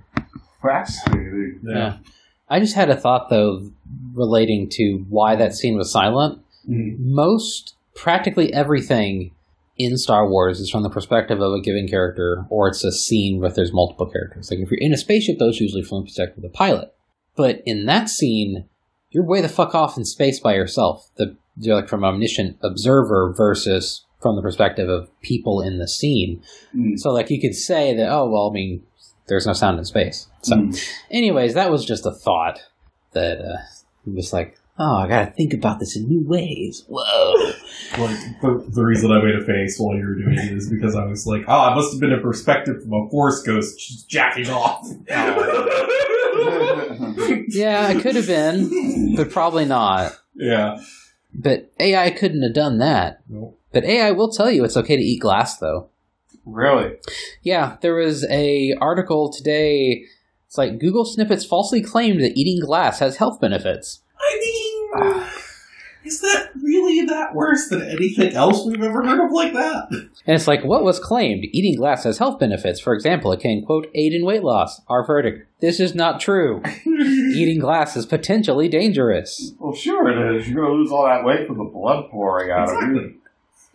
Fascinating. 0.60 1.60
Yeah. 1.64 1.98
I 2.48 2.60
just 2.60 2.74
had 2.74 2.90
a 2.90 2.96
thought 2.96 3.28
though, 3.30 3.70
relating 4.14 4.68
to 4.72 5.04
why 5.08 5.36
that 5.36 5.54
scene 5.54 5.76
was 5.76 5.90
silent. 5.90 6.40
Mhm. 6.68 6.98
Most, 7.00 7.74
practically 7.94 8.52
everything 8.52 9.32
in 9.78 9.96
Star 9.96 10.28
Wars 10.28 10.60
is 10.60 10.70
from 10.70 10.82
the 10.82 10.90
perspective 10.90 11.40
of 11.40 11.52
a 11.52 11.60
given 11.60 11.88
character, 11.88 12.46
or 12.50 12.68
it's 12.68 12.84
a 12.84 12.92
scene 12.92 13.40
where 13.40 13.50
there's 13.50 13.72
multiple 13.72 14.06
characters. 14.06 14.50
Like 14.50 14.60
if 14.60 14.70
you're 14.70 14.78
in 14.78 14.92
a 14.92 14.98
spaceship, 14.98 15.38
those 15.38 15.60
usually 15.60 15.82
from 15.82 16.00
the 16.00 16.04
perspective 16.04 16.44
of 16.44 16.52
the 16.52 16.56
pilot. 16.56 16.94
But 17.34 17.62
in 17.64 17.86
that 17.86 18.08
scene, 18.08 18.66
you're 19.12 19.24
way 19.24 19.40
the 19.40 19.48
fuck 19.48 19.74
off 19.74 19.96
in 19.96 20.04
space 20.04 20.40
by 20.40 20.54
yourself. 20.54 21.08
The 21.16 21.36
you're 21.58 21.76
like 21.76 21.88
from 21.88 22.04
omniscient 22.04 22.56
observer 22.62 23.32
versus 23.36 24.04
from 24.20 24.36
the 24.36 24.42
perspective 24.42 24.88
of 24.88 25.08
people 25.20 25.60
in 25.60 25.78
the 25.78 25.86
scene. 25.88 26.42
Mm. 26.74 26.98
So 26.98 27.12
like 27.12 27.28
you 27.30 27.40
could 27.40 27.54
say 27.54 27.94
that, 27.96 28.08
oh 28.10 28.28
well, 28.30 28.48
I 28.50 28.52
mean, 28.52 28.82
there's 29.28 29.46
no 29.46 29.52
sound 29.52 29.78
in 29.78 29.84
space. 29.84 30.28
So 30.42 30.56
Mm. 30.56 30.90
anyways, 31.10 31.54
that 31.54 31.70
was 31.70 31.84
just 31.84 32.06
a 32.06 32.12
thought 32.12 32.60
that 33.12 33.38
uh, 33.40 33.58
I'm 34.06 34.16
like, 34.32 34.56
oh, 34.78 34.96
I 34.96 35.08
gotta 35.08 35.30
think 35.32 35.52
about 35.52 35.78
this 35.78 35.94
in 35.96 36.08
new 36.08 36.26
ways. 36.26 36.84
Whoa. 36.88 37.52
Like 37.98 38.18
the, 38.40 38.64
the 38.68 38.82
reason 38.84 39.12
I 39.12 39.22
made 39.22 39.34
a 39.34 39.44
face 39.44 39.78
while 39.78 39.96
you 39.96 40.06
were 40.06 40.14
doing 40.14 40.38
it 40.38 40.52
is 40.56 40.70
because 40.70 40.96
I 40.96 41.04
was 41.04 41.26
like, 41.26 41.42
oh, 41.46 41.72
it 41.72 41.74
must 41.74 41.92
have 41.92 42.00
been 42.00 42.12
a 42.12 42.20
perspective 42.20 42.82
from 42.82 42.92
a 42.94 43.08
force 43.10 43.42
ghost 43.42 43.78
just 43.78 44.08
jacking 44.08 44.48
off. 44.48 44.86
Yeah, 47.48 47.90
it 47.90 48.02
could 48.02 48.16
have 48.16 48.26
been, 48.26 49.14
but 49.16 49.30
probably 49.30 49.64
not. 49.64 50.12
yeah. 50.34 50.80
But 51.34 51.72
AI 51.80 52.10
couldn't 52.10 52.42
have 52.42 52.52
done 52.54 52.78
that. 52.78 53.22
Nope. 53.28 53.58
But 53.72 53.84
AI 53.84 54.10
will 54.12 54.30
tell 54.30 54.50
you 54.50 54.64
it's 54.64 54.76
okay 54.76 54.96
to 54.96 55.02
eat 55.02 55.20
glass, 55.20 55.56
though. 55.58 55.88
really? 56.44 56.96
Yeah, 57.42 57.76
there 57.80 57.94
was 57.94 58.26
a 58.28 58.74
article 58.80 59.32
today. 59.32 60.04
It's 60.46 60.58
like 60.58 60.78
Google 60.78 61.06
snippets 61.06 61.46
falsely 61.46 61.80
claimed 61.80 62.20
that 62.22 62.36
eating 62.36 62.60
glass 62.60 62.98
has 62.98 63.16
health 63.16 63.40
benefits. 63.40 64.00
I 64.20 64.38
mean, 64.38 64.61
is 66.04 66.20
that 66.20 66.50
really 66.60 67.04
that 67.06 67.34
worse 67.34 67.68
than 67.68 67.82
anything 67.82 68.34
else 68.34 68.66
we've 68.66 68.82
ever 68.82 69.04
heard 69.04 69.24
of 69.24 69.32
like 69.32 69.52
that? 69.52 69.88
And 69.90 70.10
it's 70.26 70.48
like, 70.48 70.64
what 70.64 70.84
was 70.84 70.98
claimed? 70.98 71.44
Eating 71.52 71.76
glass 71.76 72.04
has 72.04 72.18
health 72.18 72.38
benefits. 72.38 72.80
For 72.80 72.94
example, 72.94 73.32
it 73.32 73.40
can, 73.40 73.64
quote, 73.64 73.88
aid 73.94 74.12
in 74.12 74.24
weight 74.24 74.42
loss. 74.42 74.80
Our 74.88 75.06
verdict. 75.06 75.46
This 75.60 75.80
is 75.80 75.94
not 75.94 76.20
true. 76.20 76.62
Eating 76.86 77.60
glass 77.60 77.96
is 77.96 78.06
potentially 78.06 78.68
dangerous. 78.68 79.52
Well, 79.58 79.74
sure 79.74 80.08
it 80.10 80.36
is. 80.36 80.48
You're 80.48 80.64
going 80.64 80.72
to 80.72 80.78
lose 80.78 80.90
all 80.92 81.04
that 81.04 81.24
weight 81.24 81.46
from 81.46 81.58
the 81.58 81.64
blood 81.64 82.10
pouring 82.10 82.50
out 82.50 82.68
of 82.68 82.82
you. 82.90 83.14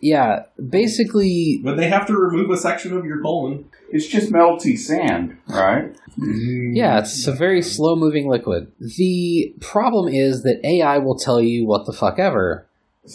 Yeah, 0.00 0.44
basically, 0.68 1.58
When 1.62 1.76
they 1.76 1.88
have 1.88 2.06
to 2.06 2.14
remove 2.14 2.50
a 2.50 2.56
section 2.56 2.96
of 2.96 3.04
your 3.04 3.20
colon. 3.20 3.68
It's 3.90 4.06
just 4.06 4.32
melty 4.32 4.78
sand, 4.78 5.38
right? 5.48 5.96
yeah, 6.18 6.98
it's 6.98 7.26
a 7.26 7.32
very 7.32 7.62
slow 7.62 7.96
moving 7.96 8.28
liquid. 8.28 8.72
The 8.80 9.54
problem 9.60 10.12
is 10.12 10.42
that 10.42 10.60
AI 10.64 10.98
will 10.98 11.18
tell 11.18 11.40
you 11.40 11.66
what 11.66 11.86
the 11.86 11.92
fuck 11.92 12.18
ever. 12.18 12.66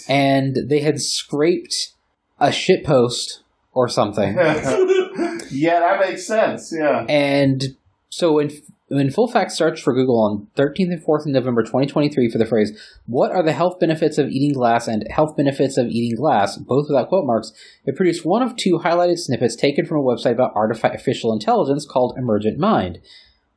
And 0.07 0.57
they 0.67 0.80
had 0.80 0.99
scraped 0.99 1.93
a 2.39 2.47
shitpost 2.47 3.39
or 3.74 3.88
something. 3.88 4.36
yeah, 4.36 5.80
that 5.80 5.99
makes 5.99 6.26
sense. 6.26 6.74
Yeah. 6.76 7.05
And 7.07 7.76
so 8.09 8.34
when 8.34 8.51
when 8.96 9.10
full 9.10 9.28
fact 9.28 9.52
searched 9.52 9.84
for 9.84 9.94
Google 9.94 10.20
on 10.22 10.48
13th 10.56 10.91
and 10.91 11.04
4th 11.04 11.22
of 11.22 11.32
November 11.32 11.64
2023 11.64 12.30
for 12.30 12.38
the 12.38 12.46
phrase, 12.46 12.78
What 13.06 13.32
are 13.32 13.44
the 13.44 13.54
health 13.54 13.80
benefits 13.80 14.18
of 14.18 14.30
eating 14.30 14.54
glass 14.54 14.88
and 14.88 15.08
health 15.10 15.36
benefits 15.36 15.78
of 15.78 15.88
eating 15.88 16.16
glass, 16.16 16.58
both 16.58 16.88
without 16.89 17.10
quote 17.10 17.26
marks, 17.26 17.52
it 17.86 17.96
produced 17.96 18.26
one 18.26 18.41
of 18.41 18.56
two 18.56 18.80
highlighted 18.84 19.18
snippets 19.18 19.56
taken 19.56 19.86
from 19.86 19.98
a 19.98 20.04
website 20.04 20.34
about 20.34 20.56
artificial 20.56 21.34
intelligence 21.34 21.86
called 21.86 22.18
Emergent 22.18 22.60
Mind. 22.60 23.00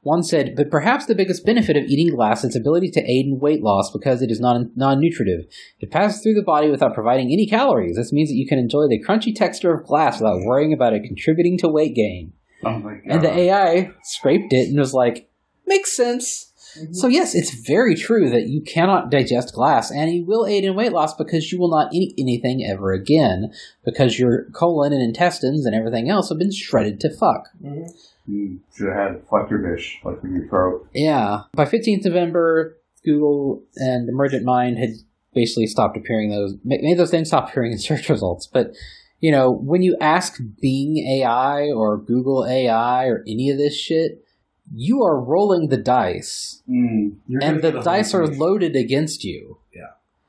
One 0.06 0.22
said, 0.22 0.54
but 0.56 0.70
perhaps 0.70 1.06
the 1.06 1.16
biggest 1.16 1.44
benefit 1.44 1.76
of 1.76 1.82
eating 1.82 2.14
glass 2.14 2.44
is 2.44 2.50
its 2.50 2.56
ability 2.56 2.92
to 2.92 3.02
aid 3.02 3.26
in 3.26 3.40
weight 3.40 3.60
loss 3.60 3.90
because 3.90 4.22
it 4.22 4.30
is 4.30 4.38
non 4.38 4.70
nutritive. 4.76 5.46
It 5.80 5.90
passes 5.90 6.22
through 6.22 6.34
the 6.34 6.44
body 6.44 6.70
without 6.70 6.94
providing 6.94 7.32
any 7.32 7.44
calories. 7.44 7.96
This 7.96 8.12
means 8.12 8.28
that 8.28 8.36
you 8.36 8.46
can 8.46 8.60
enjoy 8.60 8.86
the 8.88 9.02
crunchy 9.02 9.34
texture 9.34 9.74
of 9.74 9.84
glass 9.84 10.20
without 10.20 10.42
worrying 10.44 10.72
about 10.72 10.92
it 10.92 11.02
contributing 11.02 11.58
to 11.58 11.68
weight 11.68 11.96
gain. 11.96 12.34
Oh. 12.64 12.82
And 13.04 13.22
the 13.22 13.36
AI 13.36 13.90
scraped 14.04 14.52
it 14.52 14.68
and 14.68 14.78
was 14.78 14.94
like, 14.94 15.25
makes 15.66 15.96
sense. 15.96 16.52
So, 16.92 17.06
yes, 17.06 17.34
it's 17.34 17.50
very 17.50 17.94
true 17.94 18.28
that 18.30 18.48
you 18.48 18.60
cannot 18.60 19.10
digest 19.10 19.54
glass 19.54 19.90
and 19.90 20.12
you 20.12 20.24
will 20.24 20.46
aid 20.46 20.64
in 20.64 20.74
weight 20.74 20.92
loss 20.92 21.14
because 21.14 21.50
you 21.50 21.58
will 21.58 21.70
not 21.70 21.92
eat 21.92 22.14
anything 22.18 22.64
ever 22.64 22.92
again 22.92 23.52
because 23.84 24.18
your 24.18 24.44
colon 24.52 24.92
and 24.92 25.02
intestines 25.02 25.64
and 25.64 25.74
everything 25.74 26.10
else 26.10 26.28
have 26.28 26.38
been 26.38 26.52
shredded 26.52 27.00
to 27.00 27.16
fuck. 27.16 27.48
Mm-hmm. 27.62 27.86
You 28.30 28.60
should 28.74 28.88
have 28.88 28.96
had 28.96 29.28
flector 29.28 29.58
dish, 29.58 30.00
like 30.04 30.22
in 30.24 30.34
your 30.34 30.48
throat. 30.48 30.88
Yeah. 30.92 31.42
By 31.52 31.64
15th 31.64 32.04
November, 32.04 32.76
Google 33.04 33.62
and 33.76 34.08
Emergent 34.08 34.44
Mind 34.44 34.78
had 34.78 34.90
basically 35.32 35.66
stopped 35.66 35.96
appearing 35.96 36.30
those, 36.30 36.56
made 36.64 36.98
those 36.98 37.10
things 37.10 37.28
stop 37.28 37.48
appearing 37.48 37.72
in 37.72 37.78
search 37.78 38.08
results. 38.08 38.46
But, 38.46 38.72
you 39.20 39.30
know, 39.30 39.50
when 39.50 39.82
you 39.82 39.96
ask 40.00 40.38
Bing 40.60 40.98
AI 40.98 41.70
or 41.70 41.96
Google 41.96 42.44
AI 42.44 43.06
or 43.06 43.22
any 43.26 43.50
of 43.50 43.58
this 43.58 43.78
shit, 43.78 44.25
you 44.74 45.02
are 45.02 45.18
rolling 45.20 45.68
the 45.68 45.76
dice. 45.76 46.62
Mm, 46.68 47.16
and 47.40 47.62
the 47.62 47.80
dice 47.82 48.14
are 48.14 48.26
loaded 48.26 48.74
against 48.76 49.24
you. 49.24 49.58
yeah. 49.74 49.82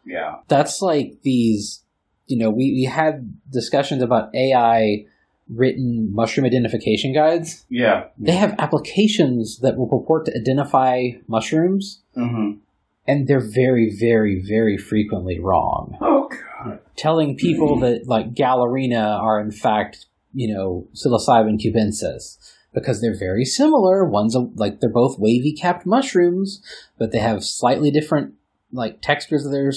Yeah. 0.05 0.35
That's 0.47 0.81
like 0.81 1.17
these, 1.23 1.81
you 2.27 2.37
know, 2.37 2.49
we, 2.49 2.71
we 2.71 2.83
had 2.85 3.37
discussions 3.51 4.01
about 4.01 4.33
AI 4.33 5.05
written 5.49 6.13
mushroom 6.13 6.45
identification 6.45 7.13
guides. 7.13 7.65
Yeah. 7.69 8.05
They 8.17 8.33
have 8.35 8.55
applications 8.59 9.59
that 9.59 9.75
will 9.77 9.87
purport 9.87 10.25
to 10.25 10.37
identify 10.37 11.09
mushrooms, 11.27 12.01
Mm-hmm. 12.15 12.59
and 13.07 13.27
they're 13.27 13.39
very, 13.39 13.93
very, 13.99 14.41
very 14.41 14.77
frequently 14.77 15.39
wrong. 15.39 15.97
Oh 16.01 16.29
god. 16.29 16.79
Telling 16.95 17.35
people 17.35 17.79
that, 17.81 18.07
like, 18.07 18.33
Galerina 18.33 19.19
are 19.21 19.39
in 19.41 19.51
fact, 19.51 20.05
you 20.33 20.53
know, 20.53 20.87
psilocybin 20.93 21.59
cubensis. 21.59 22.37
Because 22.73 23.01
they're 23.01 23.17
very 23.17 23.45
similar. 23.45 24.05
One's 24.05 24.35
a, 24.35 24.39
like, 24.55 24.79
they're 24.79 24.89
both 24.89 25.19
wavy 25.19 25.53
capped 25.53 25.85
mushrooms, 25.85 26.61
but 26.97 27.11
they 27.11 27.19
have 27.19 27.43
slightly 27.43 27.89
different, 27.89 28.35
like, 28.71 29.01
textures 29.01 29.45
of 29.45 29.51
their 29.51 29.71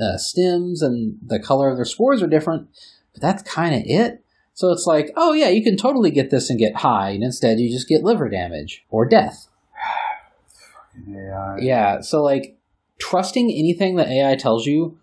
uh, 0.00 0.16
stems, 0.16 0.80
and 0.80 1.18
the 1.24 1.38
color 1.38 1.68
of 1.68 1.76
their 1.76 1.84
spores 1.84 2.22
are 2.22 2.28
different. 2.28 2.68
But 3.12 3.22
that's 3.22 3.42
kind 3.42 3.74
of 3.74 3.82
it. 3.84 4.22
So 4.58 4.72
it's 4.72 4.86
like, 4.86 5.12
oh 5.14 5.34
yeah, 5.34 5.50
you 5.50 5.62
can 5.62 5.76
totally 5.76 6.10
get 6.10 6.30
this 6.30 6.50
and 6.50 6.58
get 6.58 6.74
high, 6.74 7.10
and 7.10 7.22
instead 7.22 7.60
you 7.60 7.70
just 7.70 7.86
get 7.86 8.02
liver 8.02 8.28
damage 8.28 8.84
or 8.90 9.06
death. 9.06 9.48
Yeah. 11.06 11.56
Yeah, 11.60 12.00
so 12.00 12.24
like 12.24 12.58
trusting 12.98 13.52
anything 13.52 13.94
that 13.96 14.08
AI 14.08 14.34
tells 14.34 14.66
you 14.66 14.98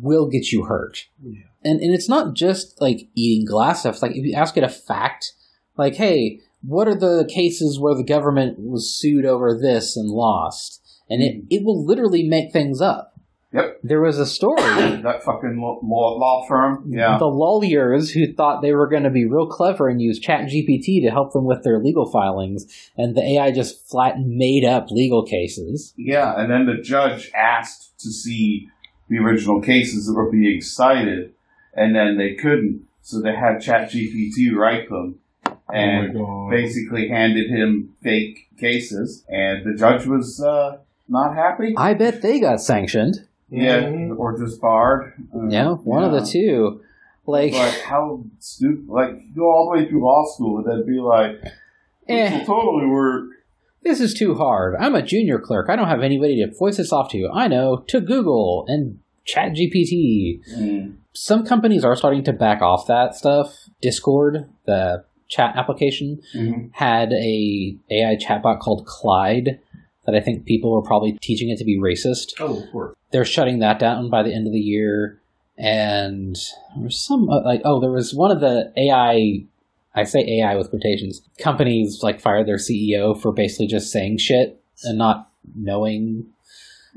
will 0.00 0.28
get 0.28 0.52
you 0.52 0.66
hurt. 0.66 1.08
Yeah. 1.20 1.40
And 1.64 1.80
and 1.80 1.92
it's 1.92 2.08
not 2.08 2.34
just 2.34 2.80
like 2.80 3.08
eating 3.16 3.44
glass 3.44 3.80
stuff. 3.80 4.02
Like 4.02 4.12
if 4.12 4.24
you 4.24 4.34
ask 4.34 4.56
it 4.56 4.62
a 4.62 4.68
fact, 4.68 5.32
like, 5.76 5.96
hey, 5.96 6.42
what 6.66 6.88
are 6.88 6.94
the 6.94 7.28
cases 7.32 7.78
where 7.78 7.94
the 7.94 8.04
government 8.04 8.58
was 8.58 8.98
sued 8.98 9.24
over 9.24 9.56
this 9.56 9.96
and 9.96 10.08
lost? 10.08 10.82
And 11.08 11.22
it, 11.22 11.44
it 11.50 11.64
will 11.64 11.84
literally 11.86 12.28
make 12.28 12.52
things 12.52 12.80
up. 12.80 13.16
Yep. 13.52 13.80
There 13.84 14.00
was 14.02 14.18
a 14.18 14.26
story 14.26 14.56
That 15.02 15.22
fucking 15.24 15.58
law, 15.60 15.78
law, 15.82 16.18
law 16.18 16.46
firm. 16.46 16.90
Yeah. 16.92 17.16
the 17.18 17.26
lawyers 17.26 18.10
who 18.10 18.32
thought 18.32 18.60
they 18.60 18.74
were 18.74 18.88
going 18.88 19.04
to 19.04 19.10
be 19.10 19.24
real 19.24 19.46
clever 19.46 19.88
and 19.88 20.02
use 20.02 20.20
ChatGPT 20.20 21.02
to 21.02 21.10
help 21.10 21.32
them 21.32 21.46
with 21.46 21.62
their 21.62 21.78
legal 21.78 22.10
filings, 22.10 22.66
and 22.96 23.16
the 23.16 23.22
AI 23.22 23.52
just 23.52 23.88
flat 23.88 24.16
made 24.18 24.64
up 24.64 24.90
legal 24.90 25.24
cases. 25.24 25.94
Yeah, 25.96 26.34
and 26.38 26.50
then 26.50 26.66
the 26.66 26.82
judge 26.82 27.30
asked 27.34 27.98
to 28.00 28.10
see 28.10 28.68
the 29.08 29.18
original 29.18 29.62
cases 29.62 30.06
that 30.06 30.14
were 30.14 30.30
being 30.30 30.60
cited, 30.60 31.32
and 31.74 31.94
then 31.94 32.18
they 32.18 32.34
couldn't, 32.34 32.82
so 33.00 33.20
they 33.20 33.34
had 33.34 33.62
ChatGPT 33.62 34.52
write 34.54 34.88
them, 34.90 35.20
and 35.72 36.16
oh 36.16 36.48
basically 36.50 37.08
handed 37.08 37.50
him 37.50 37.94
fake 38.02 38.48
cases, 38.58 39.24
and 39.28 39.64
the 39.64 39.76
judge 39.78 40.06
was 40.06 40.40
uh, 40.40 40.78
not 41.08 41.34
happy. 41.34 41.74
I 41.76 41.94
bet 41.94 42.22
they 42.22 42.40
got 42.40 42.60
sanctioned. 42.60 43.26
Yeah, 43.48 43.82
Mhm. 43.82 44.18
or 44.18 44.36
just 44.38 44.60
barred. 44.60 45.12
Uh, 45.34 45.46
Yeah, 45.48 45.72
one 45.74 46.02
of 46.02 46.12
the 46.12 46.24
two. 46.26 46.80
Like, 47.28 47.52
Like 47.52 47.80
how 47.80 48.24
stupid! 48.38 48.88
Like 48.88 49.34
go 49.34 49.50
all 49.50 49.70
the 49.72 49.78
way 49.82 49.88
through 49.88 50.04
law 50.04 50.24
school 50.34 50.58
and 50.58 50.66
then 50.66 50.86
be 50.86 51.00
like, 51.00 51.40
"This 51.42 51.52
eh, 52.32 52.38
will 52.38 52.46
totally 52.46 52.86
work." 52.86 53.24
this 53.82 54.00
is 54.00 54.14
too 54.14 54.34
hard. 54.34 54.74
I'm 54.80 54.94
a 54.96 55.02
junior 55.02 55.38
clerk. 55.38 55.68
I 55.68 55.76
don't 55.76 55.86
have 55.88 56.02
anybody 56.02 56.44
to 56.44 56.52
voice 56.56 56.76
this 56.76 56.92
off 56.92 57.10
to. 57.12 57.28
I 57.32 57.46
know 57.46 57.84
to 57.88 58.00
Google 58.00 58.64
and 58.68 58.98
Chat 59.24 59.52
GPT. 59.54 60.40
Some 61.12 61.46
companies 61.46 61.84
are 61.84 61.96
starting 61.96 62.22
to 62.24 62.32
back 62.32 62.62
off 62.62 62.86
that 62.88 63.14
stuff. 63.14 63.68
Discord, 63.80 64.48
the 64.66 65.04
chat 65.28 65.54
application, 65.56 66.20
Mhm. 66.34 66.70
had 66.72 67.12
a 67.12 67.76
AI 67.90 68.16
chatbot 68.16 68.60
called 68.60 68.86
Clyde 68.86 69.58
that 70.06 70.14
I 70.14 70.20
think 70.20 70.44
people 70.44 70.72
were 70.72 70.82
probably 70.82 71.12
teaching 71.20 71.48
it 71.48 71.58
to 71.58 71.64
be 71.64 71.78
racist. 71.78 72.34
Oh, 72.40 72.62
of 72.62 72.70
course. 72.70 72.94
They're 73.10 73.24
shutting 73.24 73.58
that 73.60 73.78
down 73.78 74.08
by 74.10 74.22
the 74.22 74.32
end 74.32 74.46
of 74.46 74.52
the 74.52 74.60
year. 74.60 75.20
And 75.58 76.36
there 76.76 76.84
was 76.84 76.98
some 77.00 77.28
uh, 77.30 77.42
like 77.44 77.62
oh, 77.64 77.80
there 77.80 77.90
was 77.90 78.14
one 78.14 78.30
of 78.30 78.40
the 78.40 78.72
AI. 78.76 79.44
I 79.94 80.04
say 80.04 80.20
AI 80.40 80.54
with 80.56 80.68
quotations. 80.70 81.22
Companies 81.38 82.02
like 82.02 82.20
fired 82.20 82.46
their 82.46 82.58
CEO 82.58 83.18
for 83.18 83.32
basically 83.32 83.66
just 83.66 83.90
saying 83.90 84.18
shit 84.18 84.60
and 84.84 84.98
not 84.98 85.30
knowing. 85.54 86.26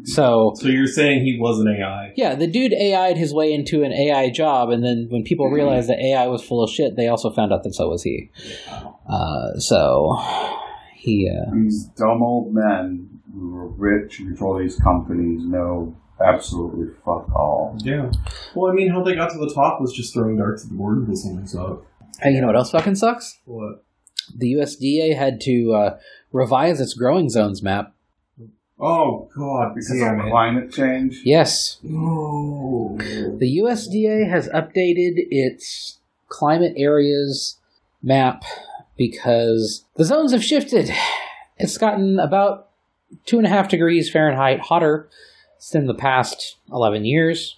So 0.05 0.53
So 0.55 0.67
you're 0.67 0.87
saying 0.87 1.23
he 1.25 1.37
was 1.39 1.59
an 1.59 1.67
AI? 1.67 2.13
yeah, 2.15 2.35
the 2.35 2.47
dude 2.47 2.73
AI'd 2.73 3.17
his 3.17 3.33
way 3.33 3.53
into 3.53 3.83
an 3.83 3.91
AI 3.93 4.29
job, 4.29 4.69
and 4.69 4.83
then 4.83 5.07
when 5.09 5.23
people 5.23 5.49
realized 5.49 5.89
that 5.89 5.99
AI 5.99 6.27
was 6.27 6.43
full 6.43 6.63
of 6.63 6.69
shit, 6.69 6.95
they 6.95 7.07
also 7.07 7.29
found 7.31 7.51
out 7.53 7.63
that 7.63 7.73
so 7.73 7.89
was 7.89 8.03
he. 8.03 8.31
Uh, 9.07 9.53
so 9.57 10.17
he, 10.95 11.29
uh, 11.29 11.51
These 11.53 11.85
dumb 11.97 12.21
old 12.23 12.53
men 12.53 13.09
who 13.33 13.55
are 13.55 13.67
rich 13.67 14.19
and 14.19 14.29
control 14.29 14.57
these 14.57 14.75
companies 14.77 15.43
know 15.45 15.95
absolutely 16.21 16.87
fuck 17.05 17.29
all. 17.35 17.77
Yeah. 17.79 18.11
Well, 18.55 18.71
I 18.71 18.75
mean, 18.75 18.89
how 18.89 19.03
they 19.03 19.15
got 19.15 19.29
to 19.31 19.37
the 19.37 19.51
top 19.53 19.79
was 19.79 19.93
just 19.93 20.13
throwing 20.13 20.37
darts 20.37 20.63
at 20.63 20.69
the 20.69 20.75
board 20.75 20.97
and 20.97 21.07
until 21.07 21.15
something 21.15 21.47
sucked. 21.47 21.85
hey, 22.21 22.31
you 22.31 22.41
know 22.41 22.47
what 22.47 22.55
else 22.57 22.71
fucking 22.71 22.95
sucks? 22.95 23.39
What? 23.45 23.83
The 24.35 24.53
USDA 24.53 25.15
had 25.15 25.39
to 25.41 25.73
uh, 25.73 25.97
revise 26.31 26.79
its 26.81 26.93
growing 26.93 27.29
zones 27.29 27.63
map. 27.63 27.93
Oh 28.79 29.27
God! 29.35 29.75
Because 29.75 29.89
damn 29.99 30.19
of 30.21 30.27
it! 30.27 30.29
climate 30.29 30.71
change. 30.71 31.21
Yes, 31.25 31.77
No. 31.83 32.95
the 32.97 33.59
USDA 33.61 34.29
has 34.29 34.47
updated 34.49 35.13
its 35.29 35.97
climate 36.29 36.73
areas 36.77 37.57
map 38.01 38.43
because 38.97 39.85
the 39.95 40.05
zones 40.05 40.31
have 40.31 40.43
shifted. 40.43 40.91
It's 41.57 41.77
gotten 41.77 42.19
about 42.19 42.69
two 43.25 43.37
and 43.37 43.45
a 43.45 43.49
half 43.49 43.67
degrees 43.67 44.09
Fahrenheit 44.09 44.61
hotter 44.61 45.09
than 45.73 45.87
the 45.87 45.93
past 45.93 46.55
11 46.71 47.03
years. 47.03 47.57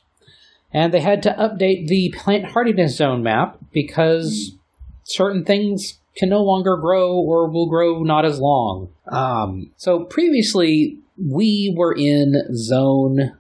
And 0.74 0.94
they 0.94 1.02
had 1.02 1.22
to 1.24 1.34
update 1.34 1.88
the 1.88 2.14
plant 2.18 2.46
hardiness 2.46 2.96
zone 2.96 3.22
map 3.22 3.58
because 3.72 4.56
certain 5.04 5.44
things 5.44 6.00
can 6.16 6.30
no 6.30 6.42
longer 6.42 6.78
grow 6.78 7.14
or 7.14 7.48
will 7.50 7.68
grow 7.68 8.02
not 8.04 8.26
as 8.26 8.40
long. 8.40 8.90
Um, 9.08 9.72
so 9.78 10.06
previously, 10.06 10.98
we 11.30 11.74
were 11.78 11.94
in 11.96 12.56
zone, 12.56 13.34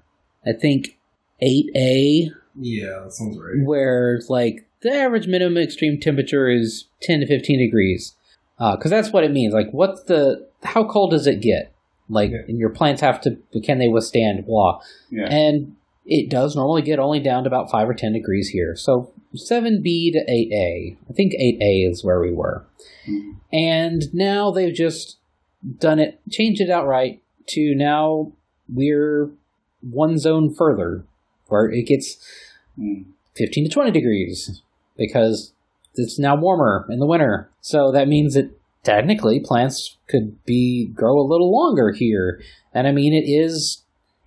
I 0.45 0.53
think, 0.53 0.97
8A, 1.41 2.31
Yeah, 2.59 3.01
that 3.03 3.13
sounds 3.13 3.37
right. 3.37 3.65
where 3.65 4.21
like 4.29 4.67
the 4.81 4.91
average 4.91 5.27
minimum 5.27 5.57
extreme 5.63 5.99
temperature 5.99 6.49
is 6.49 6.85
10 7.01 7.21
to 7.21 7.25
15 7.27 7.59
degrees 7.59 8.15
because 8.59 8.91
that's 8.91 9.11
what 9.11 9.23
it 9.23 9.31
means 9.31 9.53
like 9.55 9.71
what's 9.71 10.03
the 10.03 10.47
how 10.63 10.83
cold 10.83 11.09
does 11.11 11.25
it 11.25 11.41
get 11.41 11.71
like 12.09 12.29
Yeah. 12.31 12.41
and 12.47 12.59
your 12.59 12.69
plants 12.69 13.01
have 13.01 13.19
to 13.21 13.37
can 13.63 13.79
they 13.79 13.87
withstand 13.87 14.45
blah 14.45 14.79
Yeah. 15.09 15.27
and 15.31 15.75
it 16.05 16.29
does 16.29 16.55
normally 16.55 16.81
get 16.83 16.99
only 16.99 17.19
down 17.19 17.43
to 17.43 17.47
about 17.47 17.71
5 17.71 17.89
or 17.89 17.93
10 17.95 18.13
degrees 18.13 18.49
here 18.49 18.75
so 18.75 19.11
7b 19.35 20.11
to 20.13 20.19
8a 20.29 20.97
i 21.09 21.13
think 21.13 21.33
8a 21.33 21.89
is 21.89 22.03
where 22.03 22.19
we 22.19 22.31
were 22.31 22.65
Mhm. 23.09 23.35
and 23.51 24.13
now 24.13 24.51
they've 24.51 24.73
just 24.75 25.17
done 25.79 25.97
it 25.99 26.19
changed 26.29 26.61
it 26.61 26.69
outright 26.69 27.21
to 27.47 27.75
now 27.75 28.31
we're 28.67 29.29
one 29.81 30.17
zone 30.17 30.53
further 30.53 31.05
where 31.47 31.69
it 31.69 31.83
gets 31.87 32.17
Mm. 32.79 33.05
15 33.35 33.65
to 33.65 33.69
20 33.69 33.91
degrees 33.91 34.61
because 34.97 35.53
it's 35.95 36.19
now 36.19 36.35
warmer 36.35 36.85
in 36.89 36.99
the 36.99 37.05
winter. 37.05 37.49
So 37.61 37.91
that 37.91 38.07
means 38.07 38.33
that 38.33 38.51
technically 38.83 39.39
plants 39.39 39.97
could 40.07 40.43
be 40.45 40.87
grow 40.87 41.19
a 41.19 41.27
little 41.27 41.51
longer 41.51 41.91
here. 41.91 42.41
And 42.73 42.87
I 42.87 42.91
mean 42.91 43.13
it 43.13 43.29
is 43.29 43.83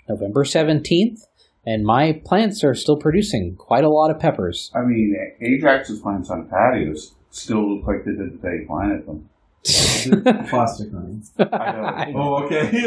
November 0.09 0.45
17th 0.45 1.21
and 1.67 1.85
my 1.85 2.21
plants 2.25 2.63
are 2.63 2.75
still 2.75 2.97
producing 2.97 3.57
quite 3.57 3.85
a 3.85 3.89
lot 3.89 4.11
of 4.11 4.19
peppers. 4.19 4.71
I 4.75 4.83
mean, 4.83 5.17
Ajax's 5.41 6.01
plants 6.01 6.29
on 6.29 6.49
patios 6.49 7.15
still 7.31 7.77
look 7.77 7.87
like 7.87 8.05
they 8.05 8.13
did 8.13 8.35
the 8.35 8.49
day 8.49 8.59
he 8.61 8.67
planted 8.67 9.07
them. 9.07 9.29
Plastic 10.49 10.93
honey. 10.93 11.21
I 11.39 12.11
know. 12.11 12.19
Oh, 12.21 12.45
okay. 12.45 12.71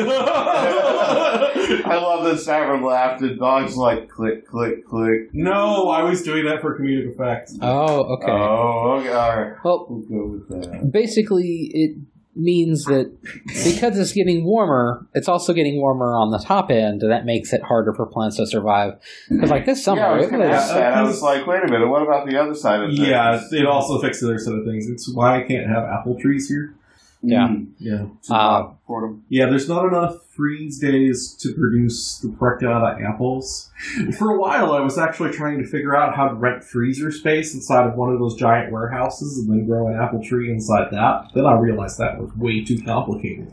I 1.86 1.96
love 2.02 2.24
that 2.26 2.36
Savrin 2.36 2.84
laughed 2.84 3.22
and 3.22 3.40
dogs 3.40 3.76
like 3.76 4.10
click, 4.10 4.46
click, 4.48 4.86
click. 4.86 5.34
no, 5.34 5.90
I 5.90 6.04
was 6.04 6.22
doing 6.24 6.46
that 6.46 6.62
for 6.62 6.78
comedic 6.80 7.14
effect. 7.14 7.52
oh, 7.62 8.16
okay. 8.16 8.32
Oh, 8.32 8.98
okay. 9.00 9.10
All 9.10 9.38
right. 9.42 9.56
well, 9.64 9.88
We'll 9.90 10.02
go 10.02 10.28
with 10.34 10.50
that. 10.50 10.92
basically 10.92 11.72
it 11.74 11.98
means 12.38 12.86
that 12.86 13.12
because 13.46 13.98
it's 13.98 14.12
getting 14.12 14.46
warmer, 14.46 15.08
it's 15.14 15.28
also 15.28 15.54
getting 15.54 15.78
warmer 15.78 16.16
on 16.16 16.32
the 16.32 16.40
top 16.40 16.72
end, 16.72 17.04
and 17.04 17.12
that 17.12 17.26
makes 17.26 17.54
it 17.54 17.62
harder 17.64 17.94
for 17.94 18.06
plants 18.06 18.38
to 18.38 18.48
survive. 18.48 18.94
Because 19.30 19.50
like 19.50 19.66
this 19.66 19.84
summer, 19.84 20.02
yeah, 20.02 20.08
I 20.08 20.16
was 20.18 20.28
it 20.28 20.30
going 20.32 20.42
was 20.42 20.50
ask 20.50 20.74
that. 20.74 20.94
I 20.94 21.02
was 21.04 21.22
like, 21.22 21.48
wait 21.48 21.64
a 21.64 21.68
minute, 21.68 21.88
what 21.88 22.02
about 22.02 22.28
the 22.28 22.40
other 22.42 22.56
side 22.56 22.82
of 22.82 22.90
things? 22.90 23.00
Yeah, 23.00 23.42
it 23.52 23.66
also 23.66 23.98
affects 23.98 24.22
the 24.22 24.28
other 24.28 24.40
side 24.40 24.56
of 24.56 24.66
things. 24.66 24.90
It's 24.90 25.12
why 25.14 25.42
I 25.42 25.48
can't 25.48 25.68
have 25.68 25.84
apple 25.84 26.20
trees 26.20 26.48
here. 26.48 26.74
Yeah. 27.22 27.48
Mm. 27.48 27.68
Yeah. 27.80 28.06
Uh, 28.30 28.72
them. 28.88 29.26
Yeah, 29.30 29.48
there's 29.48 29.68
not 29.68 29.86
enough 29.86 30.26
freeze 30.28 30.80
days 30.80 31.34
to 31.42 31.54
produce 31.54 32.20
the 32.20 32.30
correct 32.38 32.64
amount 32.64 32.86
of 32.86 33.06
apples. 33.06 33.72
For 34.18 34.36
a 34.36 34.40
while, 34.40 34.72
I 34.72 34.80
was 34.80 34.98
actually 34.98 35.32
trying 35.32 35.58
to 35.60 35.66
figure 35.66 35.96
out 35.96 36.16
how 36.16 36.28
to 36.28 36.36
rent 36.36 36.64
freezer 36.64 37.12
space 37.12 37.54
inside 37.54 37.88
of 37.88 37.96
one 37.96 38.14
of 38.14 38.20
those 38.20 38.36
giant 38.36 38.72
warehouses 38.72 39.38
and 39.38 39.50
then 39.50 39.66
grow 39.66 39.88
an 39.88 39.96
apple 39.96 40.24
tree 40.24 40.52
inside 40.52 40.90
that. 40.92 41.32
Then 41.34 41.46
I 41.46 41.54
realized 41.54 41.98
that 41.98 42.20
was 42.20 42.34
way 42.36 42.64
too 42.64 42.80
complicated. 42.82 43.52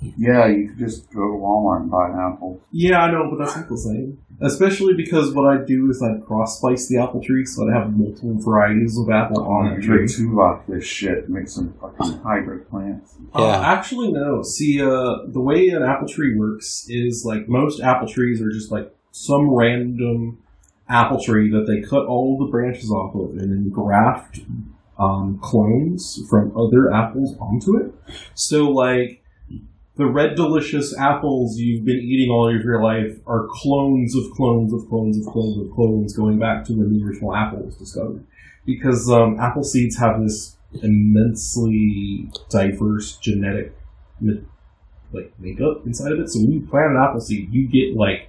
Yeah, 0.00 0.46
you 0.46 0.68
could 0.68 0.78
just 0.78 1.10
go 1.10 1.20
to 1.20 1.38
Walmart 1.38 1.80
and 1.82 1.90
buy 1.90 2.08
an 2.08 2.14
apple. 2.18 2.60
Yeah, 2.70 3.02
I 3.04 3.10
know, 3.10 3.28
but 3.30 3.42
that's 3.44 3.56
not 3.56 3.68
the 3.68 3.78
same. 3.78 4.18
Especially 4.42 4.92
because 4.92 5.32
what 5.32 5.46
I 5.46 5.64
do 5.64 5.88
is 5.90 6.02
I 6.02 6.18
cross 6.26 6.58
splice 6.58 6.86
the 6.88 6.98
apple 6.98 7.22
tree 7.22 7.46
so 7.46 7.66
I 7.68 7.72
have 7.78 7.96
multiple 7.96 8.34
varieties 8.38 8.98
of 8.98 9.08
apple 9.08 9.42
on 9.46 9.80
the 9.80 9.86
You're 9.86 9.96
tree. 9.98 10.08
too 10.08 10.36
lock 10.36 10.66
this 10.66 10.84
shit. 10.84 11.28
Make 11.30 11.48
some 11.48 11.72
fucking 11.80 12.18
hybrid 12.18 12.68
plants. 12.68 13.14
Uh, 13.34 13.40
Yeah. 13.40 13.60
actually, 13.72 14.12
no. 14.12 14.42
See, 14.42 14.82
uh, 14.82 15.20
the 15.28 15.40
way 15.40 15.70
an 15.70 15.82
apple 15.82 16.06
tree 16.08 16.36
works 16.36 16.86
is 16.90 17.24
like 17.24 17.48
most 17.48 17.80
apple 17.80 18.06
trees 18.08 18.42
are 18.42 18.50
just 18.50 18.70
like 18.70 18.94
some 19.12 19.48
random 19.48 20.38
apple 20.88 21.18
tree 21.18 21.50
that 21.50 21.66
they 21.66 21.80
cut 21.80 22.04
all 22.06 22.36
the 22.38 22.50
branches 22.50 22.90
off 22.90 23.14
of 23.14 23.30
and 23.38 23.50
then 23.50 23.70
graft 23.70 24.40
um, 24.98 25.38
clones 25.42 26.20
from 26.28 26.52
other 26.56 26.92
apples 26.92 27.34
onto 27.40 27.76
it. 27.78 27.92
So, 28.34 28.68
like, 28.70 29.22
the 29.96 30.06
red 30.06 30.34
delicious 30.34 30.96
apples 30.98 31.58
you've 31.58 31.84
been 31.84 31.98
eating 31.98 32.30
all 32.30 32.54
of 32.54 32.62
your 32.62 32.82
life 32.82 33.18
are 33.26 33.46
clones 33.50 34.14
of 34.14 34.30
clones 34.32 34.72
of 34.72 34.86
clones 34.88 35.18
of 35.18 35.32
clones 35.32 35.58
of 35.58 35.74
clones 35.74 36.14
going 36.14 36.38
back 36.38 36.64
to 36.64 36.74
when 36.74 36.92
the 36.92 37.04
original 37.04 37.34
apple 37.34 37.60
was 37.60 37.76
discovered. 37.76 38.24
Because 38.66 39.10
um, 39.10 39.40
apple 39.40 39.64
seeds 39.64 39.96
have 39.96 40.20
this 40.22 40.56
immensely 40.82 42.30
diverse 42.50 43.16
genetic 43.16 43.74
like 45.12 45.32
makeup 45.38 45.86
inside 45.86 46.12
of 46.12 46.20
it. 46.20 46.28
So 46.28 46.40
when 46.40 46.52
you 46.52 46.60
plant 46.66 46.92
an 46.92 47.02
apple 47.02 47.20
seed, 47.20 47.48
you 47.52 47.68
get 47.68 47.96
like 47.96 48.28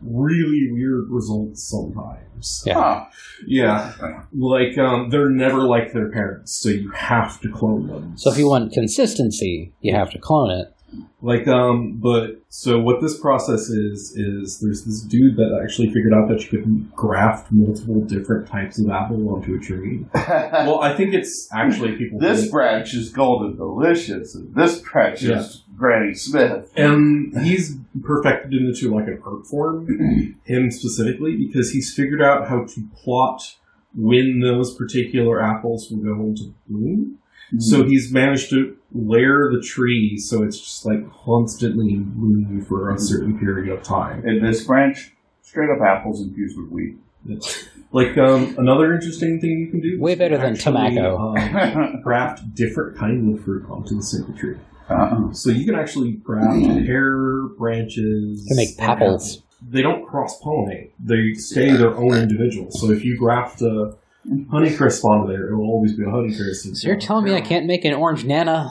really 0.00 0.70
weird 0.72 1.10
results 1.10 1.62
sometimes. 1.62 2.62
Yeah. 2.66 2.74
Huh. 2.74 3.04
Yeah, 3.46 3.92
like 4.32 4.78
um, 4.78 5.10
they're 5.10 5.30
never 5.30 5.62
like 5.62 5.92
their 5.92 6.10
parents, 6.10 6.52
so 6.52 6.68
you 6.68 6.90
have 6.90 7.40
to 7.40 7.50
clone 7.50 7.86
them. 7.88 8.16
So 8.16 8.30
if 8.30 8.38
you 8.38 8.48
want 8.48 8.72
consistency, 8.72 9.72
you 9.80 9.94
have 9.94 10.10
to 10.10 10.18
clone 10.18 10.50
it. 10.50 10.74
Like, 11.20 11.46
um, 11.46 11.98
but 12.00 12.42
so 12.48 12.80
what 12.80 13.00
this 13.00 13.18
process 13.18 13.68
is 13.70 14.12
is 14.16 14.58
there's 14.60 14.84
this 14.84 15.00
dude 15.02 15.36
that 15.36 15.60
actually 15.62 15.88
figured 15.88 16.12
out 16.12 16.28
that 16.28 16.42
you 16.42 16.48
could 16.58 16.92
graft 16.96 17.52
multiple 17.52 18.00
different 18.00 18.48
types 18.48 18.78
of 18.80 18.90
apple 18.90 19.28
onto 19.34 19.54
a 19.54 19.58
tree. 19.58 20.04
Well, 20.14 20.80
I 20.80 20.94
think 20.96 21.14
it's 21.14 21.48
actually 21.52 21.96
people. 21.96 22.18
this 22.18 22.48
branch 22.50 22.94
is 22.94 23.08
golden 23.10 23.56
delicious, 23.56 24.34
and 24.34 24.52
this 24.54 24.80
branch 24.80 25.22
Yeah. 25.22 25.38
is 25.40 25.62
Granny 25.76 26.14
Smith. 26.14 26.72
and 26.76 27.36
he's 27.42 27.76
perfected 28.02 28.52
it 28.54 28.62
into 28.62 28.94
like 28.94 29.06
an 29.06 29.20
art 29.24 29.46
form, 29.46 30.36
him 30.44 30.70
specifically, 30.70 31.36
because 31.36 31.70
he's 31.70 31.94
figured 31.94 32.20
out 32.22 32.48
how 32.48 32.64
to 32.64 32.88
plot 33.02 33.56
when 33.94 34.40
those 34.40 34.74
particular 34.74 35.42
apples 35.42 35.90
will 35.90 35.98
go 35.98 36.20
into 36.22 36.52
bloom. 36.68 37.18
So 37.58 37.84
he's 37.84 38.12
managed 38.12 38.50
to 38.50 38.76
layer 38.94 39.50
the 39.52 39.60
tree 39.60 40.18
so 40.18 40.42
it's 40.42 40.58
just 40.58 40.84
like 40.86 41.00
constantly 41.24 41.96
blooming 41.96 42.64
for 42.66 42.90
a 42.94 42.98
certain 42.98 43.38
period 43.38 43.72
of 43.72 43.82
time. 43.82 44.26
in 44.26 44.42
this 44.42 44.64
branch, 44.64 45.12
straight 45.42 45.68
up 45.70 45.80
apples 45.82 46.20
infused 46.22 46.58
with 46.58 46.70
wheat. 46.70 46.96
It's 47.28 47.68
Like 47.92 48.16
um, 48.18 48.54
another 48.58 48.94
interesting 48.94 49.40
thing 49.40 49.50
you 49.60 49.70
can 49.70 49.80
do. 49.80 50.00
Way 50.00 50.14
better 50.14 50.38
than 50.38 50.54
actually, 50.54 50.72
tobacco. 50.72 51.34
Um, 51.36 52.00
graft 52.02 52.54
different 52.54 52.96
kinds 52.98 53.38
of 53.38 53.44
fruit 53.44 53.64
onto 53.70 53.96
the 53.96 54.02
single 54.02 54.34
tree. 54.34 54.56
Uh-uh. 54.88 55.32
So 55.32 55.50
you 55.50 55.64
can 55.64 55.74
actually 55.74 56.12
graft 56.12 56.60
hair 56.86 57.42
branches. 57.58 58.42
You 58.42 58.48
can 58.48 58.56
make 58.56 58.68
and 58.70 58.78
papples. 58.78 59.42
They 59.68 59.82
don't 59.82 60.04
cross 60.06 60.40
pollinate. 60.40 60.90
They 60.98 61.34
stay 61.34 61.70
their 61.72 61.94
own 61.96 62.14
individual. 62.14 62.70
So 62.72 62.90
if 62.90 63.04
you 63.04 63.16
graft 63.16 63.62
a 63.62 63.94
Honeycrisp 64.28 65.04
onto 65.04 65.32
there, 65.32 65.48
it 65.48 65.56
will 65.56 65.66
always 65.70 65.94
be 65.96 66.04
a 66.04 66.06
Honeycrisp. 66.06 66.76
So 66.76 66.86
you're 66.88 66.96
telling 66.96 67.24
me 67.24 67.34
I 67.34 67.40
can't 67.40 67.66
make 67.66 67.84
an 67.84 67.94
orange 67.94 68.24
nana? 68.24 68.70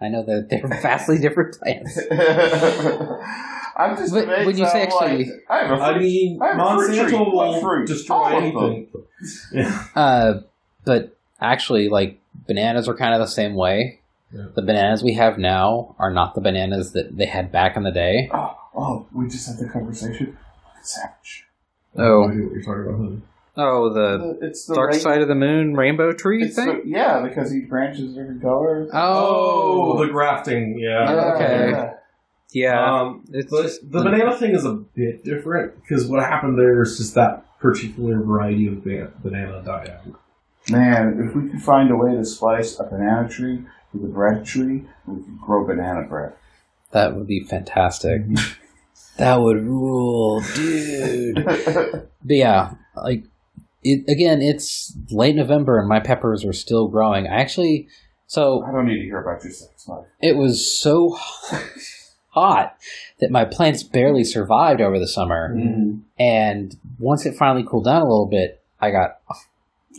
I 0.00 0.08
know 0.08 0.22
that 0.24 0.48
they're 0.50 0.66
vastly 0.82 1.18
different 1.18 1.56
plants. 1.58 1.98
I'm 3.76 3.96
just 3.96 4.12
But 4.14 4.28
when 4.46 4.56
you 4.56 4.66
say 4.68 4.84
I'm 4.84 4.90
like, 4.90 5.10
actually- 5.10 5.30
I 5.50 5.58
have 5.64 5.70
a 5.78 5.82
I 5.82 5.92
fruit- 5.94 6.02
mean, 6.02 6.40
I 6.42 6.46
have 6.48 6.58
a 6.58 6.76
fruit 6.76 6.86
tree. 6.94 7.12
Monsanto 7.12 7.32
will 7.32 7.60
fruit? 7.60 7.86
destroy 7.86 8.16
All 8.16 8.36
of 8.36 8.42
anything. 8.42 8.88
Uh, 9.96 10.40
but 10.84 11.16
actually, 11.40 11.88
like 11.88 12.20
bananas 12.46 12.88
are 12.88 12.94
kind 12.94 13.14
of 13.14 13.20
the 13.20 13.26
same 13.26 13.54
way. 13.54 14.00
Yeah. 14.32 14.46
The 14.54 14.62
bananas 14.62 15.02
we 15.02 15.14
have 15.14 15.38
now 15.38 15.94
are 15.98 16.10
not 16.12 16.34
the 16.34 16.40
bananas 16.40 16.92
that 16.92 17.16
they 17.16 17.26
had 17.26 17.50
back 17.50 17.76
in 17.76 17.82
the 17.84 17.90
day. 17.92 18.28
Oh, 18.32 18.56
oh, 18.76 19.06
we 19.12 19.28
just 19.28 19.46
had 19.48 19.58
the 19.58 19.68
conversation. 19.72 20.36
Savage. 20.82 21.46
Oh. 21.96 22.24
I 22.28 22.34
know 22.34 22.44
what 22.44 22.52
you're 22.54 22.62
talking 22.62 22.94
about. 22.94 23.22
Honey. 23.56 23.68
Oh, 23.68 23.92
the 23.92 24.38
It's 24.42 24.66
the 24.66 24.74
dark 24.74 24.90
rain- 24.92 25.00
side 25.00 25.22
of 25.22 25.28
the 25.28 25.34
moon 25.34 25.74
rainbow 25.74 26.12
tree 26.12 26.42
it's 26.42 26.56
thing. 26.56 26.66
the- 26.66 26.82
yeah, 26.88 27.20
because 27.26 27.54
each 27.54 27.68
branch 27.68 27.98
is 27.98 28.14
different 28.14 28.42
colors. 28.42 28.90
oh, 28.92 30.04
the 30.04 30.10
grafting, 30.12 30.78
yeah. 30.78 31.10
Yeah, 31.12 31.34
okay. 31.34 31.70
yeah. 31.70 31.92
yeah. 32.52 33.00
Um, 33.00 33.24
It's 33.32 33.50
but 33.50 33.62
just- 33.62 33.90
the 33.90 34.02
banana 34.02 34.36
thing 34.36 34.52
is 34.52 34.64
a 34.64 34.72
bit 34.74 35.24
different 35.24 35.80
because 35.82 36.06
what 36.06 36.22
happened 36.22 36.58
there 36.58 36.82
is 36.82 36.98
just 36.98 37.14
that 37.14 37.44
particular 37.60 38.18
variety 38.20 38.66
of 38.68 38.82
ba- 38.84 39.10
banana 39.22 39.62
died 39.64 39.88
out. 39.90 40.14
Man, 40.70 41.28
if 41.28 41.34
we 41.36 41.50
could 41.50 41.62
find 41.62 41.90
a 41.90 41.96
way 41.96 42.14
to 42.14 42.24
splice 42.24 42.78
a 42.80 42.84
banana 42.84 43.28
tree 43.28 43.64
with 43.92 44.02
a 44.04 44.08
bread 44.08 44.44
tree, 44.46 44.84
we 45.06 45.22
could 45.22 45.38
grow 45.40 45.66
banana 45.66 46.02
bread. 46.08 46.32
that 46.92 47.14
would 47.14 47.26
be 47.26 47.40
fantastic. 47.40 48.22
that 49.18 49.40
would 49.40 49.62
rule, 49.64 50.40
dude. 50.54 51.44
But 52.26 52.36
yeah, 52.36 52.70
like 52.96 53.24
it 53.84 54.10
again. 54.10 54.42
It's 54.42 54.96
late 55.10 55.36
November 55.36 55.78
and 55.78 55.88
my 55.88 56.00
peppers 56.00 56.44
are 56.44 56.52
still 56.52 56.88
growing. 56.88 57.26
I 57.26 57.40
actually, 57.40 57.88
so 58.26 58.64
I 58.64 58.72
don't 58.72 58.86
need 58.86 58.98
to 58.98 59.04
hear 59.04 59.20
about 59.20 59.44
your 59.44 59.52
sex 59.52 59.86
life. 59.86 60.06
it 60.20 60.36
was 60.36 60.80
so 60.80 61.16
hot 62.28 62.76
that 63.20 63.30
my 63.30 63.44
plants 63.44 63.82
barely 63.82 64.24
survived 64.24 64.80
over 64.80 64.98
the 64.98 65.06
summer. 65.06 65.54
Mm-hmm. 65.54 65.98
And 66.18 66.76
once 66.98 67.26
it 67.26 67.36
finally 67.36 67.64
cooled 67.64 67.84
down 67.84 68.02
a 68.02 68.04
little 68.04 68.28
bit, 68.28 68.62
I 68.80 68.90
got 68.90 69.20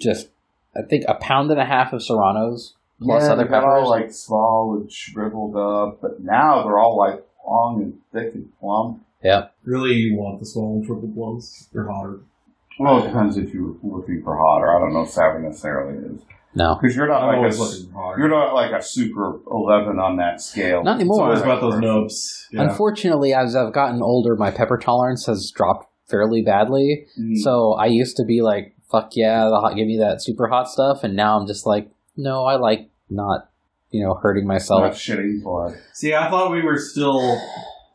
just 0.02 0.30
I 0.76 0.82
think 0.82 1.06
a 1.08 1.16
pound 1.16 1.52
and 1.52 1.60
a 1.60 1.66
half 1.66 1.94
of 1.94 2.04
serranos 2.04 2.74
plus 3.02 3.24
yeah, 3.24 3.34
other 3.34 3.44
they 3.44 3.50
got 3.50 3.64
peppers. 3.64 3.84
all 3.84 3.90
like 3.90 4.12
small 4.12 4.78
and 4.80 4.92
shriveled 4.92 5.56
up, 5.56 6.02
but 6.02 6.22
now 6.22 6.64
they're 6.64 6.78
all 6.78 6.98
like 6.98 7.26
long 7.48 7.82
and 7.82 8.00
thick 8.14 8.34
and 8.34 8.50
plump. 8.60 9.06
Yeah. 9.24 9.48
Really, 9.64 9.94
you 9.94 10.16
want 10.16 10.40
the 10.40 10.46
small 10.46 10.78
and 10.78 10.86
triple 10.86 11.08
ones? 11.10 11.70
They're 11.74 11.90
hotter. 11.90 12.20
Well, 12.80 13.04
it 13.04 13.08
depends 13.08 13.38
if 13.38 13.54
you're 13.54 13.76
looking 13.84 14.22
for 14.24 14.38
hotter. 14.38 14.76
I 14.76 14.80
don't 14.80 14.94
know 14.94 15.04
if 15.04 15.10
Savage 15.10 15.42
necessarily 15.44 15.98
is 16.16 16.22
No, 16.54 16.78
because 16.82 16.96
you're 16.96 17.08
not 17.08 17.22
I'm 17.24 17.28
like 17.28 17.36
a 17.36 17.38
always 17.40 17.54
s- 17.56 17.60
looking 17.60 17.94
for 17.94 18.00
hotter. 18.02 18.20
you're 18.20 18.30
not 18.30 18.54
like 18.54 18.72
a 18.72 18.82
super 18.84 19.40
eleven 19.50 20.00
on 20.00 20.18
that 20.18 20.42
scale. 20.42 20.84
Not 20.84 20.96
anymore. 21.00 21.24
always 21.24 21.42
about 21.42 21.62
those 21.62 21.80
nubs. 21.80 22.48
Yeah. 22.52 22.64
Unfortunately, 22.64 23.34
as 23.34 23.56
I've 23.56 23.74
gotten 23.74 24.02
older, 24.02 24.36
my 24.36 24.52
pepper 24.52 24.78
tolerance 24.78 25.26
has 25.28 25.52
dropped 25.56 25.90
fairly 26.10 26.42
badly. 26.42 27.08
Mm. 27.20 27.38
So 27.38 27.74
I 27.74 27.86
used 27.88 28.18
to 28.18 28.26
be 28.26 28.42
like, 28.42 28.76
"Fuck 28.92 29.16
yeah, 29.16 29.46
the 29.50 29.60
hot, 29.60 29.76
give 29.76 29.88
me 29.88 29.98
that 30.00 30.22
super 30.22 30.48
hot 30.48 30.70
stuff," 30.70 31.04
and 31.04 31.16
now 31.16 31.40
I'm 31.40 31.48
just 31.48 31.66
like, 31.66 31.90
"No, 32.18 32.44
I 32.46 32.56
like 32.58 32.90
not, 33.10 33.50
you 33.90 34.04
know, 34.04 34.14
hurting 34.16 34.46
not 34.46 34.54
myself." 34.54 34.96
shitting 34.96 35.42
blood. 35.44 35.78
See, 35.94 36.14
I 36.14 36.30
thought 36.30 36.52
we 36.52 36.62
were 36.62 36.78
still 36.78 37.40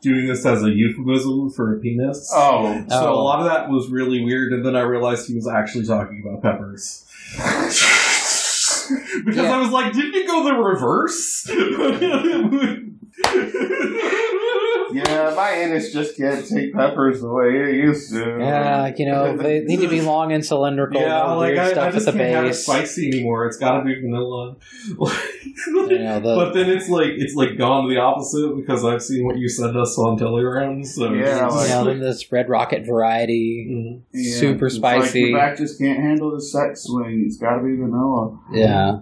doing 0.01 0.27
this 0.27 0.45
as 0.47 0.63
a 0.63 0.71
euphemism 0.71 1.51
for 1.51 1.77
a 1.77 1.81
penis. 1.81 2.31
Oh, 2.35 2.83
So 2.89 2.97
Oh. 3.09 3.13
a 3.21 3.23
lot 3.23 3.41
of 3.41 3.47
that 3.47 3.69
was 3.71 3.89
really 3.91 4.25
weird, 4.25 4.53
and 4.53 4.65
then 4.65 4.75
I 4.77 4.81
realized 4.81 5.29
he 5.29 5.35
was 5.35 5.47
actually 5.49 5.87
talking 5.87 6.23
about 6.25 6.43
peppers. 6.43 7.05
because 9.25 9.37
Yeah. 9.37 9.53
I 9.55 9.61
was 9.61 9.71
like, 9.71 9.93
didn't 9.93 10.15
you 10.15 10.27
go 10.27 10.43
the 10.45 10.55
reverse? 10.55 11.47
yeah, 14.93 15.33
my 15.37 15.51
anus 15.53 15.93
just 15.93 16.17
can't 16.17 16.47
take 16.47 16.73
peppers 16.75 17.21
the 17.21 17.29
way 17.29 17.49
it 17.71 17.75
used 17.77 18.11
to. 18.13 18.39
Yeah, 18.41 18.93
you 18.97 19.07
know, 19.07 19.37
they 19.37 19.61
need 19.61 19.81
to 19.81 19.89
be 19.89 20.01
long 20.01 20.33
and 20.33 20.45
cylindrical. 20.45 21.01
yeah, 21.01 21.23
like 21.33 21.49
weird 21.55 21.59
I, 21.59 21.71
stuff 21.73 21.89
I 21.89 21.91
just 21.93 22.09
at 22.09 22.15
the 22.15 22.19
can't 22.21 22.35
have 22.35 22.45
it 22.47 22.55
spicy 22.55 23.09
anymore. 23.09 23.47
It's 23.47 23.57
got 23.57 23.79
to 23.79 23.85
be 23.85 23.95
vanilla. 24.01 24.57
Know, 25.67 26.21
the- 26.21 26.37
but 26.37 26.55
then 26.55 26.71
it's 26.71 26.89
like 26.89 27.11
it's 27.17 27.35
like 27.35 27.59
gone 27.59 27.85
to 27.87 27.91
the 27.95 28.01
opposite 28.01 28.57
because 28.57 28.85
I've 28.85 29.03
seen 29.03 29.27
what 29.27 29.37
you 29.37 29.49
sent 29.49 29.77
us 29.77 29.99
on 29.99 30.17
Telegram. 30.17 30.83
So 30.85 31.13
Yeah, 31.13 31.47
like- 31.51 31.69
know, 31.69 31.85
then 31.85 32.01
this 32.01 32.31
red 32.33 32.49
rocket 32.49 32.87
variety, 32.87 33.67
Mhm. 33.71 34.03
Yeah, 34.13 34.37
super 34.39 34.67
it's 34.67 34.79
Like 34.79 35.03
spicy. 35.05 35.21
your 35.21 35.39
back 35.39 35.59
just 35.59 35.79
can't 35.79 36.01
handle 36.01 36.31
the 36.31 36.41
sex 36.41 36.85
swing. 36.85 37.25
It's 37.27 37.37
got 37.37 37.57
to 37.57 37.63
be 37.63 37.77
vanilla. 37.77 38.39
yeah. 38.53 39.01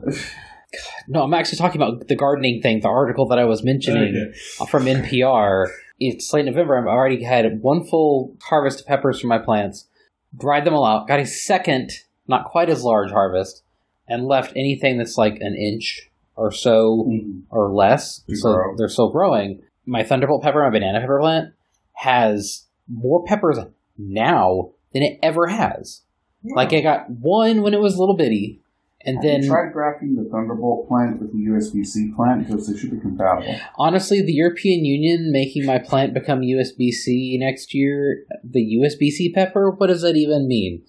No, 1.07 1.23
I'm 1.23 1.35
actually 1.35 1.59
talking 1.59 1.81
about 1.81 2.09
the 2.09 2.17
gardening 2.17 2.61
thing, 2.63 2.81
the 2.81 2.89
article 2.89 3.27
that 3.29 3.39
I 3.39 3.45
was 3.45 3.63
mentioning. 3.63 4.15
Okay. 4.15 4.39
Uh, 4.61 4.67
from 4.67 4.85
NPR. 4.85 5.69
It's 6.01 6.33
late 6.33 6.45
November. 6.45 6.79
I've 6.79 6.87
already 6.87 7.25
had 7.25 7.61
one 7.61 7.85
full 7.85 8.37
harvest 8.43 8.81
of 8.81 8.87
peppers 8.87 9.21
from 9.21 9.29
my 9.29 9.39
plants, 9.39 9.89
dried 10.37 10.65
them 10.65 10.75
all 10.75 10.87
out, 10.87 11.09
got 11.09 11.19
a 11.19 11.27
second, 11.27 11.91
not 12.29 12.45
quite 12.45 12.71
as 12.71 12.85
large 12.85 13.11
harvest, 13.11 13.63
and 14.07 14.27
left 14.27 14.53
anything 14.55 14.99
that's 14.99 15.19
like 15.19 15.39
an 15.41 15.57
inch 15.57 16.09
or 16.37 16.53
so 16.53 17.07
mm-hmm. 17.09 17.41
or 17.51 17.73
less. 17.75 18.21
To 18.29 18.37
so 18.37 18.53
grow. 18.53 18.75
they're 18.77 18.89
still 18.89 19.11
growing. 19.11 19.63
My 19.87 20.05
Thunderbolt 20.05 20.43
pepper, 20.43 20.63
my 20.63 20.71
banana 20.71 21.01
pepper 21.01 21.19
plant, 21.19 21.55
has 21.95 22.67
more 22.87 23.25
peppers 23.25 23.59
now 23.97 24.71
than 24.93 25.03
it 25.03 25.19
ever 25.23 25.49
has. 25.49 26.03
Like 26.45 26.73
I 26.73 26.81
got 26.81 27.11
one 27.11 27.63
when 27.63 27.75
it 27.75 27.81
was 27.81 27.97
a 27.97 27.99
little 27.99 28.17
bitty, 28.17 28.61
and 29.09 29.23
then 29.23 29.43
you 29.43 29.49
tried 29.49 29.73
grafting 29.73 30.15
the 30.15 30.29
Thunderbolt 30.31 30.89
plant 30.89 31.21
with 31.21 31.33
the 31.33 31.39
USB 31.39 31.85
C 31.85 32.13
plant 32.15 32.47
because 32.47 32.67
they 32.67 32.79
should 32.79 32.91
be 32.91 33.01
compatible. 33.01 33.59
Honestly, 33.77 34.21
the 34.23 34.33
European 34.33 34.85
Union 34.85 35.33
making 35.33 35.65
my 35.65 35.79
plant 35.79 36.15
become 36.15 36.41
USB 36.41 36.91
C 36.91 37.37
next 37.41 37.75
year, 37.75 38.25
the 38.45 38.61
USB 38.77 39.11
C 39.11 39.33
pepper, 39.33 39.71
what 39.71 39.87
does 39.87 40.03
that 40.03 40.17
even 40.17 40.47
mean? 40.47 40.83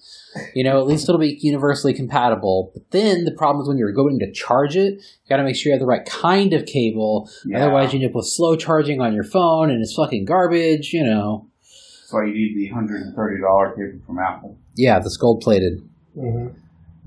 You 0.54 0.64
know, 0.64 0.78
at 0.80 0.86
least 0.86 1.08
it'll 1.08 1.18
be 1.20 1.38
universally 1.40 1.94
compatible. 1.94 2.70
But 2.74 2.90
then 2.90 3.24
the 3.24 3.32
problem 3.32 3.62
is 3.62 3.68
when 3.68 3.78
you're 3.78 3.92
going 3.92 4.18
to 4.20 4.30
charge 4.32 4.76
it, 4.76 4.94
you 4.94 5.28
gotta 5.28 5.44
make 5.44 5.56
sure 5.56 5.70
you 5.70 5.74
have 5.74 5.80
the 5.80 5.86
right 5.86 6.04
kind 6.04 6.52
of 6.52 6.66
cable. 6.66 7.30
Yeah. 7.44 7.58
Otherwise, 7.58 7.92
you 7.92 8.00
end 8.00 8.08
up 8.10 8.14
with 8.14 8.26
slow 8.26 8.56
charging 8.56 9.00
on 9.00 9.14
your 9.14 9.24
phone 9.24 9.70
and 9.70 9.80
it's 9.82 9.94
fucking 9.94 10.24
garbage, 10.26 10.92
you 10.92 11.04
know. 11.04 11.48
That's 11.62 12.12
why 12.12 12.24
you 12.26 12.34
need 12.34 12.56
the 12.56 12.74
hundred 12.74 13.02
and 13.02 13.14
thirty 13.14 13.40
dollar 13.40 13.70
cable 13.70 14.04
from 14.06 14.18
Apple. 14.18 14.56
Yeah, 14.74 14.98
this 14.98 15.16
gold 15.16 15.40
plated. 15.42 15.82
Mhm. 16.16 16.54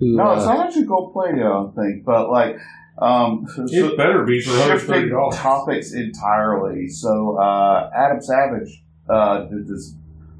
Who, 0.04 0.16
No, 0.18 0.34
it's 0.34 0.46
not 0.46 0.68
actually 0.68 0.86
gold 0.86 1.14
plated. 1.14 1.40
I 1.40 1.44
don't 1.44 1.76
think, 1.76 2.04
but 2.06 2.30
like, 2.30 2.58
um, 3.02 3.46
so- 3.48 3.66
It 3.68 3.98
better 3.98 4.24
be 4.26 4.42
for 4.42 4.52
shifting 4.52 5.10
$130. 5.10 5.34
topics 5.36 5.94
entirely. 5.94 6.88
So 6.88 7.38
uh, 7.42 7.90
Adam 7.96 8.22
Savage 8.22 8.84
uh, 9.10 9.44
did 9.46 9.68
this 9.68 9.96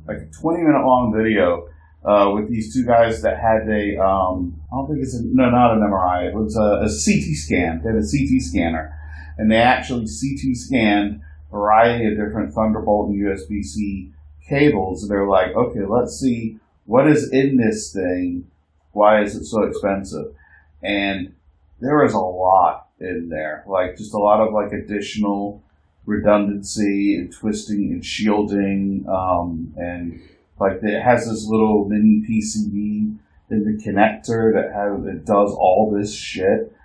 like 0.08 0.18
a 0.18 0.26
twenty 0.40 0.62
minute 0.64 0.86
long 0.86 1.14
video 1.16 1.68
uh, 2.06 2.32
with 2.34 2.50
these 2.50 2.74
two 2.74 2.86
guys 2.86 3.22
that 3.22 3.38
had 3.40 3.68
a 3.70 3.98
um, 3.98 4.60
I 4.72 4.76
don't 4.76 4.88
think 4.90 5.00
it's 5.02 5.16
a, 5.16 5.22
no 5.24 5.50
not 5.50 5.74
an 5.74 5.80
MRI. 5.80 6.28
It 6.30 6.36
was 6.36 6.56
a, 6.58 6.86
a 6.86 6.90
CT 6.90 7.36
scan. 7.36 7.82
They 7.84 7.90
had 7.90 7.98
a 7.98 8.06
CT 8.06 8.42
scanner, 8.42 8.94
and 9.38 9.50
they 9.52 9.58
actually 9.58 10.06
CT 10.06 10.56
scanned 10.56 11.22
a 11.52 11.56
variety 11.56 12.06
of 12.08 12.18
different 12.18 12.54
Thunderbolt 12.54 13.10
and 13.10 13.20
USB 13.22 13.64
C 13.64 14.12
cables. 14.48 15.04
And 15.04 15.12
they're 15.12 15.28
like, 15.28 15.56
okay, 15.56 15.86
let's 15.88 16.20
see 16.20 16.60
what 16.86 17.08
is 17.08 17.32
in 17.32 17.58
this 17.58 17.94
thing. 17.94 18.46
Why 18.94 19.22
is 19.22 19.36
it 19.36 19.46
so 19.46 19.64
expensive? 19.64 20.34
And 20.82 21.34
there 21.80 22.04
is 22.06 22.14
a 22.14 22.20
lot 22.20 22.88
in 23.00 23.30
there, 23.30 23.64
like 23.68 23.98
just 23.98 24.14
a 24.14 24.18
lot 24.18 24.40
of 24.40 24.54
like 24.54 24.72
additional 24.72 25.62
redundancy 26.06 27.18
and 27.18 27.32
twisting 27.32 27.92
and 27.92 28.06
shielding, 28.06 29.06
um, 29.10 29.74
and 29.78 30.22
like 30.60 30.80
it 30.82 31.02
has 31.02 31.28
this 31.28 31.46
little 31.46 31.86
mini 31.90 32.24
PCB 32.28 33.18
in 33.50 33.64
the 33.64 33.84
connector 33.84 34.54
that 34.54 34.74
has 34.74 35.06
it 35.06 35.26
does 35.26 35.52
all 35.52 35.94
this 35.96 36.14
shit. 36.14 36.76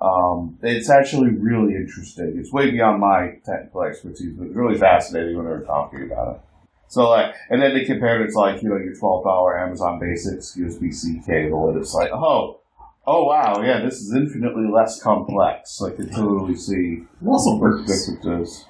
Um, 0.00 0.58
it's 0.62 0.90
actually 0.90 1.30
really 1.30 1.74
interesting. 1.74 2.36
It's 2.38 2.52
way 2.52 2.70
beyond 2.70 3.00
my 3.00 3.38
technical 3.44 3.82
expertise, 3.82 4.32
but 4.36 4.46
it's 4.46 4.56
really 4.56 4.78
fascinating 4.78 5.36
when 5.36 5.46
they 5.46 5.52
were 5.52 5.64
talking 5.64 6.02
about 6.02 6.36
it. 6.36 6.40
So 6.88 7.08
like, 7.08 7.34
and 7.50 7.60
then 7.62 7.74
they 7.74 7.84
compared 7.84 8.22
it 8.22 8.32
to 8.32 8.38
like 8.38 8.62
you 8.62 8.68
know 8.70 8.76
your 8.76 8.94
twelve 8.94 9.24
dollar 9.24 9.58
Amazon 9.58 9.98
Basics 10.00 10.56
USB 10.56 10.92
C 10.92 11.20
cable, 11.26 11.68
and 11.68 11.78
it's 11.78 11.94
like, 11.94 12.10
oh, 12.12 12.60
oh 13.06 13.24
wow, 13.24 13.62
yeah, 13.62 13.82
this 13.84 14.00
is 14.00 14.14
infinitely 14.14 14.68
less 14.72 15.00
complex. 15.02 15.80
Like, 15.80 15.98
you 15.98 16.06
totally 16.06 16.56
see 16.56 17.02
Also 17.26 17.56
what 17.56 17.58
the 17.58 17.76
works. 17.76 18.06
difference 18.06 18.48
is. 18.50 18.66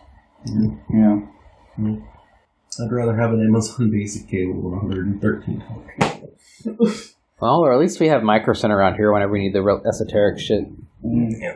Mm-hmm. 0.50 0.96
Yeah. 0.98 1.20
Mm-hmm. 1.78 2.82
I'd 2.82 2.92
rather 2.92 3.16
have 3.16 3.32
an 3.32 3.44
Amazon 3.44 3.90
Basic 3.92 4.28
cable 4.28 4.54
than 4.62 4.72
113 5.20 5.62
cable. 6.00 6.92
Well, 7.40 7.60
or 7.60 7.72
at 7.72 7.78
least 7.78 8.00
we 8.00 8.08
have 8.08 8.24
Micro 8.24 8.52
Center 8.52 8.76
around 8.76 8.96
here 8.96 9.12
whenever 9.12 9.30
we 9.30 9.38
need 9.38 9.52
the 9.54 9.62
real 9.62 9.80
esoteric 9.86 10.40
shit. 10.40 10.64
Mm. 11.04 11.30
Yeah. 11.40 11.54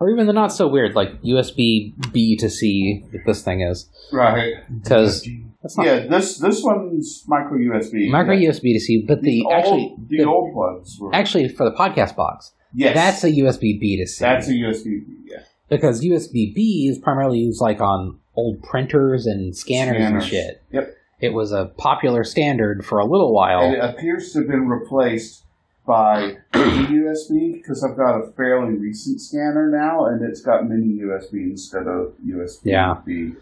Or 0.00 0.10
even 0.10 0.26
the 0.26 0.32
not 0.32 0.48
so 0.52 0.66
weird, 0.66 0.96
like 0.96 1.22
USB 1.22 1.92
B 2.12 2.36
to 2.38 2.50
C, 2.50 3.04
that 3.12 3.20
this 3.24 3.40
thing 3.44 3.60
is. 3.60 3.88
Right. 4.12 4.54
Because 4.82 5.22
that's 5.22 5.28
not 5.28 5.49
Yeah, 5.78 6.06
this 6.06 6.38
this 6.38 6.62
one's 6.62 7.24
micro 7.28 7.58
USB. 7.58 8.10
micro 8.10 8.32
yeah. 8.34 8.50
USB 8.50 8.72
to 8.72 8.80
C, 8.80 9.04
but 9.06 9.20
the, 9.22 9.30
The, 9.30 9.44
old, 9.44 9.52
actually 9.54 9.94
the, 10.08 10.16
the- 10.18 10.24
old 10.24 10.54
ones 10.54 10.96
were. 11.00 11.14
actually 11.14 11.48
for 11.48 11.64
the 11.64 11.72
podcast 11.76 12.16
box, 12.16 12.52
yes, 12.74 12.94
that's 12.94 13.24
a 13.24 13.30
USB 13.30 13.78
B 13.78 13.98
to 13.98 14.06
C. 14.06 14.24
that's 14.24 14.48
a 14.48 14.52
USB. 14.52 14.84
B. 14.84 15.04
Yeah. 15.26 15.40
because 15.68 16.02
USB 16.02 16.54
B 16.54 16.88
is 16.90 16.98
primarily 16.98 17.38
used 17.40 17.60
like 17.60 17.80
on 17.80 18.18
old 18.36 18.62
printers 18.62 19.26
and 19.26 19.54
scanners, 19.54 20.02
and 20.02 20.22
shit. 20.22 20.62
Yep. 20.72 20.96
It 21.20 21.34
was 21.34 21.52
a 21.52 21.66
popular 21.76 22.24
standard 22.24 22.86
for 22.86 22.98
a 22.98 23.04
little 23.04 23.34
while. 23.34 23.60
And 23.60 23.74
it 23.74 23.84
appears 23.84 24.32
to 24.32 24.38
have 24.38 24.48
been 24.48 24.66
replaced 24.66 25.44
by 25.86 26.36
mini 26.54 26.86
USB 27.02 27.52
because 27.54 27.84
I've 27.84 27.96
got 27.98 28.18
a 28.20 28.32
fairly 28.32 28.74
recent 28.78 29.20
scanner 29.20 29.68
now, 29.70 30.06
and 30.06 30.22
it's 30.22 30.40
got 30.40 30.66
mini 30.66 30.98
USB 31.02 31.50
instead 31.50 31.86
of 31.86 32.14
USB. 32.26 32.60
Yeah. 32.64 32.94
B. 33.04 33.32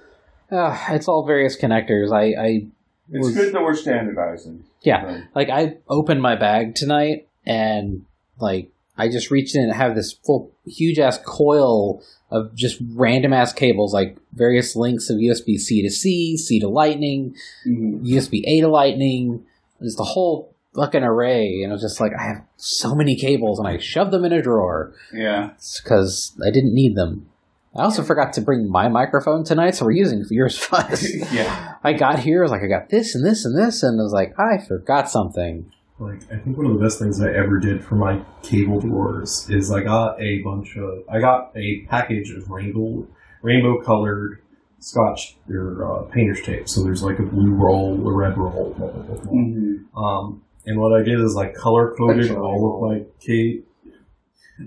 Uh, 0.51 0.77
it's 0.91 1.09
all 1.09 1.27
various 1.27 1.57
connectors. 1.61 2.13
I, 2.13 2.41
I 2.41 2.67
It's 3.13 3.27
was- 3.27 3.35
good 3.35 3.55
that 3.55 3.63
we're 3.63 3.75
standardizing. 3.75 4.65
Yeah. 4.83 5.05
Right. 5.05 5.25
like 5.35 5.51
I 5.51 5.77
opened 5.89 6.23
my 6.23 6.37
bag 6.37 6.75
tonight 6.77 7.27
and 7.45 8.05
like 8.41 8.71
I 8.97 9.09
just 9.09 9.31
reached 9.31 9.57
in 9.57 9.65
and 9.65 9.73
have 9.73 9.95
this 9.97 10.13
full 10.13 10.53
huge 10.67 10.99
ass 11.01 11.19
coil 11.25 12.01
of 12.31 12.55
just 12.55 12.79
random 12.95 13.33
ass 13.33 13.53
cables, 13.53 13.93
like 13.93 14.17
various 14.33 14.77
links 14.77 15.11
of 15.11 15.17
USB 15.19 15.57
C 15.59 15.83
to 15.83 15.91
C, 15.91 16.37
C 16.37 16.61
to 16.61 16.69
Lightning, 16.69 17.35
Mhm. 17.67 18.05
USB 18.07 18.43
A 18.47 18.61
to 18.61 18.69
Lightning, 18.69 19.45
just 19.83 19.97
the 19.97 20.05
whole 20.05 20.53
fucking 20.75 21.03
array. 21.03 21.63
And 21.63 21.73
I 21.73 21.75
was 21.75 21.83
just 21.83 22.01
like, 22.01 22.13
I 22.19 22.23
have 22.23 22.43
so 22.57 22.95
many 22.95 23.17
cables, 23.17 23.59
and 23.59 23.67
I 23.67 23.79
shoved 23.79 24.11
them 24.13 24.25
in 24.25 24.33
a 24.33 24.43
drawer 24.43 24.93
Yeah. 25.13 25.51
because 25.83 26.33
I 26.45 26.51
didn't 26.51 26.75
need 26.75 26.95
them. 26.95 27.29
I 27.77 27.83
also 27.83 28.03
forgot 28.03 28.33
to 28.35 28.41
bring 28.41 28.69
my 28.71 28.89
microphone 28.89 29.45
tonight, 29.45 29.75
so 29.75 29.85
we're 29.85 29.93
using 29.93 30.25
yours 30.31 30.57
Fuzz. 30.65 31.09
yeah. 31.33 31.75
I 31.85 31.93
got 31.93 32.19
here, 32.19 32.41
I 32.41 32.43
was 32.43 32.51
like, 32.51 32.63
I 32.63 32.67
got 32.67 32.89
this 32.89 33.15
and 33.15 33.25
this 33.25 33.45
and 33.45 33.57
this, 33.57 33.83
and 33.83 34.01
I 34.01 34.03
was 34.03 34.13
like, 34.13 34.39
I 34.39 34.59
forgot 34.59 35.11
something. 35.11 35.71
Like, 36.01 36.23
I 36.33 36.37
think 36.37 36.57
one 36.57 36.67
of 36.67 36.75
the 36.75 36.79
best 36.79 36.99
things 36.99 37.21
I 37.21 37.33
ever 37.33 37.59
did 37.59 37.85
for 37.85 37.97
my 37.97 38.21
cable 38.43 38.81
drawers 38.81 39.49
is 39.51 39.73
I 39.73 39.83
got 39.83 40.21
a 40.21 40.39
bunch 40.43 40.77
of, 40.77 41.03
I 41.11 41.19
got 41.21 41.51
a 41.57 41.81
package 41.89 42.31
of 42.31 42.49
rainbow, 42.51 43.07
rainbow 43.43 43.83
colored 43.83 44.41
scotch 44.79 45.37
or 45.51 45.85
uh, 45.85 46.03
painter's 46.13 46.41
tape. 46.43 46.69
So 46.69 46.85
there's 46.85 47.03
like 47.03 47.19
a 47.19 47.25
blue 47.25 47.51
roll, 47.51 48.07
a 48.07 48.13
red 48.13 48.39
roll, 48.39 48.75
blah, 48.79 48.89
blah, 48.89 49.03
blah, 49.03 49.17
blah. 49.17 49.33
Mhm. 49.33 49.85
Um, 49.97 50.43
and 50.67 50.79
what 50.79 50.93
I 50.93 51.03
did 51.03 51.19
is 51.21 51.37
I 51.37 51.49
color 51.49 51.95
coded 51.97 52.31
all 52.31 52.77
of 52.85 52.91
my 52.91 53.05
cable. 53.21 53.65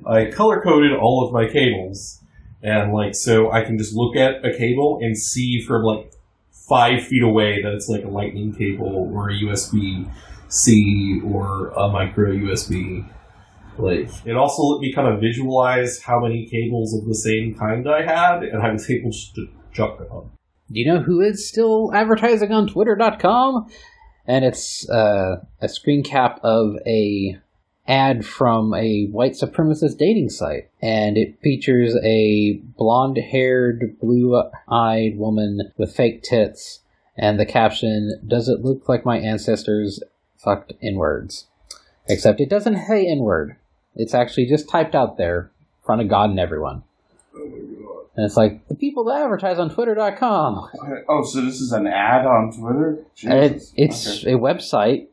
I 0.06 0.26
color 0.32 0.62
coded 0.62 0.94
all 0.94 1.26
of 1.26 1.34
my 1.34 1.48
cables, 1.48 2.21
and 2.64 2.94
like 2.94 3.16
so 3.16 3.52
I 3.52 3.64
can 3.64 3.78
just 3.78 3.96
look 3.96 4.16
at 4.16 4.46
a 4.46 4.56
cable 4.56 5.00
and 5.02 5.18
see 5.18 5.62
from 5.62 5.84
like 5.84 6.14
five 6.70 7.04
feet 7.04 7.24
away 7.24 7.62
that 7.62 7.74
it's 7.74 7.90
like 7.90 8.04
a 8.04 8.10
lightning 8.10 8.54
cable 8.54 9.10
or 9.14 9.30
a 9.30 9.34
USB 9.34 10.10
C 10.48 11.22
or 11.26 11.70
a 11.70 11.90
micro 11.90 12.32
USB. 12.32 13.08
Like 13.78 14.10
it 14.26 14.36
also 14.36 14.64
let 14.64 14.82
me 14.82 14.94
kind 14.94 15.08
of 15.08 15.20
visualize 15.20 16.02
how 16.02 16.20
many 16.20 16.46
cables 16.46 16.94
of 16.94 17.08
the 17.08 17.16
same 17.16 17.56
kind 17.56 17.90
I 17.90 18.04
had, 18.04 18.44
and 18.44 18.62
I 18.62 18.72
was 18.72 18.90
able 18.90 19.12
to 19.36 19.48
chuck 19.74 19.98
them. 19.98 20.32
Do 20.72 20.80
you 20.80 20.86
know 20.86 21.00
who 21.00 21.22
is 21.22 21.48
still 21.48 21.92
advertising 21.94 22.52
on 22.52 22.68
Twitter.com? 22.68 23.68
And 24.26 24.46
it's 24.46 24.90
uh, 24.90 25.38
a 25.60 25.68
screen 25.68 26.04
cap 26.04 26.40
of 26.44 26.76
a 26.86 27.38
ad 27.92 28.26
from 28.26 28.74
a 28.74 29.08
white 29.08 29.34
supremacist 29.34 29.98
dating 29.98 30.30
site, 30.30 30.70
and 30.82 31.18
it 31.18 31.40
features 31.42 31.96
a 32.04 32.54
blonde-haired, 32.78 33.98
blue-eyed 34.00 35.18
woman 35.18 35.72
with 35.78 35.94
fake 35.96 36.24
tits, 36.24 36.80
and 37.18 37.40
the 37.40 37.46
caption: 37.46 38.20
"Does 38.26 38.48
it 38.48 38.62
look 38.62 38.88
like 38.88 39.06
my 39.06 39.20
ancestors 39.20 40.02
fucked 40.38 40.74
inwards?" 40.82 41.48
Except 42.08 42.40
it 42.42 42.50
doesn't 42.50 42.88
say 42.88 43.04
inward. 43.06 43.58
It's 43.96 44.14
actually 44.14 44.46
just 44.46 44.70
typed 44.70 44.96
out 44.96 45.18
there 45.18 45.52
in 45.82 45.86
front 45.86 46.02
of 46.02 46.08
God 46.08 46.30
and 46.30 46.40
everyone. 46.40 46.84
Oh 47.36 47.46
my 47.46 47.58
god. 47.58 48.06
And 48.16 48.26
it's 48.26 48.36
like 48.38 48.68
the 48.68 48.76
people 48.76 49.04
that 49.06 49.22
advertise 49.22 49.60
on 49.60 49.70
Twitter.com. 49.70 50.70
Oh, 51.08 51.24
so 51.24 51.42
this 51.42 51.62
is 51.62 51.72
an 51.72 51.88
ad 51.88 52.26
on 52.26 52.52
Twitter? 52.52 53.06
It, 53.24 53.64
it's 53.76 54.24
Okay. 54.24 54.34
a 54.34 54.38
website. 54.38 55.08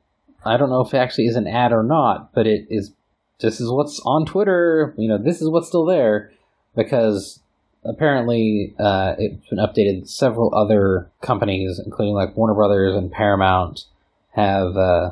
I 0.44 0.56
don't 0.56 0.70
know 0.70 0.80
if 0.82 0.94
it 0.94 0.98
actually 0.98 1.26
is 1.26 1.36
an 1.36 1.46
ad 1.46 1.72
or 1.72 1.82
not, 1.82 2.32
but 2.34 2.46
it 2.46 2.66
is. 2.70 2.92
This 3.40 3.60
is 3.60 3.70
what's 3.70 4.00
on 4.04 4.26
Twitter. 4.26 4.94
You 4.98 5.08
know, 5.08 5.18
this 5.18 5.40
is 5.40 5.48
what's 5.48 5.68
still 5.68 5.84
there 5.84 6.32
because 6.74 7.40
apparently 7.84 8.74
uh, 8.78 9.14
it's 9.18 9.48
been 9.48 9.58
updated. 9.58 10.08
Several 10.08 10.54
other 10.54 11.10
companies, 11.22 11.80
including 11.84 12.14
like 12.14 12.36
Warner 12.36 12.54
Brothers 12.54 12.94
and 12.96 13.12
Paramount, 13.12 13.84
have 14.32 14.76
uh, 14.76 15.10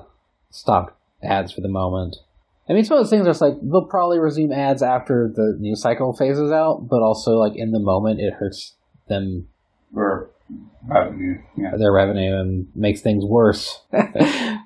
stopped 0.50 0.94
ads 1.22 1.52
for 1.52 1.60
the 1.60 1.68
moment. 1.68 2.16
I 2.68 2.72
mean, 2.72 2.80
it's 2.80 2.90
one 2.90 2.98
of 2.98 3.04
those 3.04 3.10
things 3.10 3.26
that's 3.26 3.40
like 3.40 3.54
they'll 3.62 3.84
probably 3.84 4.18
resume 4.18 4.52
ads 4.52 4.82
after 4.82 5.30
the 5.32 5.56
news 5.60 5.80
cycle 5.80 6.12
phases 6.12 6.50
out, 6.50 6.88
but 6.88 7.00
also 7.00 7.36
like 7.36 7.54
in 7.54 7.70
the 7.70 7.78
moment 7.78 8.20
it 8.20 8.34
hurts 8.34 8.74
them 9.08 9.46
Or 9.94 10.30
revenue. 10.84 11.40
Yeah. 11.56 11.76
their 11.78 11.92
revenue 11.92 12.36
and 12.40 12.66
makes 12.74 13.02
things 13.02 13.24
worse. 13.24 13.82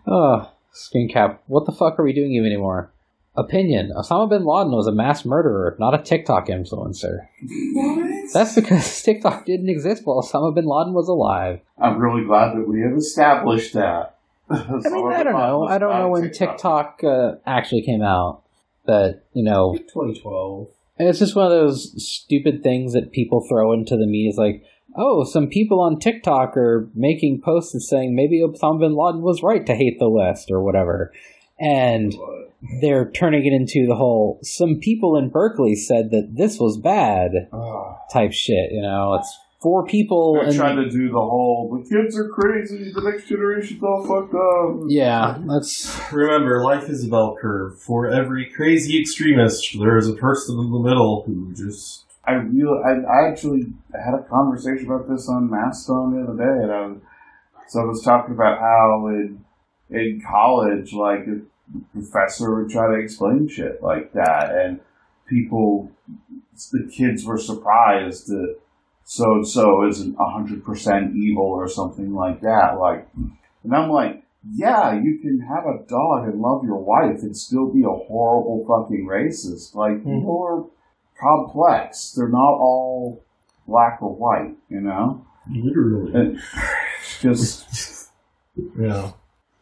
oh, 0.06 0.49
screen 0.72 1.08
cap. 1.08 1.42
What 1.46 1.66
the 1.66 1.72
fuck 1.72 1.98
are 1.98 2.04
we 2.04 2.12
doing 2.12 2.32
even 2.32 2.46
anymore? 2.46 2.92
Opinion. 3.36 3.92
Osama 3.96 4.28
bin 4.28 4.44
Laden 4.44 4.72
was 4.72 4.86
a 4.86 4.92
mass 4.92 5.24
murderer, 5.24 5.76
not 5.78 5.94
a 5.94 6.02
TikTok 6.02 6.48
influencer. 6.48 7.26
What? 7.74 8.32
That's 8.32 8.54
because 8.54 9.02
TikTok 9.04 9.46
didn't 9.46 9.68
exist 9.68 10.02
while 10.04 10.20
Osama 10.20 10.54
bin 10.54 10.66
Laden 10.66 10.94
was 10.94 11.08
alive. 11.08 11.60
I'm 11.78 11.98
really 11.98 12.26
glad 12.26 12.56
that 12.56 12.68
we 12.68 12.80
have 12.80 12.96
established 12.96 13.74
that. 13.74 14.16
I 14.50 14.64
mean, 14.66 15.12
I 15.12 15.22
don't 15.22 15.32
know. 15.32 15.64
I 15.64 15.78
don't 15.78 15.96
know 15.96 16.08
when 16.08 16.32
TikTok 16.32 17.04
uh, 17.04 17.34
actually 17.46 17.82
came 17.82 18.02
out. 18.02 18.42
But, 18.84 19.24
you 19.32 19.44
know, 19.44 19.76
2012. 19.76 20.68
And 20.98 21.08
it's 21.08 21.18
just 21.18 21.36
one 21.36 21.46
of 21.46 21.52
those 21.52 21.94
stupid 22.04 22.62
things 22.62 22.92
that 22.92 23.12
people 23.12 23.46
throw 23.48 23.72
into 23.72 23.96
the 23.96 24.06
media. 24.06 24.30
It's 24.30 24.38
like, 24.38 24.64
oh, 24.96 25.24
some 25.24 25.48
people 25.48 25.80
on 25.80 25.98
TikTok 25.98 26.56
are 26.56 26.88
making 26.94 27.40
posts 27.44 27.74
and 27.74 27.82
saying 27.82 28.14
maybe 28.14 28.40
Osama 28.40 28.80
bin 28.80 28.94
Laden 28.96 29.22
was 29.22 29.42
right 29.42 29.64
to 29.66 29.74
hate 29.74 29.98
the 29.98 30.10
West 30.10 30.50
or 30.50 30.62
whatever. 30.62 31.12
And 31.58 32.14
they're 32.80 33.10
turning 33.10 33.44
it 33.46 33.52
into 33.52 33.86
the 33.86 33.94
whole, 33.96 34.38
some 34.42 34.78
people 34.80 35.16
in 35.16 35.28
Berkeley 35.30 35.74
said 35.74 36.10
that 36.10 36.30
this 36.36 36.58
was 36.58 36.78
bad 36.78 37.32
Ah. 37.52 37.96
type 38.12 38.32
shit. 38.32 38.72
You 38.72 38.82
know, 38.82 39.14
it's 39.14 39.38
four 39.62 39.84
people. 39.84 40.34
They're 40.34 40.44
and- 40.44 40.54
trying 40.56 40.76
to 40.76 40.88
do 40.90 41.08
the 41.08 41.20
whole 41.20 41.70
the 41.82 41.88
kids 41.88 42.16
are 42.18 42.28
crazy, 42.28 42.90
the 42.94 43.02
next 43.02 43.28
generation's 43.28 43.82
all 43.82 44.02
fucked 44.06 44.34
up. 44.34 44.86
yeah, 44.88 45.38
that's 45.46 46.00
Remember, 46.12 46.62
life 46.64 46.88
is 46.88 47.04
a 47.06 47.08
bell 47.08 47.36
curve. 47.40 47.78
For 47.78 48.08
every 48.08 48.46
crazy 48.56 48.98
extremist, 49.00 49.78
there 49.78 49.98
is 49.98 50.08
a 50.08 50.14
person 50.14 50.58
in 50.58 50.70
the 50.72 50.78
middle 50.80 51.24
who 51.26 51.52
just. 51.54 52.06
I 52.24 52.32
really, 52.32 52.78
I, 52.84 52.90
I 53.00 53.28
actually 53.30 53.72
had 53.92 54.14
a 54.14 54.22
conversation 54.28 54.86
about 54.86 55.08
this 55.08 55.28
on 55.28 55.50
Mastodon 55.50 56.14
the 56.14 56.30
other 56.30 56.38
day, 56.38 56.62
and 56.64 56.72
I 56.72 56.86
was, 56.86 56.98
so 57.68 57.80
I 57.80 57.84
was 57.84 58.02
talking 58.02 58.34
about 58.34 58.58
how 58.58 59.06
in 59.08 59.44
in 59.90 60.22
college, 60.28 60.92
like 60.92 61.26
a 61.26 61.40
professor 61.92 62.54
would 62.54 62.70
try 62.70 62.86
to 62.88 63.02
explain 63.02 63.48
shit 63.48 63.82
like 63.82 64.12
that, 64.12 64.54
and 64.54 64.80
people, 65.28 65.90
the 66.72 66.90
kids 66.94 67.24
were 67.24 67.38
surprised 67.38 68.28
that 68.28 68.56
so 69.04 69.24
and 69.24 69.48
so 69.48 69.88
isn't 69.88 70.16
hundred 70.18 70.64
percent 70.64 71.16
evil 71.16 71.46
or 71.46 71.68
something 71.68 72.14
like 72.14 72.42
that. 72.42 72.76
Like, 72.78 73.08
and 73.64 73.74
I'm 73.74 73.90
like, 73.90 74.22
yeah, 74.52 74.94
you 74.94 75.18
can 75.20 75.40
have 75.40 75.64
a 75.64 75.84
dog 75.86 76.28
and 76.28 76.40
love 76.40 76.64
your 76.64 76.78
wife 76.78 77.22
and 77.22 77.36
still 77.36 77.72
be 77.72 77.82
a 77.82 78.06
horrible 78.06 78.64
fucking 78.68 79.06
racist. 79.06 79.74
Like, 79.74 79.92
mm-hmm. 79.92 80.18
people 80.18 80.42
are 80.42 80.79
complex. 81.20 82.12
They're 82.12 82.28
not 82.28 82.54
all 82.58 83.22
black 83.66 83.98
or 84.02 84.14
white, 84.14 84.56
you 84.68 84.80
know? 84.80 85.24
Literally. 85.50 86.12
And 86.14 86.40
it's 86.94 87.20
just, 87.22 88.10
Yeah. 88.78 89.12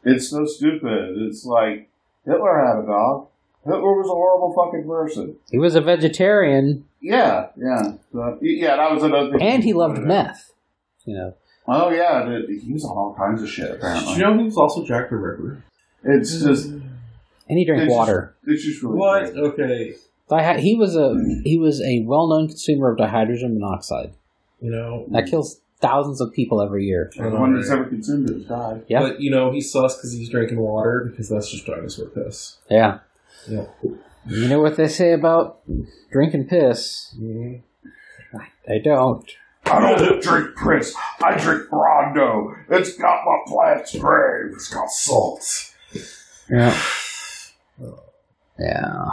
it's 0.05 0.29
so 0.29 0.45
stupid. 0.47 1.17
It's 1.19 1.45
like, 1.45 1.91
Hitler 2.25 2.59
had 2.67 2.85
a 2.85 2.87
dog. 2.87 3.29
Hitler 3.65 3.97
was 3.97 4.07
a 4.07 4.11
horrible 4.11 4.55
fucking 4.55 4.87
person. 4.89 5.37
he 5.51 5.59
was 5.59 5.75
a 5.75 5.81
vegetarian 5.81 6.85
Yeah, 7.01 7.49
yeah. 7.57 7.93
So, 8.13 8.39
yeah, 8.41 8.77
that 8.77 8.91
was 8.93 9.03
another 9.03 9.33
thing. 9.33 9.43
and 9.43 9.65
he 9.65 9.73
loved 9.73 9.99
meth. 9.99 10.53
You 11.05 11.15
know, 11.15 11.35
Oh, 11.67 11.91
yeah, 11.91 12.25
dude, 12.25 12.63
he 12.63 12.73
was 12.73 12.85
on 12.85 12.97
all 12.97 13.15
kinds 13.15 13.43
of 13.43 13.49
shit, 13.49 13.67
Did 13.67 13.77
apparently. 13.79 14.13
you 14.15 14.19
know 14.21 14.39
he 14.39 14.45
was 14.45 14.57
also 14.57 14.85
Jack 14.87 15.11
the 15.11 15.17
Ripper? 15.17 15.63
It's 16.05 16.41
just, 16.41 16.67
and 16.69 17.59
he 17.59 17.65
drank 17.67 17.83
It's 17.83 17.89
just- 17.91 17.99
water. 17.99 18.35
it's 18.47 18.65
just 18.65 18.83
really 18.83 18.97
What? 18.97 19.23
crazy. 19.25 19.39
Okay. 19.41 19.95
Dihy- 20.31 20.59
he 20.61 20.75
was 20.75 20.95
a 20.97 21.15
he 21.45 21.57
was 21.59 21.81
a 21.81 22.03
well 22.07 22.29
known 22.29 22.49
consumer 22.49 22.91
of 22.93 22.99
dihydrogen 22.99 23.55
monoxide. 23.59 24.13
You 24.61 24.71
know, 24.71 25.07
That 25.11 25.27
kills 25.29 25.61
thousands 25.81 26.21
of 26.21 26.33
people 26.33 26.61
every 26.61 26.85
year. 26.85 27.11
Everyone 27.19 27.55
who's 27.55 27.71
ever 27.71 27.85
consumed 27.85 28.29
it 28.29 28.35
has 28.35 28.45
died. 28.47 28.83
Yeah. 28.89 29.01
But 29.01 29.21
you 29.21 29.31
know, 29.31 29.53
he's 29.53 29.71
sus 29.73 29.97
because 29.97 30.13
he's 30.13 30.29
drinking 30.29 30.59
water 30.59 31.07
because 31.09 31.29
that's 31.29 31.51
just 31.51 31.65
dinosaur 31.67 32.07
piss. 32.07 32.57
Yeah. 32.71 32.99
Yeah. 33.49 33.67
You 34.27 34.49
know 34.49 34.61
what 34.61 34.77
they 34.77 34.89
say 34.89 35.13
about 35.13 35.61
drinking 36.11 36.49
piss? 36.49 37.15
Mhm. 37.19 37.63
They 38.67 38.81
don't. 38.81 39.25
I 39.65 39.97
don't 39.97 40.23
drink 40.23 40.51
piss. 40.57 40.95
I 41.23 41.37
drink 41.39 41.69
Brawndo. 41.71 42.55
It's 42.69 42.95
got 42.99 43.25
my 43.25 43.39
plant's 43.47 43.97
grave. 43.97 44.53
It's 44.55 44.69
got 44.69 44.91
salt. 44.91 45.73
Yeah. 46.51 46.77
Yeah. 48.59 49.05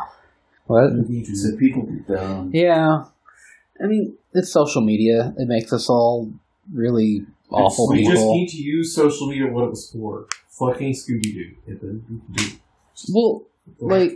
What? 0.66 0.91
He 1.07 1.24
said 1.36 1.57
people 1.59 1.84
get 1.84 2.07
down. 2.07 2.51
Yeah. 2.53 3.05
I 3.82 3.88
mean, 3.88 4.18
it's 4.34 4.51
social 4.51 4.82
media. 4.82 5.34
It 5.38 5.47
makes 5.47 5.72
us 5.74 5.89
all 5.89 6.32
really 6.74 7.26
awful 7.49 7.91
people. 7.91 7.95
we 7.95 8.03
just 8.03 8.24
people. 8.24 8.36
need 8.36 8.49
to 8.49 8.57
use 8.57 8.95
social 8.95 9.28
media 9.28 9.47
what 9.47 9.66
it 9.66 9.70
was 9.70 9.89
for. 9.91 10.28
Fucking 10.49 10.93
Scooby 10.93 11.34
Doo. 11.34 11.55
And 11.68 11.80
then 11.82 12.22
do 12.34 12.43
well, 13.09 13.43
Like. 13.80 14.13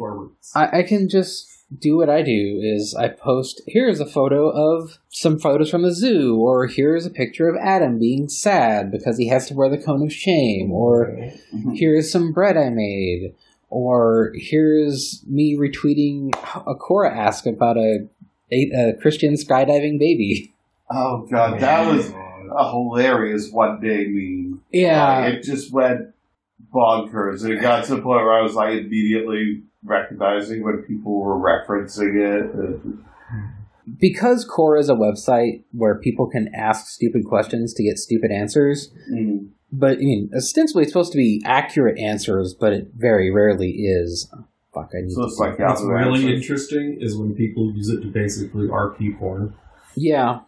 I, 0.56 0.80
I 0.80 0.84
can 0.84 1.10
just 1.10 1.50
do 1.78 1.98
what 1.98 2.10
I 2.10 2.24
do 2.24 2.60
is 2.64 2.96
I 2.96 3.10
post 3.10 3.62
here's 3.68 4.00
a 4.00 4.06
photo 4.06 4.50
of 4.50 4.98
some 5.10 5.38
photos 5.38 5.70
from 5.70 5.84
the 5.84 5.94
zoo, 5.94 6.36
or 6.38 6.66
here's 6.68 7.06
a 7.06 7.12
picture 7.12 7.48
of 7.48 7.56
Adam 7.62 8.00
being 8.00 8.28
sad 8.28 8.92
because 8.92 9.18
he 9.18 9.28
has 9.28 9.48
to 9.48 9.54
wear 9.54 9.70
the 9.70 9.78
cone 9.78 10.04
of 10.04 10.14
shame, 10.14 10.72
or 10.72 11.08
mm-hmm. 11.54 11.74
here's 11.74 12.12
some 12.12 12.32
bread 12.32 12.58
I 12.58 12.70
made, 12.70 13.36
or 13.70 14.32
here's 14.36 15.24
me 15.28 15.56
retweeting 15.56 16.34
a 16.66 16.76
Quora 16.76 17.16
ask 17.16 17.46
about 17.46 17.78
a, 17.78 18.08
a, 18.52 18.72
a 18.72 18.94
Christian 19.02 19.36
skydiving 19.36 20.00
baby. 20.00 20.54
Oh 20.92 21.28
god, 21.30 21.60
that 21.60 21.88
was 21.88 22.10
a 22.10 22.70
hilarious 22.72 23.52
one 23.52 23.80
day 23.80 24.08
meme. 24.08 24.62
Yeah, 24.72 25.20
Like, 25.20 25.34
it 25.36 25.44
just 25.44 25.72
went 25.72 26.14
bonkers. 26.74 27.44
And 27.44 27.54
it 27.54 27.62
got 27.62 27.86
to 27.86 27.96
the 27.96 28.02
point 28.02 28.24
where 28.24 28.34
I 28.34 28.42
was 28.42 28.56
like 28.56 28.78
immediately 28.78 29.64
recognizing 29.84 30.64
when 30.64 30.84
people 30.84 31.20
were 31.20 31.38
referencing 31.38 32.16
it. 32.18 32.98
because 34.00 34.48
Quora 34.48 34.80
is 34.80 34.90
a 34.90 34.94
website 34.94 35.64
where 35.72 35.96
people 35.96 36.28
can 36.28 36.50
ask 36.56 36.88
stupid 36.88 37.26
questions 37.26 37.74
to 37.76 37.84
get 37.84 37.98
stupid 37.98 38.32
answers. 38.32 38.92
Mm. 39.12 39.50
But 39.72 39.98
I 39.98 40.02
mean, 40.02 40.32
ostensibly 40.36 40.84
it's 40.84 40.92
supposed 40.92 41.12
to 41.12 41.18
be 41.18 41.42
accurate 41.46 41.98
answers, 42.00 42.54
but 42.54 42.74
it 42.74 42.92
very 42.98 43.30
rarely 43.32 43.70
is. 43.72 44.32
Fuck, 44.74 44.92
I 44.96 45.02
need 45.02 45.12
So 45.14 45.22
to 45.22 45.28
it's 45.28 45.38
like 45.40 45.60
What's 45.60 45.82
Yahoo 45.82 45.92
really 45.92 46.22
Answers. 46.24 46.42
interesting 46.42 46.98
is 47.02 47.18
when 47.18 47.34
people 47.36 47.72
use 47.74 47.90
it 47.90 48.02
to 48.02 48.08
basically 48.08 48.68
RP 48.68 49.18
porn. 49.18 49.54
Yeah, 49.96 50.42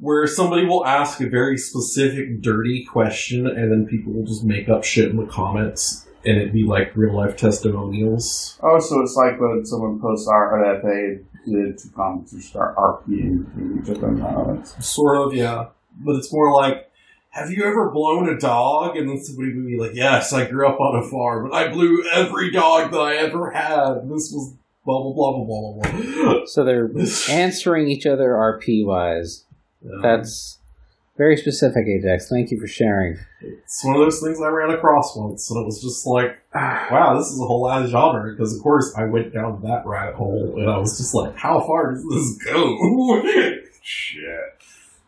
Where 0.00 0.26
somebody 0.26 0.64
will 0.66 0.86
ask 0.86 1.20
a 1.20 1.28
very 1.28 1.56
specific, 1.58 2.40
dirty 2.42 2.84
question, 2.84 3.46
and 3.46 3.70
then 3.70 3.86
people 3.86 4.12
will 4.12 4.24
just 4.24 4.44
make 4.44 4.68
up 4.68 4.84
shit 4.84 5.10
in 5.10 5.16
the 5.16 5.26
comments, 5.26 6.06
and 6.24 6.36
it'd 6.38 6.52
be 6.52 6.64
like 6.64 6.96
real 6.96 7.14
life 7.14 7.36
testimonials. 7.36 8.58
Oh, 8.62 8.78
so 8.80 9.00
it's 9.02 9.14
like 9.16 9.40
when 9.40 9.64
someone 9.64 10.00
posts 10.00 10.28
art 10.28 10.60
that 10.82 10.88
they 10.88 11.50
did 11.50 11.78
two 11.78 11.90
comments 11.94 12.34
or 12.34 12.40
start 12.40 12.76
RPing 12.76 13.82
each 13.82 13.88
of 13.88 14.00
them. 14.00 14.22
Oh, 14.22 14.54
it's- 14.54 14.86
Sort 14.86 15.16
of, 15.18 15.34
yeah. 15.34 15.66
But 16.00 16.16
it's 16.16 16.32
more 16.32 16.52
like, 16.54 16.87
have 17.38 17.50
you 17.50 17.64
ever 17.64 17.90
blown 17.90 18.28
a 18.28 18.38
dog? 18.38 18.96
And 18.96 19.08
then 19.08 19.22
somebody 19.22 19.54
would 19.54 19.66
be 19.66 19.78
like, 19.78 19.94
yes, 19.94 20.32
I 20.32 20.48
grew 20.48 20.68
up 20.68 20.80
on 20.80 21.02
a 21.02 21.08
farm, 21.08 21.46
and 21.46 21.54
I 21.54 21.68
blew 21.68 22.04
every 22.12 22.50
dog 22.50 22.90
that 22.90 22.98
I 22.98 23.16
ever 23.16 23.50
had. 23.50 24.08
This 24.08 24.32
was 24.32 24.54
blah, 24.84 25.02
blah, 25.02 25.12
blah, 25.12 25.32
blah, 25.32 25.44
blah, 25.44 25.82
blah, 25.82 26.34
blah. 26.34 26.40
so 26.46 26.64
they're 26.64 26.90
answering 27.30 27.88
each 27.88 28.06
other 28.06 28.30
RP 28.30 28.84
wise. 28.84 29.44
Yeah. 29.82 29.98
That's 30.02 30.58
very 31.16 31.36
specific, 31.36 31.86
Ajax. 31.86 32.28
Thank 32.28 32.50
you 32.50 32.60
for 32.60 32.66
sharing. 32.66 33.18
It's 33.40 33.84
one 33.84 33.96
of 33.96 34.00
those 34.00 34.20
things 34.20 34.40
I 34.40 34.48
ran 34.48 34.70
across 34.70 35.16
once, 35.16 35.50
and 35.50 35.60
it 35.60 35.66
was 35.66 35.82
just 35.82 36.06
like, 36.06 36.38
wow, 36.54 37.18
this 37.18 37.28
is 37.28 37.40
a 37.40 37.44
whole 37.44 37.68
ass 37.68 37.90
genre. 37.90 38.32
Because 38.32 38.56
of 38.56 38.62
course 38.62 38.94
I 38.96 39.04
went 39.04 39.32
down 39.32 39.62
that 39.62 39.84
rabbit 39.84 40.14
hole, 40.14 40.54
and 40.56 40.70
I 40.70 40.78
was 40.78 40.96
just 40.96 41.14
like, 41.14 41.36
how 41.36 41.60
far 41.60 41.92
does 41.92 42.04
this 42.08 42.38
go? 42.44 43.22
Shit. 43.82 44.47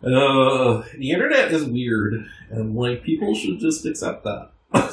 Uh, 0.02 0.82
the 0.96 1.10
internet 1.10 1.52
is 1.52 1.64
weird, 1.64 2.26
and 2.50 2.74
like 2.74 3.02
people 3.02 3.34
should 3.34 3.58
just 3.58 3.84
accept 3.86 4.24
that. 4.24 4.50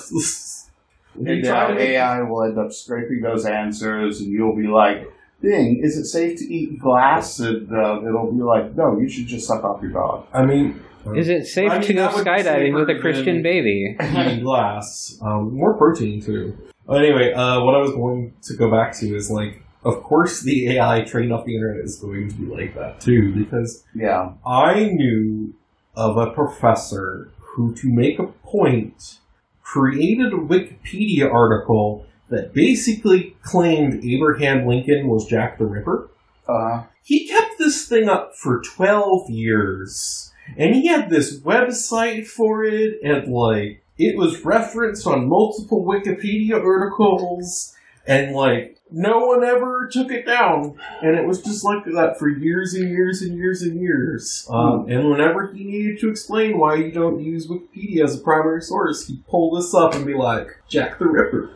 And 1.16 1.41
now 1.41 1.76
AI 1.76 2.22
will 2.22 2.43
end 2.43 2.60
up 2.60 2.72
scraping 2.72 3.22
those 3.22 3.45
answers, 3.45 4.22
and 4.22 4.32
you'll 4.32 4.55
be 4.55 4.68
like, 4.68 5.12
"Ding, 5.41 5.82
is 5.84 5.97
it 5.97 6.05
safe 6.05 6.38
to 6.39 6.45
eat 6.45 6.80
glass?" 6.80 7.39
And 7.39 7.72
uh, 7.72 8.01
it'll 8.08 8.32
be 8.32 8.43
like, 8.43 8.76
"No, 8.76 8.99
you 8.99 9.10
should 9.10 9.26
just 9.26 9.47
suck 9.47 9.64
off 9.64 9.82
your 9.82 9.91
dog." 9.91 10.28
I 10.34 10.45
mean, 10.45 10.80
Is 11.16 11.30
it 11.30 11.47
safe 11.47 11.72
I 11.72 11.80
mean, 11.80 11.88
to 11.88 11.93
go 11.93 12.01
that 12.01 12.14
would 12.14 12.24
be 12.24 12.30
skydiving 12.30 12.76
with 12.76 12.95
a 12.95 12.99
Christian 12.99 13.41
baby? 13.41 13.97
eating 13.99 14.43
glass. 14.43 15.18
Um, 15.22 15.55
more 15.55 15.76
protein 15.76 16.22
too. 16.22 16.55
But 16.86 17.03
anyway, 17.03 17.34
uh, 17.34 17.64
what 17.64 17.76
I 17.76 17.80
was 17.80 17.91
going 17.91 18.34
to 18.43 18.55
go 18.55 18.70
back 18.70 18.95
to 18.99 19.16
is 19.16 19.32
like, 19.32 19.62
of 19.88 20.03
course, 20.03 20.41
the 20.41 20.69
AI 20.77 21.01
trained 21.01 21.31
off 21.31 21.45
the 21.45 21.55
internet 21.55 21.83
is 21.83 21.95
going 21.97 22.29
to 22.29 22.35
be 22.35 22.45
like 22.45 22.75
that 22.75 22.99
too, 22.99 23.33
because 23.33 23.83
Yeah, 23.95 24.33
I 24.45 24.85
knew 24.85 25.53
of 25.95 26.17
a 26.17 26.31
professor 26.31 27.31
who, 27.39 27.73
to 27.75 27.89
make 27.91 28.19
a 28.19 28.27
point, 28.27 29.17
created 29.63 30.33
a 30.33 30.38
Wikipedia 30.38 31.31
article 31.31 32.05
that 32.29 32.53
basically 32.53 33.35
claimed 33.41 34.03
Abraham 34.03 34.67
Lincoln 34.67 35.07
was 35.07 35.25
Jack 35.25 35.57
the 35.57 35.65
Ripper. 35.65 36.09
uh, 36.47 36.83
He 37.03 37.27
kept 37.27 37.57
this 37.57 37.88
thing 37.88 38.09
up 38.09 38.35
for 38.35 38.61
12 38.61 39.29
years. 39.29 40.31
And 40.57 40.73
he 40.75 40.88
had 40.88 41.09
this 41.09 41.39
website 41.41 42.27
for 42.27 42.63
it, 42.63 42.99
and 43.03 43.27
like, 43.33 43.83
it 43.97 44.15
was 44.17 44.45
referenced 44.45 45.05
on 45.07 45.27
multiple 45.27 45.83
Wikipedia 45.83 46.53
articles, 46.63 47.75
and 48.05 48.33
like, 48.33 48.76
no 48.91 49.19
one 49.19 49.43
ever 49.43 49.89
took 49.91 50.11
it 50.11 50.25
down. 50.25 50.77
And 51.01 51.17
it 51.17 51.25
was 51.25 51.41
just 51.41 51.63
like 51.63 51.83
that 51.85 52.15
for 52.17 52.29
years 52.29 52.73
and 52.73 52.89
years 52.89 53.21
and 53.21 53.38
years 53.38 53.61
and 53.61 53.79
years. 53.81 54.47
Um, 54.49 54.89
and 54.89 55.09
whenever 55.09 55.51
he 55.51 55.63
needed 55.63 55.99
to 55.99 56.09
explain 56.09 56.57
why 56.57 56.75
you 56.75 56.91
don't 56.91 57.19
use 57.21 57.47
Wikipedia 57.47 58.03
as 58.03 58.15
a 58.19 58.23
primary 58.23 58.61
source, 58.61 59.07
he'd 59.07 59.25
pull 59.27 59.55
this 59.55 59.73
up 59.73 59.93
and 59.93 60.05
be 60.05 60.13
like, 60.13 60.61
Jack 60.67 60.99
the 60.99 61.05
Ripper 61.07 61.51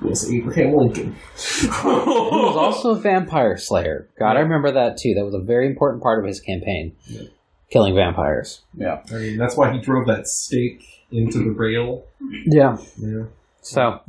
was 0.00 0.30
Abraham 0.30 0.74
Lincoln. 0.74 1.16
He 1.36 1.66
was 1.68 2.56
also 2.56 2.90
a 2.90 2.96
vampire 2.96 3.56
slayer. 3.56 4.08
God, 4.18 4.36
I 4.36 4.40
remember 4.40 4.70
that 4.72 4.98
too. 4.98 5.14
That 5.14 5.24
was 5.24 5.34
a 5.34 5.40
very 5.40 5.66
important 5.66 6.02
part 6.02 6.18
of 6.22 6.26
his 6.28 6.40
campaign. 6.40 6.94
Yeah. 7.06 7.22
Killing 7.70 7.94
vampires. 7.94 8.60
yeah. 8.74 9.02
I 9.10 9.14
mean, 9.14 9.38
that's 9.38 9.56
why 9.56 9.72
he 9.72 9.80
drove 9.80 10.06
that 10.06 10.28
stake 10.28 11.04
into 11.10 11.38
the 11.38 11.50
rail. 11.50 12.04
Yeah. 12.46 12.76
Yeah. 12.98 13.24
So, 13.62 14.00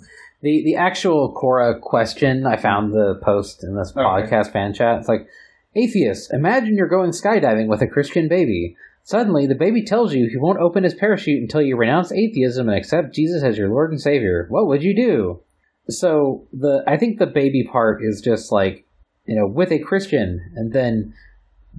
the 0.41 0.63
the 0.63 0.75
actual 0.75 1.33
Quora 1.33 1.79
question, 1.79 2.45
I 2.45 2.57
found 2.57 2.93
the 2.93 3.19
post 3.23 3.63
in 3.63 3.75
this 3.75 3.91
Okay. 3.95 4.01
podcast 4.01 4.51
fan 4.51 4.73
chat. 4.73 4.99
It's 4.99 5.07
like, 5.07 5.27
atheist, 5.75 6.33
imagine 6.33 6.75
you're 6.75 6.87
going 6.87 7.11
skydiving 7.11 7.67
with 7.67 7.81
a 7.81 7.87
Christian 7.87 8.27
baby. 8.27 8.75
Suddenly, 9.03 9.45
the 9.45 9.55
baby 9.55 9.83
tells 9.83 10.13
you 10.15 10.27
he 10.27 10.37
won't 10.37 10.59
open 10.59 10.83
his 10.83 10.95
parachute 10.95 11.41
until 11.41 11.61
you 11.61 11.77
renounce 11.77 12.11
atheism 12.11 12.67
and 12.69 12.77
accept 12.77 13.13
Jesus 13.13 13.43
as 13.43 13.57
your 13.57 13.69
Lord 13.69 13.91
and 13.91 14.01
Savior. 14.01 14.47
What 14.49 14.67
would 14.67 14.81
you 14.81 14.95
do? 14.95 15.41
So 15.89 16.47
the 16.51 16.83
I 16.87 16.97
think 16.97 17.19
the 17.19 17.27
baby 17.27 17.67
part 17.71 18.01
is 18.03 18.19
just 18.21 18.51
like, 18.51 18.85
you 19.25 19.35
know, 19.35 19.45
with 19.47 19.71
a 19.71 19.77
Christian, 19.79 20.41
and 20.55 20.73
then 20.73 21.13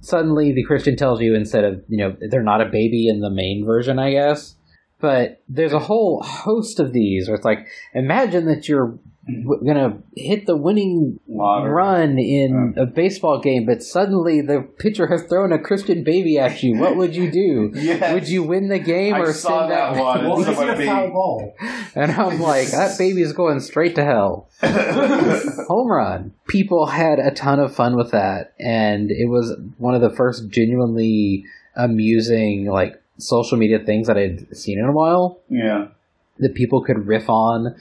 suddenly 0.01 0.53
the 0.53 0.63
Christian 0.63 0.95
tells 0.95 1.19
you 1.21 1.35
instead 1.35 1.65
of 1.65 1.83
you 1.89 1.97
know 1.97 2.15
they're 2.29 2.43
not 2.43 2.61
a 2.61 2.65
baby 2.69 3.09
in 3.09 3.19
the 3.19 3.29
main 3.29 3.65
version, 3.65 3.99
I 3.99 4.11
guess. 4.11 4.55
But 4.99 5.41
there's 5.47 5.73
a 5.73 5.79
whole 5.79 6.21
host 6.23 6.79
of 6.79 6.91
these 6.93 7.27
where 7.27 7.35
it's 7.35 7.45
like, 7.45 7.67
imagine 7.93 8.45
that 8.47 8.67
you're 8.67 8.97
w- 9.27 9.63
gonna 9.63 9.99
hit 10.15 10.47
the 10.47 10.55
winning 10.57 11.19
Water. 11.27 11.69
run 11.69 12.17
in 12.17 12.73
a 12.77 12.87
baseball 12.87 13.39
game, 13.39 13.65
but 13.67 13.83
suddenly 13.83 14.41
the 14.41 14.61
pitcher 14.79 15.05
has 15.05 15.21
thrown 15.23 15.51
a 15.53 15.59
Christian 15.59 16.03
baby 16.03 16.39
at 16.39 16.63
you. 16.63 16.77
What 16.79 16.95
would 16.97 17.15
you 17.15 17.29
do? 17.29 17.71
Yes. 17.75 18.11
Would 18.11 18.27
you 18.27 18.41
win 18.41 18.69
the 18.69 18.79
game 18.79 19.13
I 19.13 19.19
or 19.19 19.33
saw 19.33 19.59
send 19.59 19.71
that 19.71 19.79
out? 19.79 19.97
one. 19.97 20.23
Well, 20.29 20.39
It's 20.49 20.49
a 20.59 20.85
foul 20.85 21.09
ball. 21.11 21.53
And 21.93 22.11
I'm 22.11 22.39
like, 22.41 22.69
that 22.71 22.97
baby's 22.97 23.33
going 23.33 23.59
straight 23.59 23.93
to 23.95 24.03
hell. 24.03 24.49
Home 24.63 25.87
run. 25.91 26.33
People 26.47 26.87
had 26.87 27.19
a 27.19 27.29
ton 27.31 27.59
of 27.59 27.75
fun 27.75 27.95
with 27.97 28.11
that, 28.11 28.53
and 28.59 29.11
it 29.11 29.29
was 29.29 29.55
one 29.77 29.93
of 29.93 30.01
the 30.01 30.09
first 30.09 30.49
genuinely 30.49 31.45
amusing 31.75 32.65
like 32.65 32.99
social 33.17 33.57
media 33.57 33.79
things 33.79 34.07
that 34.07 34.17
I'd 34.17 34.55
seen 34.55 34.79
in 34.79 34.85
a 34.85 34.91
while. 34.91 35.39
yeah. 35.49 35.87
that 36.39 36.53
people 36.55 36.83
could 36.83 37.07
riff 37.07 37.29
on, 37.29 37.75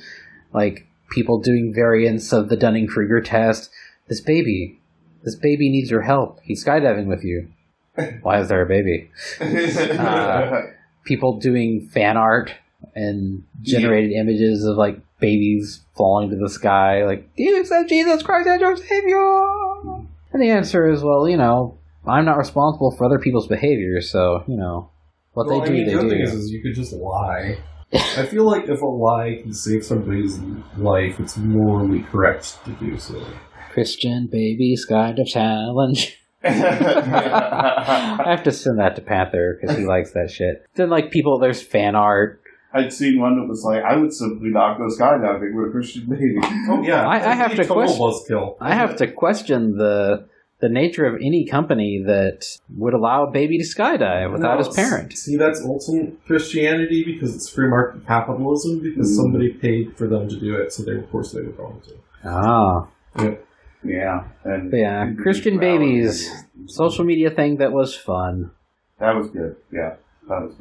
like 0.53 0.87
people 1.11 1.41
doing 1.41 1.73
variants 1.75 2.33
of 2.33 2.49
the 2.49 2.57
Dunning 2.57 2.87
Kruger 2.87 3.21
test. 3.21 3.71
This 4.09 4.21
baby, 4.21 4.81
this 5.25 5.35
baby 5.37 5.69
needs 5.71 5.91
your 5.91 6.03
help. 6.03 6.41
He's 6.43 6.65
skydiving 6.65 7.07
with 7.07 7.23
you. 7.25 7.49
Why 8.23 8.41
is 8.41 8.49
there 8.49 8.63
a 8.63 8.67
baby? 8.67 9.11
Uh, 9.41 10.63
People 11.05 11.39
doing 11.39 11.89
fan 11.93 12.17
art 12.17 12.53
and 12.97 13.45
generated 13.63 14.11
images 14.13 14.65
of 14.65 14.77
like 14.77 14.99
babies 15.21 15.83
falling 15.97 16.31
to 16.31 16.37
the 16.37 16.49
sky. 16.51 17.05
Like, 17.05 17.35
do 17.37 17.45
you 17.45 17.61
accept 17.61 17.89
Jesus 17.89 18.23
Christ 18.25 18.49
as 18.49 18.61
your 18.61 18.77
savior? 18.77 20.05
And 20.33 20.43
the 20.43 20.51
answer 20.51 20.89
is, 20.91 21.03
well, 21.05 21.29
you 21.29 21.37
know, 21.37 21.79
I'm 22.07 22.25
not 22.25 22.39
responsible 22.39 22.91
for 22.97 23.05
other 23.05 23.21
people's 23.21 23.47
behavior, 23.47 24.01
so 24.01 24.43
you 24.49 24.57
know, 24.57 24.91
What 25.37 25.49
Well, 25.49 25.59
they 25.61 25.65
I 25.65 25.67
do, 25.67 25.73
mean, 25.75 25.85
they 25.87 25.93
the 25.93 25.99
other 25.99 26.09
do. 26.09 26.15
thing 26.15 26.23
is, 26.23 26.33
is 26.33 26.51
you 26.51 26.63
could 26.63 26.75
just 26.75 26.95
lie. 26.95 27.59
I 27.93 28.25
feel 28.25 28.45
like 28.45 28.69
if 28.71 28.81
a 28.81 28.87
lie 28.87 29.41
can 29.43 29.53
save 29.53 29.85
somebody's 29.85 30.39
life, 30.79 31.21
it's 31.21 31.37
morally 31.37 32.01
correct 32.11 32.57
to 32.65 32.71
do 32.73 32.97
so. 32.99 33.23
Christian 33.71 34.29
babies 34.33 34.87
kind 34.87 35.19
of 35.19 35.27
challenge. 35.27 36.19
I 36.43 38.23
have 38.25 38.45
to 38.45 38.51
send 38.53 38.79
that 38.79 38.97
to 38.97 39.03
Panther 39.03 39.59
because 39.61 39.77
he 39.77 39.85
likes 39.85 40.13
that 40.13 40.31
shit. 40.31 40.65
Then 40.75 40.89
like 40.89 41.11
people, 41.11 41.39
there's 41.39 41.61
fan 41.63 41.95
art. 41.95 42.41
I'd 42.73 42.93
seen 42.95 43.21
one 43.21 43.39
that 43.39 43.47
was 43.47 43.63
like, 43.63 43.83
I 43.85 43.97
would 43.97 44.15
simply 44.15 44.49
knock 44.49 44.79
not 44.79 44.89
go 44.89 44.95
skydiving 44.97 45.55
with 45.55 45.69
a 45.69 45.71
Christian 45.71 46.07
baby. 46.09 46.39
Oh 46.71 46.83
yeah, 46.83 47.07
I- 47.07 47.31
I 47.33 47.35
have 47.35 47.55
to 47.57 47.65
question- 47.67 48.01
buzzkill. 48.01 48.57
I 48.61 48.75
have 48.75 48.97
to 48.97 49.07
question 49.07 49.77
the 49.77 50.29
the 50.61 50.69
nature 50.71 51.05
of 51.05 51.17
any 51.17 51.45
company 51.45 52.03
that 52.07 52.47
would 52.77 52.95
allow 52.95 53.25
a 53.27 53.31
baby 53.31 53.59
to 53.59 53.65
skydive 53.65 54.33
without 54.33 54.59
No, 54.59 54.65
his 54.65 54.75
parent. 54.75 55.13
See, 55.13 55.37
that's 55.37 55.61
ultimate 55.63 56.25
Christianity 56.27 57.05
because 57.05 57.35
it's 57.37 57.49
free 57.49 57.69
market 57.69 58.07
capitalism. 58.07 58.81
Because 58.81 59.13
Mm. 59.13 59.17
somebody 59.23 59.51
paid 59.53 59.97
for 59.97 60.07
them 60.07 60.29
to 60.29 60.41
do 60.41 60.57
it, 60.57 60.73
so 60.73 60.83
they 60.83 60.97
of 60.97 61.11
course 61.11 61.33
they 61.33 61.43
were 61.43 61.53
going 61.53 61.81
to. 61.83 61.93
Ah, 62.25 62.87
Yeah, 63.85 64.25
and 64.45 64.71
but 64.71 64.79
yeah, 64.79 65.13
Christian 65.23 65.59
babies, 65.59 66.29
social 66.67 67.05
media 67.05 67.31
thing 67.31 67.59
that 67.59 67.73
was 67.73 67.95
fun. 67.95 68.51
That 68.99 69.15
was 69.15 69.29
good. 69.29 69.57
Yeah, 69.71 69.95
that 70.29 70.43
was 70.43 70.55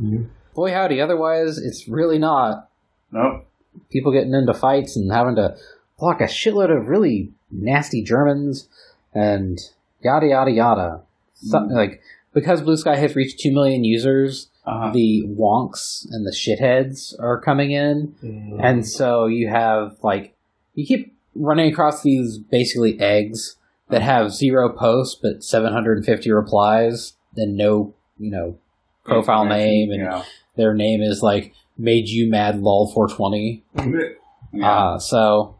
good. 0.00 0.28
Boy 0.54 0.72
howdy, 0.72 1.00
otherwise 1.00 1.58
it's 1.58 1.86
really 1.88 2.18
not. 2.18 2.68
Nope. 3.12 3.46
People 3.90 4.12
getting 4.12 4.32
into 4.34 4.52
fights 4.54 4.96
and 4.96 5.12
having 5.12 5.36
to 5.36 5.56
block 5.98 6.20
a 6.20 6.24
shitload 6.24 6.76
of 6.76 6.88
really 6.88 7.30
nasty 7.50 8.02
Germans 8.02 8.68
and 9.14 9.58
yada 10.02 10.26
yada 10.26 10.50
yada. 10.50 11.00
So, 11.34 11.58
Mm. 11.58 11.72
Like 11.72 12.00
because 12.34 12.62
Blue 12.62 12.76
Sky 12.76 12.96
has 12.96 13.14
reached 13.16 13.40
two 13.40 13.52
million 13.52 13.84
users, 13.84 14.48
Uh-huh. 14.64 14.90
the 14.92 15.24
wonks 15.26 16.06
and 16.12 16.24
the 16.26 16.30
shitheads 16.32 17.14
are 17.20 17.40
coming 17.40 17.72
in, 17.72 18.14
and 18.60 18.86
so 18.86 19.26
you 19.26 19.48
have 19.48 19.96
like 20.02 20.34
you 20.74 20.86
keep 20.86 21.12
running 21.34 21.72
across 21.72 22.02
these 22.02 22.38
basically 22.38 22.98
eggs 23.00 23.56
that 23.88 24.02
have 24.02 24.30
zero 24.32 24.68
posts 24.70 25.18
but 25.20 25.42
750 25.42 26.30
replies 26.30 27.14
and 27.36 27.56
no 27.56 27.92
you 28.18 28.30
know 28.30 28.56
profile 29.04 29.44
name 29.46 29.90
and 29.90 30.02
yeah. 30.02 30.22
their 30.56 30.74
name 30.74 31.00
is 31.02 31.22
like 31.22 31.52
made 31.76 32.06
you 32.08 32.30
mad 32.30 32.60
lol 32.60 32.86
420 32.92 33.62
yeah. 34.52 34.70
uh, 34.70 34.98
so 34.98 35.56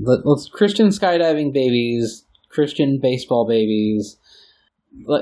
let, 0.00 0.26
let's 0.26 0.48
christian 0.48 0.88
skydiving 0.88 1.52
babies 1.52 2.26
christian 2.56 2.98
baseball 2.98 3.46
babies. 3.46 4.16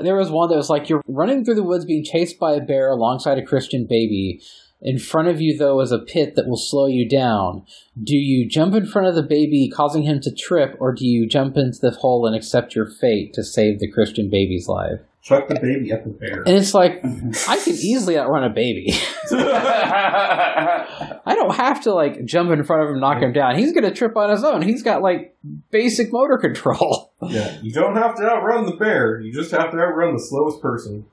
There 0.03 0.15
was 0.15 0.31
one 0.31 0.49
that 0.49 0.55
was 0.55 0.69
like 0.69 0.87
you're 0.87 1.01
running 1.05 1.43
through 1.43 1.55
the 1.55 1.63
woods 1.63 1.83
being 1.83 2.05
chased 2.05 2.39
by 2.39 2.53
a 2.53 2.61
bear 2.61 2.89
alongside 2.89 3.37
a 3.37 3.45
christian 3.45 3.85
baby. 3.85 4.41
In 4.81 4.97
front 4.99 5.27
of 5.27 5.41
you 5.41 5.57
though 5.57 5.81
is 5.81 5.91
a 5.91 5.99
pit 5.99 6.35
that 6.35 6.47
will 6.47 6.57
slow 6.57 6.87
you 6.87 7.07
down. 7.09 7.65
Do 8.01 8.15
you 8.15 8.47
jump 8.47 8.73
in 8.73 8.85
front 8.85 9.09
of 9.09 9.15
the 9.15 9.23
baby 9.23 9.69
causing 9.69 10.03
him 10.03 10.21
to 10.21 10.33
trip 10.33 10.77
or 10.79 10.93
do 10.93 11.05
you 11.05 11.27
jump 11.27 11.57
into 11.57 11.79
the 11.81 11.91
hole 11.91 12.25
and 12.25 12.33
accept 12.33 12.73
your 12.73 12.89
fate 12.89 13.33
to 13.33 13.43
save 13.43 13.79
the 13.79 13.91
christian 13.91 14.29
baby's 14.29 14.69
life 14.69 15.01
Chuck 15.25 15.47
the 15.47 15.55
baby 15.55 15.91
at 15.91 16.03
the 16.03 16.11
bear. 16.11 16.43
and 16.45 16.55
it's 16.55 16.75
like 16.75 17.01
i 17.47 17.57
could 17.57 17.73
easily 17.73 18.15
outrun 18.15 18.43
a 18.43 18.53
baby 18.53 18.93
I 21.27 21.33
don't 21.35 21.55
have 21.55 21.81
to 21.81 21.93
like 21.93 22.23
jump 22.25 22.51
in 22.51 22.63
front 22.63 22.83
of 22.83 22.89
him, 22.89 22.99
knock 22.99 23.21
him 23.21 23.33
down. 23.33 23.57
He's 23.57 23.73
gonna 23.73 23.93
trip 23.93 24.15
on 24.15 24.29
his 24.29 24.43
own. 24.43 24.61
He's 24.61 24.83
got 24.83 25.01
like 25.01 25.35
basic 25.71 26.13
motor 26.13 26.37
control. 26.37 27.11
yeah, 27.23 27.57
you 27.61 27.71
don't 27.71 27.95
have 27.95 28.15
to 28.15 28.23
outrun 28.23 28.67
the 28.67 28.75
bear. 28.75 29.19
You 29.19 29.33
just 29.33 29.51
have 29.51 29.71
to 29.71 29.77
outrun 29.77 30.13
the 30.13 30.19
slowest 30.19 30.61
person. 30.61 31.05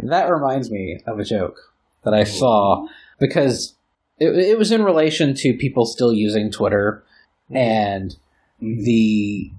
That 0.00 0.28
reminds 0.28 0.70
me 0.70 0.98
of 1.06 1.18
a 1.18 1.24
joke 1.24 1.56
that 2.04 2.14
I 2.14 2.24
saw 2.24 2.86
because 3.18 3.74
it, 4.18 4.36
it 4.36 4.58
was 4.58 4.72
in 4.72 4.82
relation 4.82 5.34
to 5.34 5.54
people 5.54 5.86
still 5.86 6.12
using 6.12 6.50
Twitter 6.50 7.04
mm-hmm. 7.50 7.56
and 7.56 8.16
mm-hmm. 8.62 8.82
the 8.82 9.52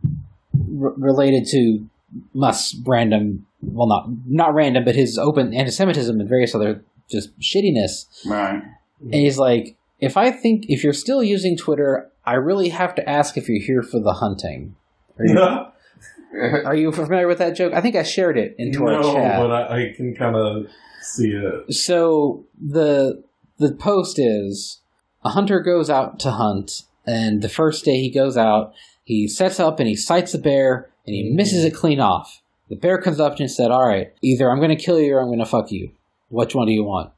r- 0.82 0.94
related 0.98 1.48
to 1.52 1.89
Musk's 2.34 2.76
random, 2.86 3.46
well, 3.62 3.88
not 3.88 4.08
not 4.28 4.54
random, 4.54 4.86
but 4.86 4.96
his 4.96 5.18
open 5.18 5.54
anti-Semitism 5.54 6.20
and 6.20 6.28
various 6.28 6.56
other 6.56 6.84
just 7.10 7.38
shittiness. 7.40 8.06
Right. 8.26 8.62
And 9.02 9.14
he's 9.14 9.38
like, 9.38 9.78
if 10.00 10.18
I 10.18 10.32
think 10.32 10.66
if 10.68 10.84
you're 10.84 10.94
still 10.94 11.24
using 11.24 11.58
Twitter, 11.58 12.10
I 12.26 12.34
really 12.34 12.70
have 12.70 12.96
to 12.96 13.10
ask 13.10 13.38
if 13.38 13.50
you're 13.50 13.62
here 13.62 13.82
for 13.82 14.00
the 14.00 14.14
hunting. 14.14 14.76
Are 15.18 15.26
you, 15.26 15.40
are 16.66 16.76
you 16.76 16.92
familiar 16.92 17.28
with 17.28 17.40
that 17.40 17.56
joke? 17.56 17.74
I 17.74 17.82
think 17.82 17.96
I 17.96 18.04
shared 18.04 18.38
it 18.38 18.56
into 18.58 18.86
our 18.86 19.02
no, 19.02 19.14
chat. 19.14 19.40
but 19.40 19.52
I, 19.52 19.90
I 19.90 19.94
can 19.96 20.16
kind 20.16 20.36
of 20.36 20.68
see 21.02 21.32
it. 21.32 21.74
So 21.74 22.46
the 22.60 23.24
the 23.58 23.74
post 23.74 24.20
is 24.20 24.82
a 25.24 25.30
hunter 25.30 25.60
goes 25.60 25.90
out 25.90 26.20
to 26.20 26.32
hunt, 26.32 26.84
and 27.06 27.42
the 27.42 27.50
first 27.50 27.84
day 27.84 27.98
he 27.98 28.10
goes 28.10 28.38
out, 28.38 28.74
he 29.04 29.28
sets 29.28 29.60
up 29.60 29.80
and 29.80 29.88
he 29.88 29.96
sights 29.96 30.34
a 30.34 30.40
bear, 30.40 30.89
and 31.10 31.16
he 31.16 31.32
misses 31.32 31.66
it 31.66 31.74
clean 31.74 32.00
off. 32.00 32.44
The 32.70 32.76
bear 32.76 33.02
comes 33.02 33.20
up 33.20 33.36
to 33.36 33.42
him 33.42 33.46
and 33.46 33.52
said, 33.52 33.72
"All 33.72 33.88
right, 33.88 34.14
either 34.22 34.50
I'm 34.50 34.60
going 34.60 34.70
to 34.70 34.76
kill 34.76 35.00
you 35.00 35.16
or 35.16 35.22
I'm 35.22 35.30
going 35.30 35.40
to 35.40 35.46
fuck 35.46 35.72
you. 35.72 35.92
Which 36.30 36.54
one 36.54 36.68
do 36.68 36.74
you 36.74 36.84
want?" 36.84 37.12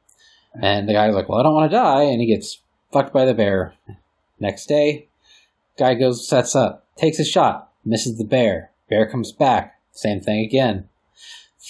And 0.62 0.88
the 0.88 0.94
guy's 0.94 1.14
like, 1.14 1.28
"Well, 1.28 1.39
I 1.39 1.44
don't 1.44 1.54
want 1.54 1.70
to 1.70 1.78
die," 1.78 2.04
and 2.04 2.22
he 2.22 2.28
gets 2.28 2.62
fucked 2.94 3.14
by 3.14 3.26
the 3.26 3.34
bear. 3.34 3.74
Next 4.39 4.68
day, 4.68 5.10
guy 5.78 5.96
goes 5.96 6.26
sets 6.26 6.56
up, 6.56 6.88
takes 6.96 7.20
a 7.20 7.26
shot, 7.26 7.70
misses 7.84 8.18
the 8.18 8.24
bear. 8.24 8.72
Bear 8.89 9.10
comes 9.10 9.34
back, 9.34 9.78
same 9.92 10.22
thing 10.22 10.39
again. 10.39 10.88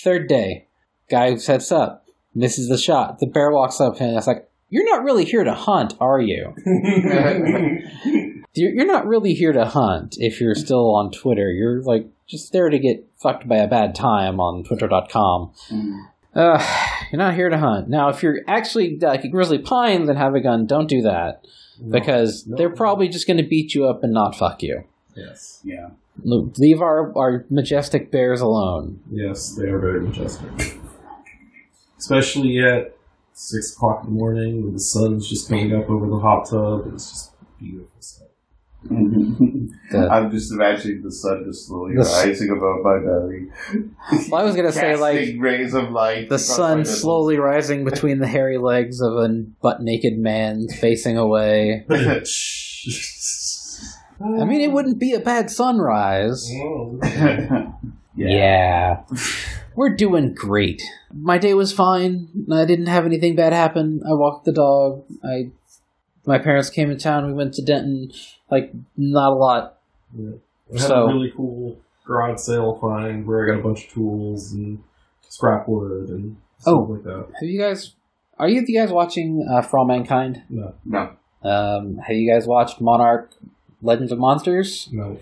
Third 0.03 0.27
day, 0.27 0.67
guy 1.09 1.35
sets 1.37 1.71
up, 1.71 2.05
misses 2.35 2.69
the 2.69 2.77
shot. 2.77 3.17
The 3.17 3.25
bear 3.25 3.51
walks 3.51 3.81
up 3.81 3.99
and 3.99 4.15
it's 4.15 4.27
like, 4.27 4.47
"You're 4.69 4.85
not 4.85 5.03
really 5.03 5.25
here 5.25 5.43
to 5.43 5.55
hunt, 5.55 5.95
are 5.99 6.21
you? 6.21 6.53
You're 8.53 8.71
you're 8.73 8.85
not 8.85 9.07
really 9.07 9.33
here 9.33 9.53
to 9.53 9.65
hunt. 9.65 10.15
If 10.19 10.41
you're 10.41 10.55
still 10.55 10.93
on 10.95 11.11
Twitter, 11.11 11.51
you're 11.51 11.81
like 11.81 12.07
just 12.27 12.51
there 12.51 12.69
to 12.69 12.79
get 12.79 13.05
fucked 13.17 13.47
by 13.47 13.57
a 13.57 13.67
bad 13.67 13.95
time 13.95 14.39
on 14.39 14.63
Twitter.com. 14.63 15.51
Mhm. 15.69 16.05
Uh, 16.33 16.63
you're 17.11 17.19
not 17.19 17.33
here 17.35 17.49
to 17.49 17.57
hunt. 17.57 17.89
Now, 17.89 18.09
if 18.09 18.23
you're 18.23 18.39
actually 18.47 18.97
like 18.97 19.23
a 19.23 19.27
grizzly 19.29 19.57
pines 19.59 20.07
and 20.09 20.17
have 20.17 20.33
a 20.35 20.39
gun, 20.41 20.65
don't 20.65 20.87
do 20.87 21.01
that 21.01 21.45
because 21.89 22.45
No. 22.47 22.55
they're 22.57 22.69
probably 22.69 23.09
just 23.09 23.27
going 23.27 23.37
to 23.37 23.43
beat 23.43 23.73
you 23.75 23.85
up 23.85 24.03
and 24.03 24.13
not 24.13 24.35
fuck 24.35 24.63
you. 24.63 24.83
yes, 25.15 25.59
Yeah. 25.63 25.89
Leave 26.23 26.81
our, 26.81 27.17
our 27.17 27.45
majestic 27.49 28.11
bears 28.11 28.39
alone. 28.41 28.99
yes, 29.11 29.55
they 29.55 29.67
are 29.67 29.79
very 29.79 29.99
majestic. 30.01 30.49
Especially 31.97 32.59
at 32.63 32.95
six 33.33 33.73
o'clock 33.75 34.03
in 34.03 34.09
the 34.11 34.15
morning 34.19 34.63
when 34.63 34.73
the 34.73 34.79
sun's 34.79 35.27
just 35.29 35.47
coming 35.49 35.73
up 35.75 35.89
over 35.89 36.07
the 36.07 36.19
hot 36.19 36.49
tub. 36.49 36.91
It's 36.93 37.09
just 37.09 37.31
beautiful 37.59 37.89
stuff. 37.99 38.20
Mm-hmm. 38.89 39.67
The- 39.91 40.09
I'm 40.09 40.31
just 40.31 40.51
imagining 40.51 41.03
the 41.03 41.11
sun 41.11 41.43
just 41.45 41.67
slowly 41.67 41.95
The 41.95 42.01
s- 42.01 42.25
rising 42.25 42.49
above 42.49 42.81
my 42.83 42.99
belly. 42.99 43.47
Well, 44.29 44.41
I 44.41 44.43
was 44.43 44.55
gonna 44.55 44.71
say, 44.71 44.95
like, 44.95 45.35
rays 45.37 45.73
of 45.73 45.91
light. 45.91 46.29
the 46.29 46.39
sun 46.39 46.79
nipples. 46.79 47.01
slowly 47.01 47.37
rising 47.37 47.83
between 47.85 48.19
the 48.19 48.27
hairy 48.27 48.57
legs 48.57 49.01
of 49.01 49.13
a 49.17 49.27
butt 49.61 49.81
naked 49.81 50.17
man 50.17 50.67
facing 50.67 51.17
away. 51.17 51.85
I 51.89 52.23
mean, 54.45 54.61
it 54.61 54.71
wouldn't 54.71 54.99
be 54.99 55.13
a 55.13 55.19
bad 55.19 55.49
sunrise. 55.51 56.49
Oh, 58.13 58.15
Yeah. 58.15 59.03
We're 59.75 59.95
doing 59.95 60.33
great. 60.33 60.83
My 61.13 61.37
day 61.37 61.53
was 61.53 61.71
fine. 61.71 62.27
I 62.51 62.65
didn't 62.65 62.87
have 62.87 63.05
anything 63.05 63.35
bad 63.35 63.53
happen. 63.53 64.01
I 64.05 64.13
walked 64.13 64.45
the 64.45 64.51
dog. 64.51 65.03
I 65.23 65.51
my 66.25 66.37
parents 66.37 66.69
came 66.69 66.89
in 66.91 66.97
town. 66.97 67.25
We 67.27 67.33
went 67.33 67.53
to 67.55 67.61
Denton. 67.63 68.11
Like 68.49 68.71
not 68.97 69.31
a 69.31 69.35
lot. 69.35 69.77
I 70.17 70.21
had 70.73 70.81
So- 70.81 71.03
a 71.05 71.13
really 71.13 71.31
cool 71.35 71.77
garage 72.05 72.39
sale 72.39 72.77
find 72.81 73.25
where 73.25 73.43
I 73.43 73.53
got 73.53 73.59
a 73.59 73.63
bunch 73.63 73.85
of 73.87 73.93
tools 73.93 74.51
and 74.53 74.83
scrap 75.29 75.67
wood 75.67 76.09
and 76.09 76.35
stuff 76.59 76.73
Oh. 76.73 76.79
like 76.91 77.03
that. 77.03 77.27
Have 77.39 77.49
you 77.49 77.59
guys 77.59 77.93
are 78.39 78.49
you 78.49 78.63
you 78.67 78.79
guys 78.79 78.91
watching 78.91 79.45
uh, 79.49 79.61
For 79.61 79.77
All 79.79 79.85
Mankind? 79.85 80.41
No, 80.49 80.73
no. 80.85 81.11
Um, 81.43 81.97
have 81.97 82.15
you 82.15 82.31
guys 82.31 82.47
watched 82.47 82.81
Monarch 82.81 83.31
Legacy 83.81 84.13
of 84.13 84.19
Monsters? 84.19 84.89
no. 84.91 85.17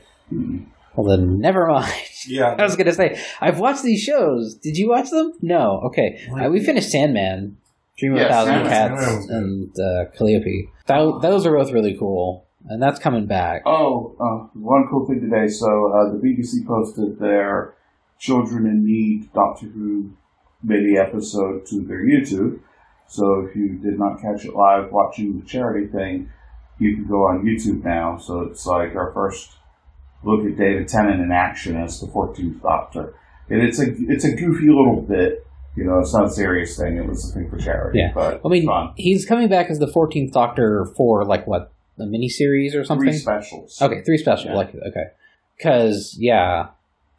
Well 0.95 1.07
then 1.07 1.39
never 1.39 1.67
mind. 1.67 1.91
Yeah, 2.27 2.53
I 2.59 2.63
was 2.63 2.75
gonna 2.75 2.91
say 2.93 3.17
I've 3.39 3.59
watched 3.59 3.81
these 3.83 4.01
shows. 4.01 4.55
Did 4.55 4.77
you 4.77 4.89
watch 4.89 5.09
them? 5.09 5.31
No. 5.41 5.79
Okay. 5.85 6.19
Like- 6.29 6.47
Uh, 6.47 6.49
we 6.49 6.59
finished 6.59 6.89
Sandman, 6.91 7.55
Dream 7.99 8.13
of 8.13 8.19
Yeah, 8.19 8.25
a 8.25 8.29
Thousand 8.29 8.53
Cats, 8.63 8.69
Sandman 9.03 9.17
was 9.17 9.25
good. 9.25 9.35
and 9.35 9.79
uh, 9.79 10.11
Calliope. 10.17 10.69
Tho- 10.87 11.19
those 11.19 11.45
are 11.45 11.55
both 11.55 11.71
really 11.71 11.95
cool, 11.97 12.47
and 12.67 12.81
that's 12.81 12.99
coming 12.99 13.25
back. 13.27 13.63
Oh, 13.65 14.15
uh, 14.19 14.47
one 14.59 14.87
cool 14.89 15.05
thing 15.07 15.21
today. 15.21 15.47
So 15.47 15.67
uh, 15.67 16.11
the 16.11 16.17
BBC 16.23 16.65
posted 16.67 17.19
their 17.19 17.75
Children 18.19 18.65
in 18.67 18.85
Need 18.85 19.31
Doctor 19.33 19.67
Who 19.67 20.11
mini 20.63 20.97
episode 20.97 21.65
to 21.67 21.81
their 21.85 22.03
YouTube. 22.05 22.59
So 23.07 23.45
if 23.47 23.55
you 23.55 23.77
did 23.79 23.97
not 23.97 24.21
catch 24.21 24.45
it 24.45 24.53
live 24.53 24.91
watching 24.91 25.39
the 25.39 25.45
charity 25.45 25.87
thing, 25.87 26.29
you 26.79 26.95
can 26.95 27.07
go 27.07 27.23
on 27.27 27.43
YouTube 27.45 27.83
now. 27.83 28.17
So 28.17 28.41
it's 28.41 28.65
like 28.65 28.95
our 28.95 29.11
first 29.13 29.51
look 30.23 30.45
at 30.45 30.57
David 30.57 30.87
Tennant 30.87 31.21
in 31.21 31.31
action 31.31 31.75
as 31.77 31.99
the 32.01 32.07
14th 32.07 32.61
Doctor. 32.61 33.13
and 33.49 33.61
it's 33.61 33.79
a 33.79 33.85
it's 34.09 34.25
a 34.25 34.35
goofy 34.35 34.67
little 34.67 35.01
bit. 35.01 35.45
You 35.79 35.85
know, 35.85 35.99
it's 35.99 36.13
not 36.13 36.25
a 36.25 36.29
serious 36.29 36.77
thing. 36.77 36.97
It 36.97 37.05
was 37.07 37.29
a 37.29 37.33
thing 37.33 37.49
for 37.49 37.57
charity. 37.57 37.99
Yeah. 37.99 38.11
but 38.13 38.41
I 38.43 38.49
mean, 38.49 38.65
fun. 38.65 38.91
he's 38.97 39.25
coming 39.25 39.47
back 39.47 39.69
as 39.69 39.79
the 39.79 39.87
Fourteenth 39.87 40.33
Doctor 40.33 40.85
for 40.97 41.23
like 41.23 41.47
what 41.47 41.71
a 41.97 42.03
miniseries 42.03 42.75
or 42.75 42.83
something. 42.83 43.07
Three 43.09 43.17
specials. 43.17 43.81
Okay, 43.81 44.01
three 44.03 44.17
specials. 44.17 44.47
Yeah. 44.49 44.55
Like 44.55 44.75
okay, 44.75 45.05
because 45.57 46.17
yeah, 46.19 46.67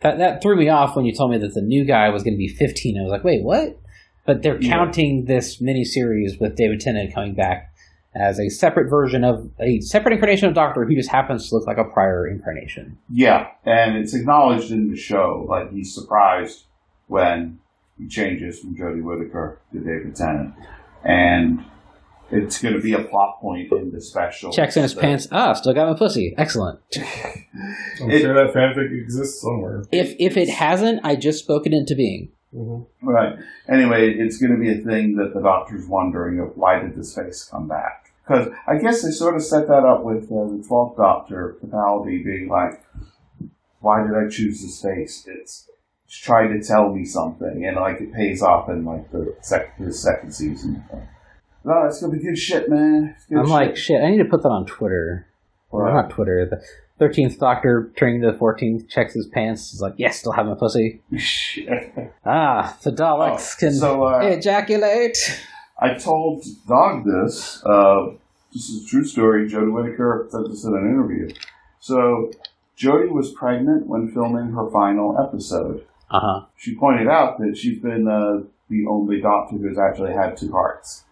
that 0.00 0.18
that 0.18 0.42
threw 0.42 0.56
me 0.56 0.68
off 0.68 0.94
when 0.96 1.04
you 1.06 1.14
told 1.14 1.30
me 1.30 1.38
that 1.38 1.54
the 1.54 1.62
new 1.62 1.84
guy 1.84 2.11
was 2.11 2.22
going 2.22 2.34
to 2.34 2.38
be 2.38 2.48
fifteen. 2.48 2.98
I 2.98 3.02
was 3.02 3.11
like, 3.11 3.24
wait, 3.24 3.42
what? 3.42 3.78
But 4.26 4.42
they're 4.42 4.61
Yeah. 4.61 4.68
counting 4.70 5.24
this 5.24 5.56
miniseries 5.62 6.38
with 6.38 6.54
David 6.56 6.80
Tennant 6.80 7.14
coming 7.14 7.32
back 7.34 7.72
as 8.14 8.38
a 8.40 8.48
separate 8.50 8.90
version 8.90 9.24
of 9.24 9.48
a 9.61 9.80
separate 9.80 10.12
incarnation 10.12 10.48
of 10.48 10.54
Doctor 10.54 10.84
who 10.84 10.94
just 10.94 11.08
happens 11.11 11.48
to 11.48 11.54
look 11.54 11.66
like 11.66 11.78
a 11.78 11.84
prior 11.84 12.26
incarnation. 12.26 12.98
Yeah, 13.08 13.48
and 13.64 13.96
it's 13.96 14.12
acknowledged 14.14 14.70
in 14.70 14.90
the 14.90 14.96
show. 14.96 15.46
Like 15.48 15.72
he's 15.72 15.94
surprised 15.94 16.64
when 17.06 17.38
he 17.42 17.69
changes 18.09 18.59
from 18.61 18.76
Jodie 18.76 19.03
Whittaker 19.03 19.59
to 19.72 19.78
David 19.78 20.14
Tennant, 20.16 20.55
and 21.05 21.64
it's 22.30 22.61
going 22.62 22.74
to 22.74 22.80
be 22.80 22.92
a 22.92 23.03
plot 23.03 23.40
point 23.40 23.72
in 23.72 23.90
the 23.92 24.01
special. 24.01 24.53
Checks 24.53 24.76
in 24.76 24.82
his 24.84 24.92
So- 24.92 25.01
pants. 25.01 25.28
Ah, 25.32 25.53
still 25.55 25.74
got 25.74 25.88
my 25.90 25.98
pussy. 25.98 26.34
Excellent. 26.38 26.78
I'm 26.96 28.11
It- 28.11 28.20
sure 28.22 28.34
that 28.34 28.55
fanfic 28.55 28.92
exists 29.03 29.40
somewhere. 29.42 29.82
If 29.92 30.14
if 30.18 30.36
it 30.36 30.48
hasn't, 30.48 31.01
I 31.05 31.16
just 31.16 31.40
spoke 31.44 31.66
it 31.66 31.72
into 31.72 31.94
being. 31.94 32.30
Mm-hmm. 32.55 33.09
Right. 33.09 33.38
Anyway, 33.68 34.12
it's 34.14 34.38
going 34.38 34.53
to 34.53 34.59
be 34.59 34.72
a 34.72 34.78
thing 34.84 35.14
that 35.16 35.34
the 35.34 35.40
Doctor's 35.40 35.86
wondering 35.86 36.40
of 36.40 36.57
why 36.57 36.80
did 36.80 36.96
this 36.96 37.14
face 37.14 37.44
come 37.44 37.68
back? 37.68 38.12
Because 38.26 38.48
I 38.66 38.76
guess 38.78 39.03
they 39.03 39.11
sort 39.11 39.36
of 39.36 39.42
set 39.42 39.66
that 39.68 39.84
up 39.84 40.03
with 40.05 40.24
uh, 40.24 40.46
the 40.48 40.64
Twelfth 40.66 40.96
Doctor, 40.96 41.57
Capaldi, 41.64 42.24
being 42.24 42.48
like, 42.48 42.84
"Why 43.80 44.03
did 44.05 44.14
I 44.16 44.28
choose 44.28 44.62
this 44.62 44.80
face? 44.82 45.24
It's, 45.28 45.68
it's 45.68 45.68
trying 46.11 46.58
to 46.58 46.66
tell 46.66 46.92
me 46.92 47.04
something," 47.04 47.64
and 47.66 47.76
like 47.76 48.00
it 48.00 48.12
pays 48.12 48.42
off 48.42 48.68
in 48.68 48.84
like 48.84 49.11
the, 49.12 49.34
sec- 49.40 49.78
the 49.78 49.92
second 49.92 50.32
season. 50.32 50.84
No, 51.64 51.84
it's 51.86 52.00
gonna 52.00 52.12
be 52.14 52.18
good 52.22 52.38
shit, 52.38 52.68
man. 52.70 53.14
Good 53.28 53.38
I'm 53.38 53.44
shit. 53.46 53.50
like, 53.52 53.76
shit. 53.76 54.02
I 54.02 54.11
need 54.11 54.18
to 54.18 54.24
put 54.24 54.42
that 54.42 54.48
on 54.48 54.66
Twitter. 54.66 55.26
Or 55.72 55.84
Right. 55.84 55.94
not 55.94 56.11
Twitter. 56.11 56.44
The 56.46 56.61
thirteenth 56.98 57.38
Doctor 57.38 57.92
turning 57.96 58.22
to 58.22 58.32
the 58.32 58.36
fourteenth 58.38 58.88
checks 58.88 59.14
his 59.14 59.26
pants. 59.28 59.70
He's 59.70 59.80
like, 59.80 59.94
yes, 59.98 60.18
still 60.18 60.32
have 60.32 60.46
my 60.46 60.54
pussy. 60.54 61.00
Ah, 62.24 62.76
the 62.82 62.90
Daleks 62.90 63.54
Oh, 63.54 63.58
can 63.61 63.72
so, 63.72 64.02
uh, 64.04 64.18
ejaculate. 64.20 65.16
I 65.80 65.94
told 65.94 66.44
Dog 66.68 67.04
this. 67.04 67.64
Uh, 67.64 68.11
this 68.52 68.68
is 68.68 68.84
a 68.84 68.88
true 68.88 69.04
story. 69.04 69.48
Jodie 69.48 69.72
Whittaker 69.72 70.26
said 70.30 70.42
this 70.50 70.64
in 70.64 70.74
an 70.74 70.80
interview. 70.88 71.30
So, 71.78 72.30
Jodie 72.76 73.11
was 73.11 73.30
pregnant 73.32 73.86
when 73.86 74.11
filming 74.12 74.52
her 74.52 74.68
final 74.70 75.16
episode. 75.18 75.86
Uh 76.11 76.20
huh. 76.20 76.40
She 76.56 76.74
pointed 76.74 77.08
out 77.08 77.38
that 77.38 77.56
she's 77.56 77.78
been 77.78 78.08
uh, 78.08 78.42
the 78.68 78.86
only 78.88 79.20
doctor 79.20 79.56
who's 79.56 79.78
actually 79.78 80.12
had 80.12 80.36
two 80.36 80.50
hearts. 80.52 81.04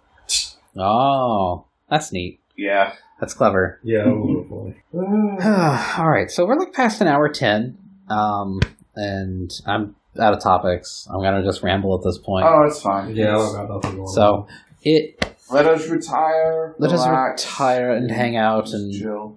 Oh, 0.76 1.64
that's 1.88 2.12
neat. 2.12 2.40
Yeah. 2.57 2.94
That's 3.20 3.34
clever. 3.34 3.80
Yeah, 3.82 4.07
wonderful. 4.07 4.74
All 4.94 6.09
right, 6.09 6.30
so 6.30 6.46
we're 6.46 6.57
like 6.59 6.72
past 6.72 7.01
an 7.01 7.09
hour 7.09 7.28
ten, 7.28 7.76
um, 8.09 8.61
and 8.94 9.53
I'm 9.66 9.96
out 10.20 10.34
of 10.34 10.40
topics. 10.40 11.07
I'm 11.11 11.20
gonna 11.20 11.42
just 11.42 11.62
ramble 11.64 11.96
at 11.96 12.05
this 12.05 12.18
point. 12.18 12.46
Oh, 12.46 12.62
it's 12.62 12.80
fine. 12.80 13.14
yeah, 13.16 13.34
I 13.36 13.38
don't 13.38 13.53
got 13.55 13.74
nothing 13.74 13.96
going 13.96 14.09
so 14.09 14.46
it 14.82 15.36
Let 15.51 15.66
us 15.66 15.88
retire. 15.88 16.74
let 16.78 16.92
us 16.92 17.07
retire 17.09 17.90
and 17.90 18.09
hang 18.11 18.36
out 18.36 18.72
and 18.72 18.92
chill. 18.92 19.36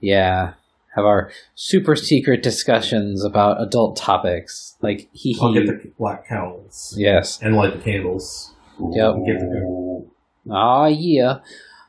yeah, 0.00 0.52
have 0.98 1.06
our 1.06 1.30
super 1.54 1.96
secret 1.96 2.42
discussions 2.42 3.24
about 3.24 3.62
adult 3.62 3.96
topics 3.96 4.76
like 4.82 5.08
he 5.12 5.36
I'll 5.40 5.54
get 5.54 5.66
the 5.66 5.90
black 5.98 6.28
cowls 6.28 6.94
Yes. 6.98 7.38
and 7.42 7.56
light 7.56 7.72
the 7.76 7.82
candles. 7.82 8.52
Yep. 8.80 9.14
Get 9.26 9.38
the 9.40 10.06
Ah, 10.50 10.86
yeah. 10.86 11.38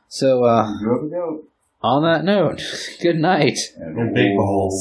So, 0.08 0.44
uh, 0.44 0.66
go. 0.82 1.44
on 1.82 2.02
that 2.02 2.24
note, 2.24 2.62
good 3.00 3.16
night. 3.16 3.58
And 3.76 4.14
big 4.14 4.36
balls. 4.36 4.74